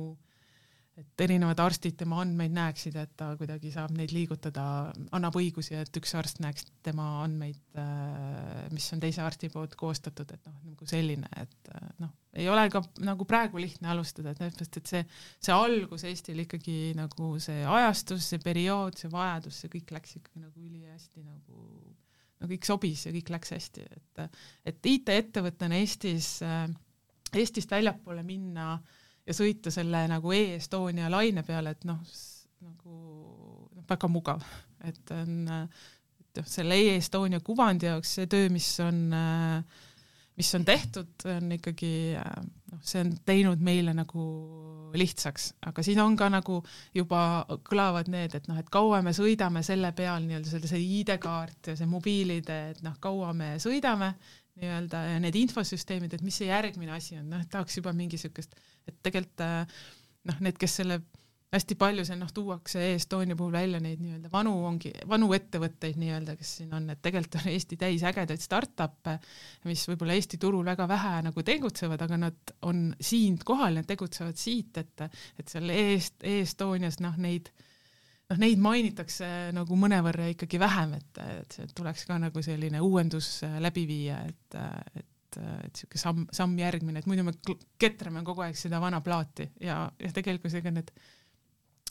et 0.99 1.23
erinevad 1.23 1.59
arstid 1.63 1.95
tema 1.99 2.19
andmeid 2.23 2.53
näeksid, 2.55 2.95
et 2.99 3.11
ta 3.19 3.29
kuidagi 3.39 3.71
saab 3.73 3.93
neid 3.95 4.11
liigutada, 4.15 4.63
annab 5.15 5.37
õigusi, 5.39 5.75
et 5.79 5.99
üks 5.99 6.13
arst 6.19 6.41
näeks 6.43 6.67
tema 6.85 7.05
andmeid, 7.23 7.59
äh, 7.79 8.65
mis 8.73 8.87
on 8.95 9.03
teise 9.03 9.23
arsti 9.23 9.51
poolt 9.53 9.77
koostatud, 9.79 10.33
et 10.35 10.49
noh, 10.49 10.57
nagu 10.71 10.89
selline, 10.89 11.29
et 11.39 11.71
äh, 11.75 11.87
noh, 12.03 12.13
ei 12.39 12.49
ole 12.51 12.65
ka 12.73 12.83
nagu 13.05 13.27
praegu 13.29 13.61
lihtne 13.61 13.91
alustada, 13.93 14.33
et 14.33 14.41
sellepärast, 14.41 14.79
et 14.81 14.93
see, 14.93 15.03
see 15.47 15.55
algus 15.55 16.05
Eestil 16.09 16.43
ikkagi 16.45 16.77
nagu 16.97 17.31
see 17.43 17.63
ajastus, 17.63 18.27
see 18.33 18.43
periood, 18.43 18.99
see 18.99 19.11
vajadus, 19.13 19.63
see 19.63 19.73
kõik 19.79 19.95
läks 19.97 20.19
ikkagi 20.19 20.43
nagu 20.43 20.67
ülihästi 20.67 21.25
nagu 21.25 21.65
no 22.39 22.47
kõik 22.47 22.67
sobis 22.67 23.07
ja 23.07 23.15
kõik 23.15 23.33
läks 23.35 23.55
hästi, 23.55 23.89
et 23.97 24.23
et 24.71 24.93
IT-ettevõttena 24.93 25.79
Eestis, 25.81 26.37
äh, 26.45 26.65
Eestist 27.39 27.71
väljapoole 27.71 28.23
minna 28.25 28.73
äh, 28.77 28.97
ja 29.29 29.35
sõita 29.37 29.73
selle 29.73 30.03
nagu 30.09 30.33
E-Estonia 30.33 31.09
laine 31.13 31.43
peale, 31.45 31.75
et 31.75 31.85
noh, 31.87 32.01
nagu 32.65 32.95
noh, 33.75 33.85
väga 33.89 34.09
mugav, 34.11 34.45
et 34.89 35.13
on, 35.13 35.35
et 35.53 36.41
noh, 36.41 36.49
selle 36.49 36.79
E-Estonia 36.87 37.43
kuvandi 37.45 37.89
jaoks 37.89 38.15
see 38.17 38.31
töö, 38.31 38.49
mis 38.53 38.71
on, 38.83 39.03
mis 40.39 40.49
on 40.57 40.65
tehtud, 40.65 41.13
on 41.29 41.53
ikkagi 41.59 41.93
noh, 42.17 42.81
see 42.81 43.03
on 43.05 43.13
teinud 43.27 43.61
meile 43.65 43.93
nagu 43.97 44.25
lihtsaks, 44.97 45.51
aga 45.69 45.85
siin 45.85 46.01
on 46.01 46.15
ka 46.17 46.31
nagu 46.33 46.59
juba 46.97 47.45
kõlavad 47.69 48.09
need, 48.09 48.33
et 48.33 48.49
noh, 48.49 48.57
et 48.57 48.73
kaua 48.73 49.03
me 49.05 49.13
sõidame 49.13 49.61
selle 49.65 49.93
peal 49.93 50.25
nii-öelda 50.25 50.49
selle, 50.49 50.69
see 50.71 50.81
ID-kaart 50.99 51.73
ja 51.73 51.77
see 51.77 51.89
mobiilide, 51.89 52.61
et 52.73 52.81
noh, 52.85 52.97
kaua 53.03 53.29
me 53.37 53.53
sõidame 53.61 54.15
nii-öelda 54.59 55.05
need 55.23 55.37
infosüsteemid, 55.39 56.13
et 56.13 56.25
mis 56.25 56.41
see 56.41 56.49
järgmine 56.51 56.93
asi 56.95 57.17
on, 57.19 57.29
noh, 57.31 57.41
et 57.43 57.49
tahaks 57.51 57.79
juba 57.79 57.93
mingi 57.95 58.19
niisugust 58.19 58.55
et 58.89 58.99
tegelikult 59.05 59.45
äh, 59.45 59.79
noh, 60.29 60.43
need, 60.43 60.57
kes 60.59 60.79
selle 60.81 60.99
hästi 61.49 61.75
palju 61.81 62.03
see 62.05 62.17
noh, 62.19 62.29
tuuakse 62.33 62.81
E-Estonia 62.91 63.37
puhul 63.37 63.55
välja 63.55 63.79
neid 63.81 64.01
nii-öelda 64.03 64.29
vanu 64.29 64.51
ongi, 64.69 64.91
vanu 65.09 65.31
ettevõtteid 65.33 65.97
nii-öelda, 65.97 66.35
kes 66.37 66.51
siin 66.59 66.75
on, 66.77 66.91
et 66.93 67.01
tegelikult 67.01 67.39
on 67.39 67.47
Eesti 67.49 67.77
täis 67.81 68.03
ägedaid 68.05 68.43
startup'e, 68.43 69.15
mis 69.69 69.85
võib-olla 69.89 70.17
Eesti 70.17 70.37
turul 70.41 70.67
väga 70.67 70.85
vähe 70.89 71.15
nagu 71.25 71.45
tegutsevad, 71.45 72.05
aga 72.05 72.19
nad 72.27 72.53
on 72.69 72.91
siin 73.01 73.39
kohal, 73.45 73.79
nad 73.79 73.89
tegutsevad 73.89 74.37
siit, 74.37 74.77
et 74.77 75.07
et 75.07 75.49
seal 75.49 75.73
E-Est-, 75.73 76.21
E-Estonias 76.21 77.01
noh, 77.01 77.17
neid 77.17 77.49
noh, 78.29 78.39
neid 78.41 78.61
mainitakse 78.61 79.27
nagu 79.55 79.77
mõnevõrra 79.79 80.29
ikkagi 80.33 80.59
vähem, 80.61 80.97
et, 80.99 81.21
et 81.39 81.57
see 81.57 81.69
tuleks 81.75 82.05
ka 82.09 82.19
nagu 82.21 82.43
selline 82.45 82.81
uuendus 82.85 83.39
läbi 83.61 83.85
viia, 83.89 84.23
et, 84.29 84.59
et 84.99 85.07
et, 85.29 85.37
et 85.37 85.69
niisugune 85.69 86.01
samm, 86.01 86.23
samm 86.33 86.57
järgmine, 86.57 86.99
et 86.99 87.05
muidu 87.05 87.23
me 87.27 87.33
ketrame 87.77 88.23
kogu 88.25 88.41
aeg 88.41 88.57
seda 88.57 88.79
vana 88.81 89.01
plaati 89.05 89.45
ja, 89.61 89.83
ja 89.99 90.11
tegelikult 90.13 90.55
ega 90.57 90.71
need, 90.73 90.89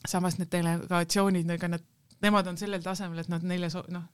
samas 0.07 0.35
need 0.39 0.51
delegatsioonid, 0.51 1.49
ega 1.55 1.69
nad, 1.71 1.85
nemad 2.25 2.49
on 2.51 2.59
sellel 2.59 2.83
tasemel, 2.83 3.21
et 3.23 3.31
nad 3.31 3.45
neile 3.47 3.69
so-, 3.71 3.85
noh, 3.93 4.09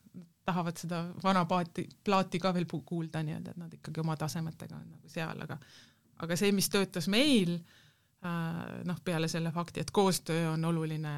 tahavad 0.45 0.78
seda 0.78 1.01
vana 1.23 1.45
paati, 1.49 1.88
plaati 2.05 2.41
ka 2.41 2.53
veel 2.53 2.67
kuulda 2.69 3.23
nii-öelda, 3.26 3.55
et 3.55 3.63
nad 3.63 3.73
ikkagi 3.73 4.03
oma 4.03 4.17
tasemetega 4.17 4.78
on 4.78 4.86
nagu 4.91 5.09
seal, 5.09 5.41
aga 5.41 5.57
aga 6.21 6.38
see, 6.39 6.53
mis 6.55 6.69
töötas 6.71 7.09
meil 7.11 7.57
äh,, 7.57 7.84
noh, 8.86 9.01
peale 9.05 9.30
selle 9.32 9.51
fakti, 9.55 9.84
et 9.84 9.91
koostöö 9.95 10.51
on 10.53 10.65
oluline 10.71 11.17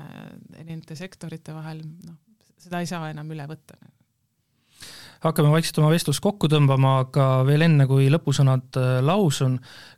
erinevate 0.57 0.97
sektorite 0.99 1.55
vahel, 1.55 1.83
noh, 2.07 2.17
seda 2.61 2.81
ei 2.83 2.89
saa 2.89 3.11
enam 3.11 3.29
üle 3.31 3.45
võtta. 3.49 3.77
Hakkame 5.17 5.49
vaikselt 5.49 5.79
oma 5.81 5.89
vestlust 5.89 6.21
kokku 6.21 6.45
tõmbama, 6.51 6.91
aga 7.07 7.23
veel 7.47 7.65
enne, 7.65 7.87
kui 7.89 8.05
lõpusõnad 8.13 8.77
äh, 8.77 8.89
lausun, 9.01 9.55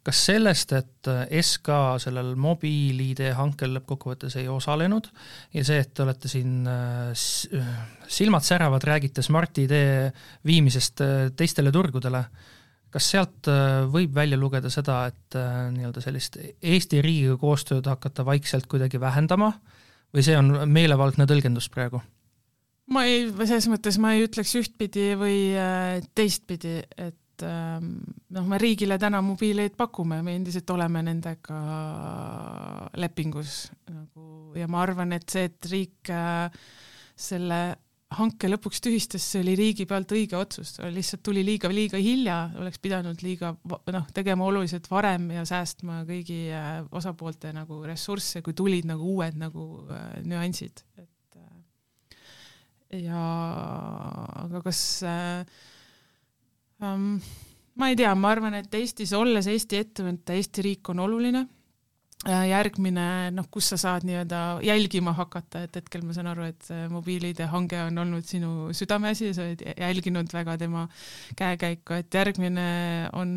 kas 0.07 0.21
sellest, 0.29 0.71
et 0.77 1.09
äh, 1.11 1.25
SK 1.41 1.75
sellel 2.05 2.29
mobiil-ID 2.39 3.33
hankel 3.35 3.75
lõppkokkuvõttes 3.75 4.37
ei 4.39 4.47
osalenud 4.47 5.09
ja 5.57 5.65
see, 5.67 5.81
et 5.83 5.91
te 5.91 6.05
olete 6.05 6.31
siin 6.31 6.63
silmad 8.19 8.47
säravad, 8.47 8.87
räägite 8.87 9.25
Smart-ID 9.25 9.75
viimisest 10.47 11.03
teistele 11.35 11.75
turgudele, 11.75 12.23
kas 12.89 13.09
sealt 13.11 13.49
võib 13.93 14.13
välja 14.15 14.37
lugeda 14.39 14.71
seda, 14.73 15.01
et 15.11 15.37
nii-öelda 15.75 16.01
sellist 16.01 16.39
Eesti 16.41 17.03
riigiga 17.05 17.35
koostööd 17.37 17.85
hakata 17.85 18.25
vaikselt 18.25 18.65
kuidagi 18.71 19.01
vähendama 19.01 19.51
või 20.13 20.25
see 20.25 20.37
on 20.37 20.53
meelevaldne 20.69 21.27
tõlgendus 21.29 21.69
praegu? 21.73 22.01
ma 22.93 23.05
ei, 23.05 23.27
selles 23.45 23.69
mõttes 23.69 23.99
ma 24.01 24.15
ei 24.15 24.25
ütleks 24.25 24.55
ühtpidi 24.59 25.11
või 25.19 25.39
äh, 25.57 25.99
teistpidi, 26.17 26.79
et 26.97 27.45
ähm, 27.45 27.99
noh, 28.33 28.47
me 28.49 28.59
riigile 28.61 28.97
täna 29.01 29.21
mobiileid 29.25 29.75
pakume, 29.79 30.21
me 30.25 30.35
endiselt 30.39 30.69
oleme 30.73 31.03
nendega 31.05 31.59
lepingus 32.99 33.67
nagu 33.91 34.55
ja 34.57 34.69
ma 34.71 34.81
arvan, 34.85 35.13
et 35.17 35.29
see, 35.29 35.45
et 35.51 35.69
riik 35.71 36.13
äh, 36.13 36.49
selle 37.19 37.61
hanke 38.17 38.49
lõpuks 38.49 38.81
tühistas, 38.81 39.21
see 39.21 39.43
oli 39.43 39.53
riigi 39.59 39.85
pealt 39.89 40.09
õige 40.15 40.37
otsus, 40.39 40.77
lihtsalt 40.81 41.21
tuli 41.25 41.43
liiga, 41.45 41.69
liiga 41.69 41.99
hilja, 42.01 42.39
oleks 42.57 42.81
pidanud 42.81 43.21
liiga 43.21 43.53
noh, 43.93 44.07
tegema 44.15 44.47
oluliselt 44.49 44.89
varem 44.89 45.29
ja 45.35 45.45
säästma 45.45 46.01
kõigi 46.09 46.41
äh, 46.49 46.79
osapoolte 46.89 47.53
nagu 47.53 47.83
ressursse, 47.85 48.41
kui 48.45 48.57
tulid 48.57 48.89
nagu 48.89 49.13
uued 49.13 49.37
nagu 49.37 49.69
nüansid, 50.25 50.81
et 50.97 51.09
ja 52.89 53.23
aga 54.45 54.61
kas 54.65 54.81
äh, 55.05 55.45
ähm, 56.81 57.19
ma 57.77 57.89
ei 57.91 57.97
tea, 57.99 58.13
ma 58.17 58.33
arvan, 58.33 58.57
et 58.57 58.73
Eestis 58.73 59.13
olles 59.17 59.47
Eesti 59.49 59.83
ettevõte, 59.83 60.37
Eesti 60.37 60.65
riik 60.65 60.89
on 60.93 61.03
oluline 61.05 61.45
järgmine, 62.27 63.31
noh, 63.31 63.45
kus 63.47 63.69
sa 63.71 63.77
saad 63.79 64.03
nii-öelda 64.03 64.59
jälgima 64.67 65.13
hakata, 65.15 65.61
et 65.63 65.77
hetkel 65.79 66.01
ma 66.03 66.11
saan 66.11 66.27
aru, 66.27 66.49
et 66.51 66.67
mobiil-ID 66.91 67.45
hange 67.47 67.79
on 67.79 68.01
olnud 68.03 68.27
sinu 68.27 68.73
südameasi 68.75 69.29
ja 69.29 69.35
sa 69.37 69.45
oled 69.45 69.63
jälginud 69.63 70.33
väga 70.35 70.57
tema 70.59 70.83
käekäiku, 71.39 71.95
et 71.95 72.19
järgmine 72.19 72.67
on, 73.15 73.31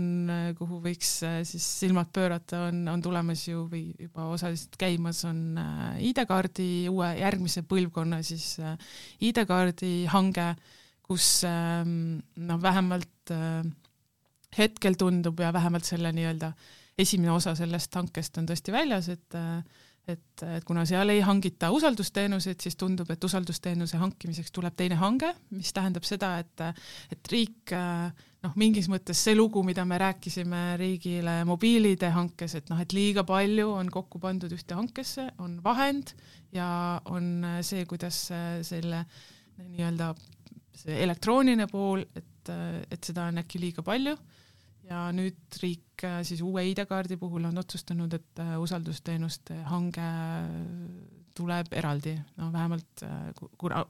kuhu 0.59 0.80
võiks 0.83 1.12
äh, 1.28 1.39
siis 1.47 1.68
silmad 1.85 2.11
pöörata, 2.11 2.64
on, 2.72 2.83
on 2.91 3.07
tulemas 3.07 3.47
ju 3.47 3.68
või 3.70 3.85
juba 4.03 4.26
osaliselt 4.35 4.74
käimas, 4.83 5.22
on 5.30 5.62
äh, 5.62 6.03
ID-kaardi 6.11 6.91
uue 6.91 7.14
järgmise 7.22 7.62
põlvkonna 7.62 8.18
siis 8.26 8.57
äh, 8.59 8.74
ID-kaardi 9.22 10.09
hange, 10.11 10.51
kus 11.07 11.45
ähm, 11.47 12.18
noh, 12.35 12.59
vähemalt 12.62 13.09
hetkel 14.59 14.97
tundub 14.99 15.39
ja 15.41 15.53
vähemalt 15.55 15.87
selle 15.87 16.11
nii-öelda 16.14 16.51
äh, 16.51 16.70
esimene 16.99 17.32
osa 17.32 17.55
sellest 17.59 17.95
hankest 17.95 18.38
on 18.38 18.49
tõesti 18.51 18.74
väljas, 18.74 19.09
et 19.12 19.40
et, 20.09 20.43
et 20.43 20.64
kuna 20.66 20.82
seal 20.88 21.12
ei 21.14 21.20
hangita 21.22 21.68
usaldusteenuseid, 21.70 22.59
siis 22.62 22.74
tundub, 22.78 23.11
et 23.14 23.24
usaldusteenuse 23.24 24.01
hankimiseks 24.01 24.51
tuleb 24.51 24.74
teine 24.74 24.97
hange, 24.99 25.30
mis 25.55 25.70
tähendab 25.74 26.07
seda, 26.07 26.34
et 26.43 26.64
et 27.14 27.30
riik 27.30 27.74
noh, 28.43 28.57
mingis 28.59 28.88
mõttes 28.90 29.22
see 29.22 29.36
lugu, 29.38 29.62
mida 29.66 29.84
me 29.86 30.01
rääkisime 30.03 30.64
riigile 30.80 31.36
mobiilide 31.47 32.11
hankes, 32.16 32.57
et 32.59 32.72
noh, 32.72 32.82
et 32.82 32.97
liiga 32.97 33.22
palju 33.28 33.68
on 33.76 33.93
kokku 33.95 34.18
pandud 34.22 34.53
ühte 34.53 34.74
hankesse, 34.74 35.28
on 35.38 35.61
vahend 35.62 36.16
ja 36.53 36.66
on 37.14 37.47
see, 37.62 37.86
kuidas 37.86 38.24
selle 38.66 39.05
nii-öelda 39.62 40.12
see 40.82 40.99
elektrooniline 41.05 41.68
pool, 41.70 42.03
et, 42.16 42.53
et 42.90 43.05
seda 43.05 43.28
on 43.30 43.38
äkki 43.45 43.62
liiga 43.62 43.86
palju 43.86 44.16
ja 44.91 45.07
nüüd 45.14 45.59
riik 45.62 46.05
äh, 46.07 46.20
siis 46.26 46.43
uue 46.45 46.64
ID-kaardi 46.70 47.18
puhul 47.20 47.47
on 47.49 47.61
otsustanud, 47.62 48.12
et 48.16 48.43
äh, 48.43 48.55
usaldusteenuste 48.61 49.59
hange 49.70 50.09
tuleb 51.37 51.72
eraldi, 51.76 52.16
no 52.41 52.51
vähemalt 52.53 53.05
äh, 53.07 53.28
kuna, 53.59 53.85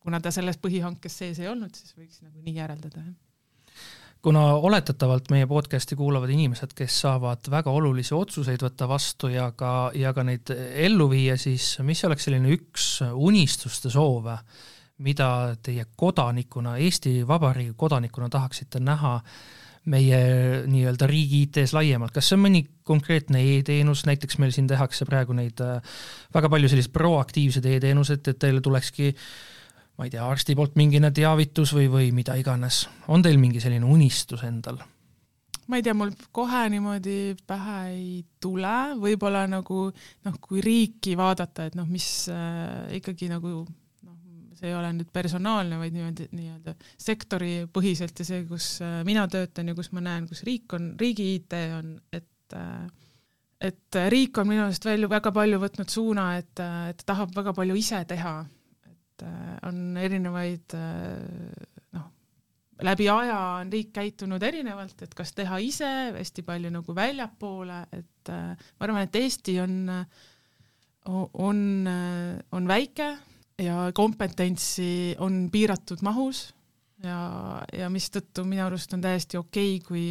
kuna 0.00 0.20
ta 0.20 0.32
selles 0.34 0.60
põhihankes 0.62 1.18
sees 1.22 1.42
ei 1.42 1.50
olnud, 1.50 1.74
siis 1.76 1.96
võiks 1.98 2.22
nagu 2.24 2.44
nii 2.44 2.56
järeldada, 2.60 3.04
jah. 3.08 3.18
Kuna 4.20 4.42
oletatavalt 4.60 5.30
meie 5.32 5.46
podcasti 5.48 5.96
kuulavad 5.96 6.28
inimesed, 6.28 6.74
kes 6.76 6.98
saavad 7.06 7.46
väga 7.48 7.72
olulisi 7.72 8.12
otsuseid 8.12 8.60
võtta 8.60 8.84
vastu 8.84 9.30
ja 9.32 9.46
ka, 9.56 9.92
ja 9.96 10.12
ka 10.12 10.24
neid 10.28 10.52
ellu 10.52 11.06
viia, 11.08 11.38
siis 11.40 11.78
mis 11.88 12.04
oleks 12.04 12.28
selline 12.28 12.52
üks 12.52 12.90
unistuste 13.16 13.88
soove, 13.88 14.34
mida 15.00 15.30
teie 15.64 15.86
kodanikuna, 15.96 16.76
Eesti 16.84 17.22
Vabariigi 17.24 17.72
kodanikuna 17.80 18.28
tahaksite 18.28 18.84
näha 18.84 19.14
äh, 19.16 19.32
meie 19.88 20.18
nii-öelda 20.68 21.06
riigi 21.08 21.44
IT-s 21.46 21.72
laiemalt, 21.72 22.12
kas 22.12 22.28
see 22.28 22.36
on 22.36 22.44
mõni 22.44 22.64
konkreetne 22.86 23.40
e-teenus, 23.54 24.04
näiteks 24.08 24.36
meil 24.42 24.52
siin 24.52 24.68
tehakse 24.68 25.06
praegu 25.08 25.36
neid 25.36 25.62
äh, 25.64 25.80
väga 26.34 26.50
palju 26.52 26.68
selliseid 26.68 26.92
proaktiivseid 26.92 27.70
e-teenuseid, 27.70 28.28
et 28.28 28.40
teile 28.42 28.60
tulekski 28.64 29.14
ma 29.96 30.08
ei 30.08 30.12
tea, 30.12 30.24
arsti 30.24 30.56
poolt 30.56 30.76
mingine 30.80 31.10
teavitus 31.12 31.74
või, 31.76 31.88
või 31.92 32.12
mida 32.16 32.36
iganes, 32.40 32.86
on 33.08 33.24
teil 33.24 33.40
mingi 33.40 33.60
selline 33.60 33.88
unistus 33.88 34.44
endal? 34.48 34.80
ma 35.70 35.78
ei 35.78 35.84
tea, 35.86 35.94
mul 35.94 36.10
kohe 36.34 36.64
niimoodi 36.72 37.36
pähe 37.46 37.80
ei 37.92 38.24
tule, 38.42 38.76
võib-olla 38.98 39.44
nagu 39.46 39.84
noh, 39.94 40.38
kui 40.42 40.62
riiki 40.64 41.14
vaadata, 41.18 41.68
et 41.70 41.76
noh, 41.78 41.86
mis 41.86 42.26
äh, 42.32 42.96
ikkagi 42.98 43.28
nagu 43.30 43.62
see 44.60 44.70
ei 44.70 44.76
ole 44.76 44.92
nüüd 44.94 45.10
personaalne, 45.12 45.78
vaid 45.80 45.94
niimoodi 45.96 46.28
nii-öelda 46.36 46.74
sektoripõhiselt 47.00 48.20
ja 48.20 48.26
see, 48.28 48.44
kus 48.48 48.72
äh, 48.84 49.00
mina 49.08 49.26
töötan 49.30 49.70
ja 49.70 49.76
kus 49.76 49.90
ma 49.96 50.02
näen, 50.04 50.28
kus 50.28 50.44
riik 50.46 50.76
on, 50.76 50.92
riigi 51.00 51.32
IT 51.38 51.56
on, 51.78 51.94
et 52.12 52.56
äh, 52.56 52.84
et 53.60 53.98
riik 54.12 54.38
on 54.40 54.48
minu 54.48 54.64
arust 54.64 54.86
veel 54.88 55.04
väga 55.08 55.32
palju 55.36 55.58
võtnud 55.60 55.92
suuna, 55.92 56.30
et, 56.40 56.54
äh, 56.64 56.90
et 56.92 57.04
tahab 57.08 57.34
väga 57.36 57.52
palju 57.56 57.76
ise 57.76 58.00
teha, 58.08 58.34
et 58.88 59.24
on 59.68 59.98
erinevaid 60.00 60.76
noh, 61.92 62.06
läbi 62.88 63.08
aja 63.12 63.40
on 63.60 63.72
riik 63.72 63.92
käitunud 63.96 64.42
erinevalt, 64.48 65.04
et 65.04 65.12
kas 65.16 65.34
teha 65.36 65.60
ise, 65.60 65.90
hästi 66.16 66.44
palju 66.46 66.72
nagu 66.72 66.96
väljapoole, 66.96 67.82
et 67.92 68.32
ma 68.32 68.86
arvan, 68.86 69.04
et 69.04 69.20
Eesti 69.20 69.58
on, 69.60 69.76
on, 71.44 71.60
on 72.56 72.72
väike 72.72 73.10
ja 73.60 73.90
kompetentsi 73.94 75.16
on 75.20 75.48
piiratud 75.52 76.02
mahus 76.06 76.48
ja, 77.04 77.18
ja 77.76 77.90
mistõttu 77.92 78.44
minu 78.48 78.64
arust 78.66 78.94
on 78.96 79.04
täiesti 79.04 79.40
okei 79.40 79.76
okay,, 79.76 79.86
kui 79.86 80.06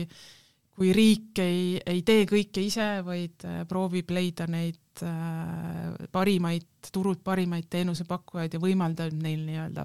kui 0.79 0.93
riik 0.95 1.41
ei, 1.43 1.63
ei 1.91 2.03
tee 2.07 2.23
kõike 2.27 2.63
ise, 2.63 2.87
vaid 3.03 3.43
äh, 3.43 3.63
proovib 3.67 4.13
leida 4.15 4.45
neid 4.47 5.03
äh, 5.03 5.89
parimaid, 6.11 6.69
turult 6.87 7.19
parimaid 7.25 7.67
teenusepakkujaid 7.67 8.55
ja 8.55 8.61
võimaldab 8.63 9.17
neil 9.19 9.43
nii-öelda 9.43 9.83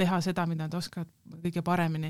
teha 0.00 0.22
seda, 0.24 0.46
mida 0.48 0.64
nad 0.64 0.78
oskavad 0.78 1.10
kõige 1.44 1.60
paremini. 1.66 2.08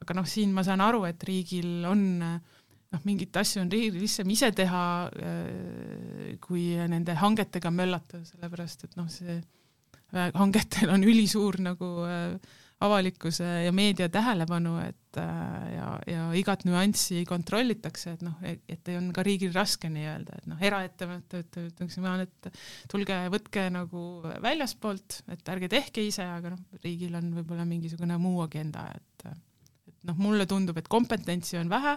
aga 0.00 0.16
noh, 0.16 0.26
siin 0.28 0.56
ma 0.56 0.64
saan 0.64 0.80
aru, 0.80 1.04
et 1.04 1.20
riigil 1.28 1.84
on 1.88 2.00
noh, 2.24 3.04
mingeid 3.04 3.36
asju 3.36 3.60
on 3.60 3.70
riigil 3.72 4.00
lihtsam 4.00 4.32
ise 4.32 4.50
teha, 4.56 4.84
äh, 5.12 6.32
kui 6.40 6.70
nende 6.88 7.12
hangetega 7.20 7.70
möllata, 7.70 8.24
sellepärast 8.24 8.88
et 8.88 8.96
noh, 8.96 9.12
see 9.12 9.36
hangetel 10.12 10.92
on 10.94 11.04
ülisuur 11.06 11.58
nagu 11.62 11.88
äh, 12.06 12.60
avalikkuse 12.84 13.46
ja 13.64 13.72
meedia 13.72 14.08
tähelepanu, 14.12 14.76
et 14.82 15.18
äh, 15.20 15.74
ja, 15.74 15.86
ja 16.10 16.24
igat 16.36 16.64
nüanssi 16.68 17.22
kontrollitakse, 17.28 18.16
et 18.16 18.24
noh, 18.26 18.36
et 18.44 18.90
on 18.96 19.10
ka 19.14 19.24
riigil 19.26 19.54
raske 19.54 19.90
nii-öelda, 19.92 20.40
et 20.40 20.50
noh, 20.50 20.60
eraettevõtted 20.68 21.58
ütleksin 21.64 22.04
ma, 22.04 22.16
et 22.24 22.50
tulge 22.90 23.18
võtke 23.32 23.68
nagu 23.72 24.04
väljaspoolt, 24.44 25.22
et 25.34 25.54
ärge 25.54 25.70
tehke 25.72 26.04
ise, 26.04 26.26
aga 26.26 26.54
noh, 26.54 26.62
riigil 26.84 27.14
on 27.18 27.32
võib-olla 27.38 27.66
mingisugune 27.68 28.18
muu 28.20 28.44
agenda, 28.44 28.88
et 28.94 29.28
et 29.84 30.08
noh, 30.10 30.16
mulle 30.20 30.44
tundub, 30.44 30.76
et 30.76 30.88
kompetentsi 30.90 31.56
on 31.56 31.70
vähe, 31.72 31.94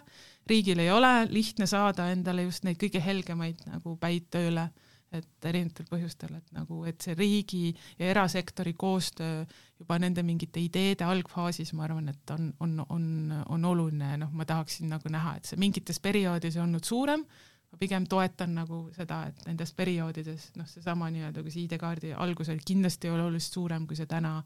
riigil 0.47 0.79
ei 0.79 0.91
ole 0.93 1.11
lihtne 1.27 1.67
saada 1.67 2.07
endale 2.13 2.45
just 2.45 2.63
neid 2.63 2.79
kõige 2.79 3.01
helgemaid 3.03 3.65
nagu 3.67 3.97
päid 3.99 4.29
tööle 4.31 4.69
et 5.15 5.45
erinevatel 5.47 5.87
põhjustel, 5.87 6.33
et 6.35 6.49
nagu, 6.55 6.81
et 6.89 6.99
see 7.03 7.15
riigi 7.15 7.69
ja 7.99 8.09
erasektori 8.11 8.73
koostöö 8.77 9.45
juba 9.79 9.99
nende 10.03 10.23
mingite 10.25 10.59
ideede 10.59 11.05
algfaasis, 11.07 11.71
ma 11.77 11.85
arvan, 11.85 12.09
et 12.11 12.33
on, 12.35 12.49
on, 12.63 12.73
on, 12.89 13.05
on 13.47 13.67
oluline, 13.69 14.15
noh, 14.19 14.33
ma 14.35 14.45
tahaksin 14.47 14.89
nagu 14.91 15.11
näha, 15.13 15.37
et 15.37 15.47
see 15.47 15.59
mingites 15.61 16.01
perioodides 16.03 16.57
on 16.59 16.67
olnud 16.67 16.87
suurem, 16.87 17.23
ma 17.71 17.79
pigem 17.79 18.07
toetan 18.09 18.55
nagu 18.57 18.81
seda, 18.95 19.21
et 19.31 19.47
nendes 19.47 19.71
perioodides, 19.77 20.49
noh, 20.59 20.67
seesama 20.71 21.09
nii-öelda, 21.13 21.43
kui 21.45 21.55
see 21.55 21.63
ID-kaardi 21.67 22.11
algus 22.17 22.51
oli 22.51 22.67
kindlasti 22.67 23.11
oluliselt 23.13 23.59
suurem, 23.59 23.87
kui 23.87 23.99
see 23.99 24.09
täna, 24.11 24.41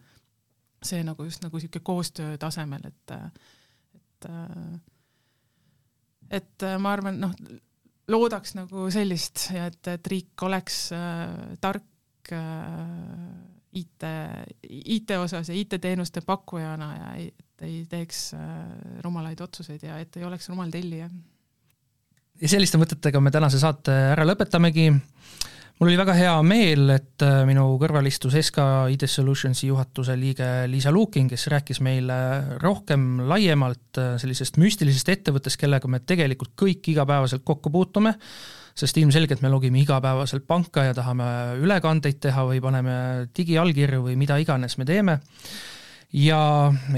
see 0.82 1.02
nagu 1.06 1.26
just 1.26 1.42
nagu 1.46 1.58
niisugune 1.58 1.90
koostöö 1.90 2.38
tasemel, 2.42 2.86
et, 2.92 3.18
et 3.98 4.32
et 6.32 6.70
ma 6.80 6.94
arvan, 6.94 7.18
noh, 7.20 7.34
loodaks 8.12 8.56
nagu 8.58 8.88
sellist 8.94 9.48
ja 9.56 9.68
et, 9.72 9.82
et 9.88 10.12
riik 10.12 10.46
oleks 10.48 10.84
äh, 10.96 11.56
tark 11.64 12.34
äh, 12.36 12.46
IT, 13.82 14.06
IT 14.72 15.16
osas 15.16 15.50
ja 15.50 15.56
IT-teenuste 15.56 16.24
pakkujana 16.28 16.90
ja 16.96 17.12
et 17.22 17.64
ei 17.64 17.86
teeks 17.88 18.34
rumalaid 19.06 19.40
otsuseid 19.46 19.84
ja 19.86 20.00
et 20.02 20.18
ei 20.18 20.26
oleks 20.28 20.50
rumal 20.50 20.72
tellija. 20.74 21.08
ja 22.42 22.50
selliste 22.52 22.82
mõtetega 22.82 23.22
me 23.24 23.32
tänase 23.32 23.62
saate 23.62 23.96
ära 24.12 24.26
lõpetamegi 24.28 24.90
mul 25.82 25.90
oli 25.90 25.98
väga 25.98 26.14
hea 26.14 26.34
meel, 26.46 26.92
et 26.94 27.24
äh, 27.26 27.40
minu 27.50 27.64
kõrval 27.82 28.06
istus 28.06 28.36
SK 28.38 28.92
ID 28.94 29.08
Solutionsi 29.10 29.66
juhatuse 29.72 30.14
liige 30.14 30.46
Liisa 30.70 30.94
Lukin, 30.94 31.26
kes 31.26 31.48
rääkis 31.50 31.80
meile 31.82 32.18
rohkem 32.62 33.24
laiemalt 33.26 33.98
äh, 33.98 34.12
sellisest 34.22 34.62
müstilisest 34.62 35.10
ettevõttest, 35.10 35.58
kellega 35.58 35.90
me 35.90 36.04
tegelikult 36.06 36.54
kõik 36.62 36.92
igapäevaselt 36.94 37.42
kokku 37.42 37.74
puutume, 37.74 38.14
sest 38.78 39.02
ilmselgelt 39.02 39.42
me 39.42 39.50
logime 39.50 39.82
igapäevaselt 39.82 40.46
panka 40.46 40.86
ja 40.86 40.94
tahame 40.94 41.32
ülekandeid 41.66 42.22
teha 42.22 42.46
või 42.46 42.62
paneme 42.62 42.96
digiallkirju 43.34 44.06
või 44.06 44.20
mida 44.22 44.38
iganes 44.38 44.78
me 44.78 44.86
teeme 44.86 45.18
ja 46.14 46.40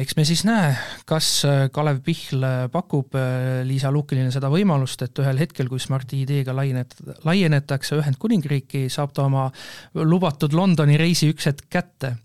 eks 0.02 0.16
me 0.18 0.26
siis 0.26 0.44
näe, 0.48 0.74
kas 1.10 1.28
äh, 1.46 1.68
Kalev 1.74 2.02
Pihl 2.06 2.44
äh, 2.44 2.66
pakub 2.74 3.16
äh, 3.18 3.62
Liisa 3.68 3.92
Lukinile 3.94 4.34
seda 4.34 4.50
võimalust, 4.54 5.06
et 5.06 5.22
ühel 5.22 5.42
hetkel, 5.42 5.70
kui 5.70 5.82
Smarti 5.82 6.24
ideega 6.24 6.56
laienet-, 6.58 6.98
laienetakse 7.26 8.00
Ühendkuningriiki, 8.02 8.88
saab 8.94 9.14
ta 9.14 9.28
oma 9.30 9.50
lubatud 9.94 10.56
Londoni 10.58 10.98
reisi 11.00 11.30
üks 11.34 11.52
hetk 11.52 11.70
kätte 11.74 12.16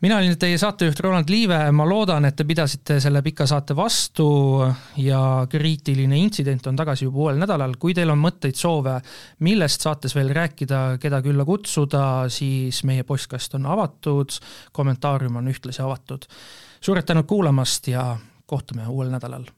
mina 0.00 0.16
olin 0.16 0.38
teie 0.38 0.58
saatejuht 0.58 1.00
Roland 1.00 1.30
Liive, 1.30 1.58
ma 1.74 1.86
loodan, 1.88 2.28
et 2.28 2.36
te 2.38 2.46
pidasite 2.46 2.98
selle 3.02 3.22
pika 3.24 3.46
saate 3.50 3.74
vastu 3.76 4.28
ja 5.02 5.20
kriitiline 5.50 6.20
intsident 6.20 6.66
on 6.70 6.78
tagasi 6.78 7.08
juba 7.08 7.24
uuel 7.24 7.42
nädalal. 7.42 7.74
kui 7.78 7.94
teil 7.94 8.10
on 8.14 8.22
mõtteid, 8.22 8.56
soove, 8.58 8.98
millest 9.46 9.86
saates 9.86 10.14
veel 10.14 10.30
rääkida, 10.34 10.98
keda 11.02 11.22
külla 11.24 11.44
kutsuda, 11.48 12.04
siis 12.30 12.84
meie 12.84 13.04
postkast 13.08 13.58
on 13.58 13.66
avatud, 13.66 14.38
kommentaarium 14.72 15.42
on 15.42 15.52
ühtlasi 15.54 15.82
avatud. 15.82 16.26
suured 16.80 17.04
tänud 17.04 17.26
kuulamast 17.26 17.88
ja 17.88 18.16
kohtume 18.46 18.86
uuel 18.86 19.10
nädalal 19.10 19.57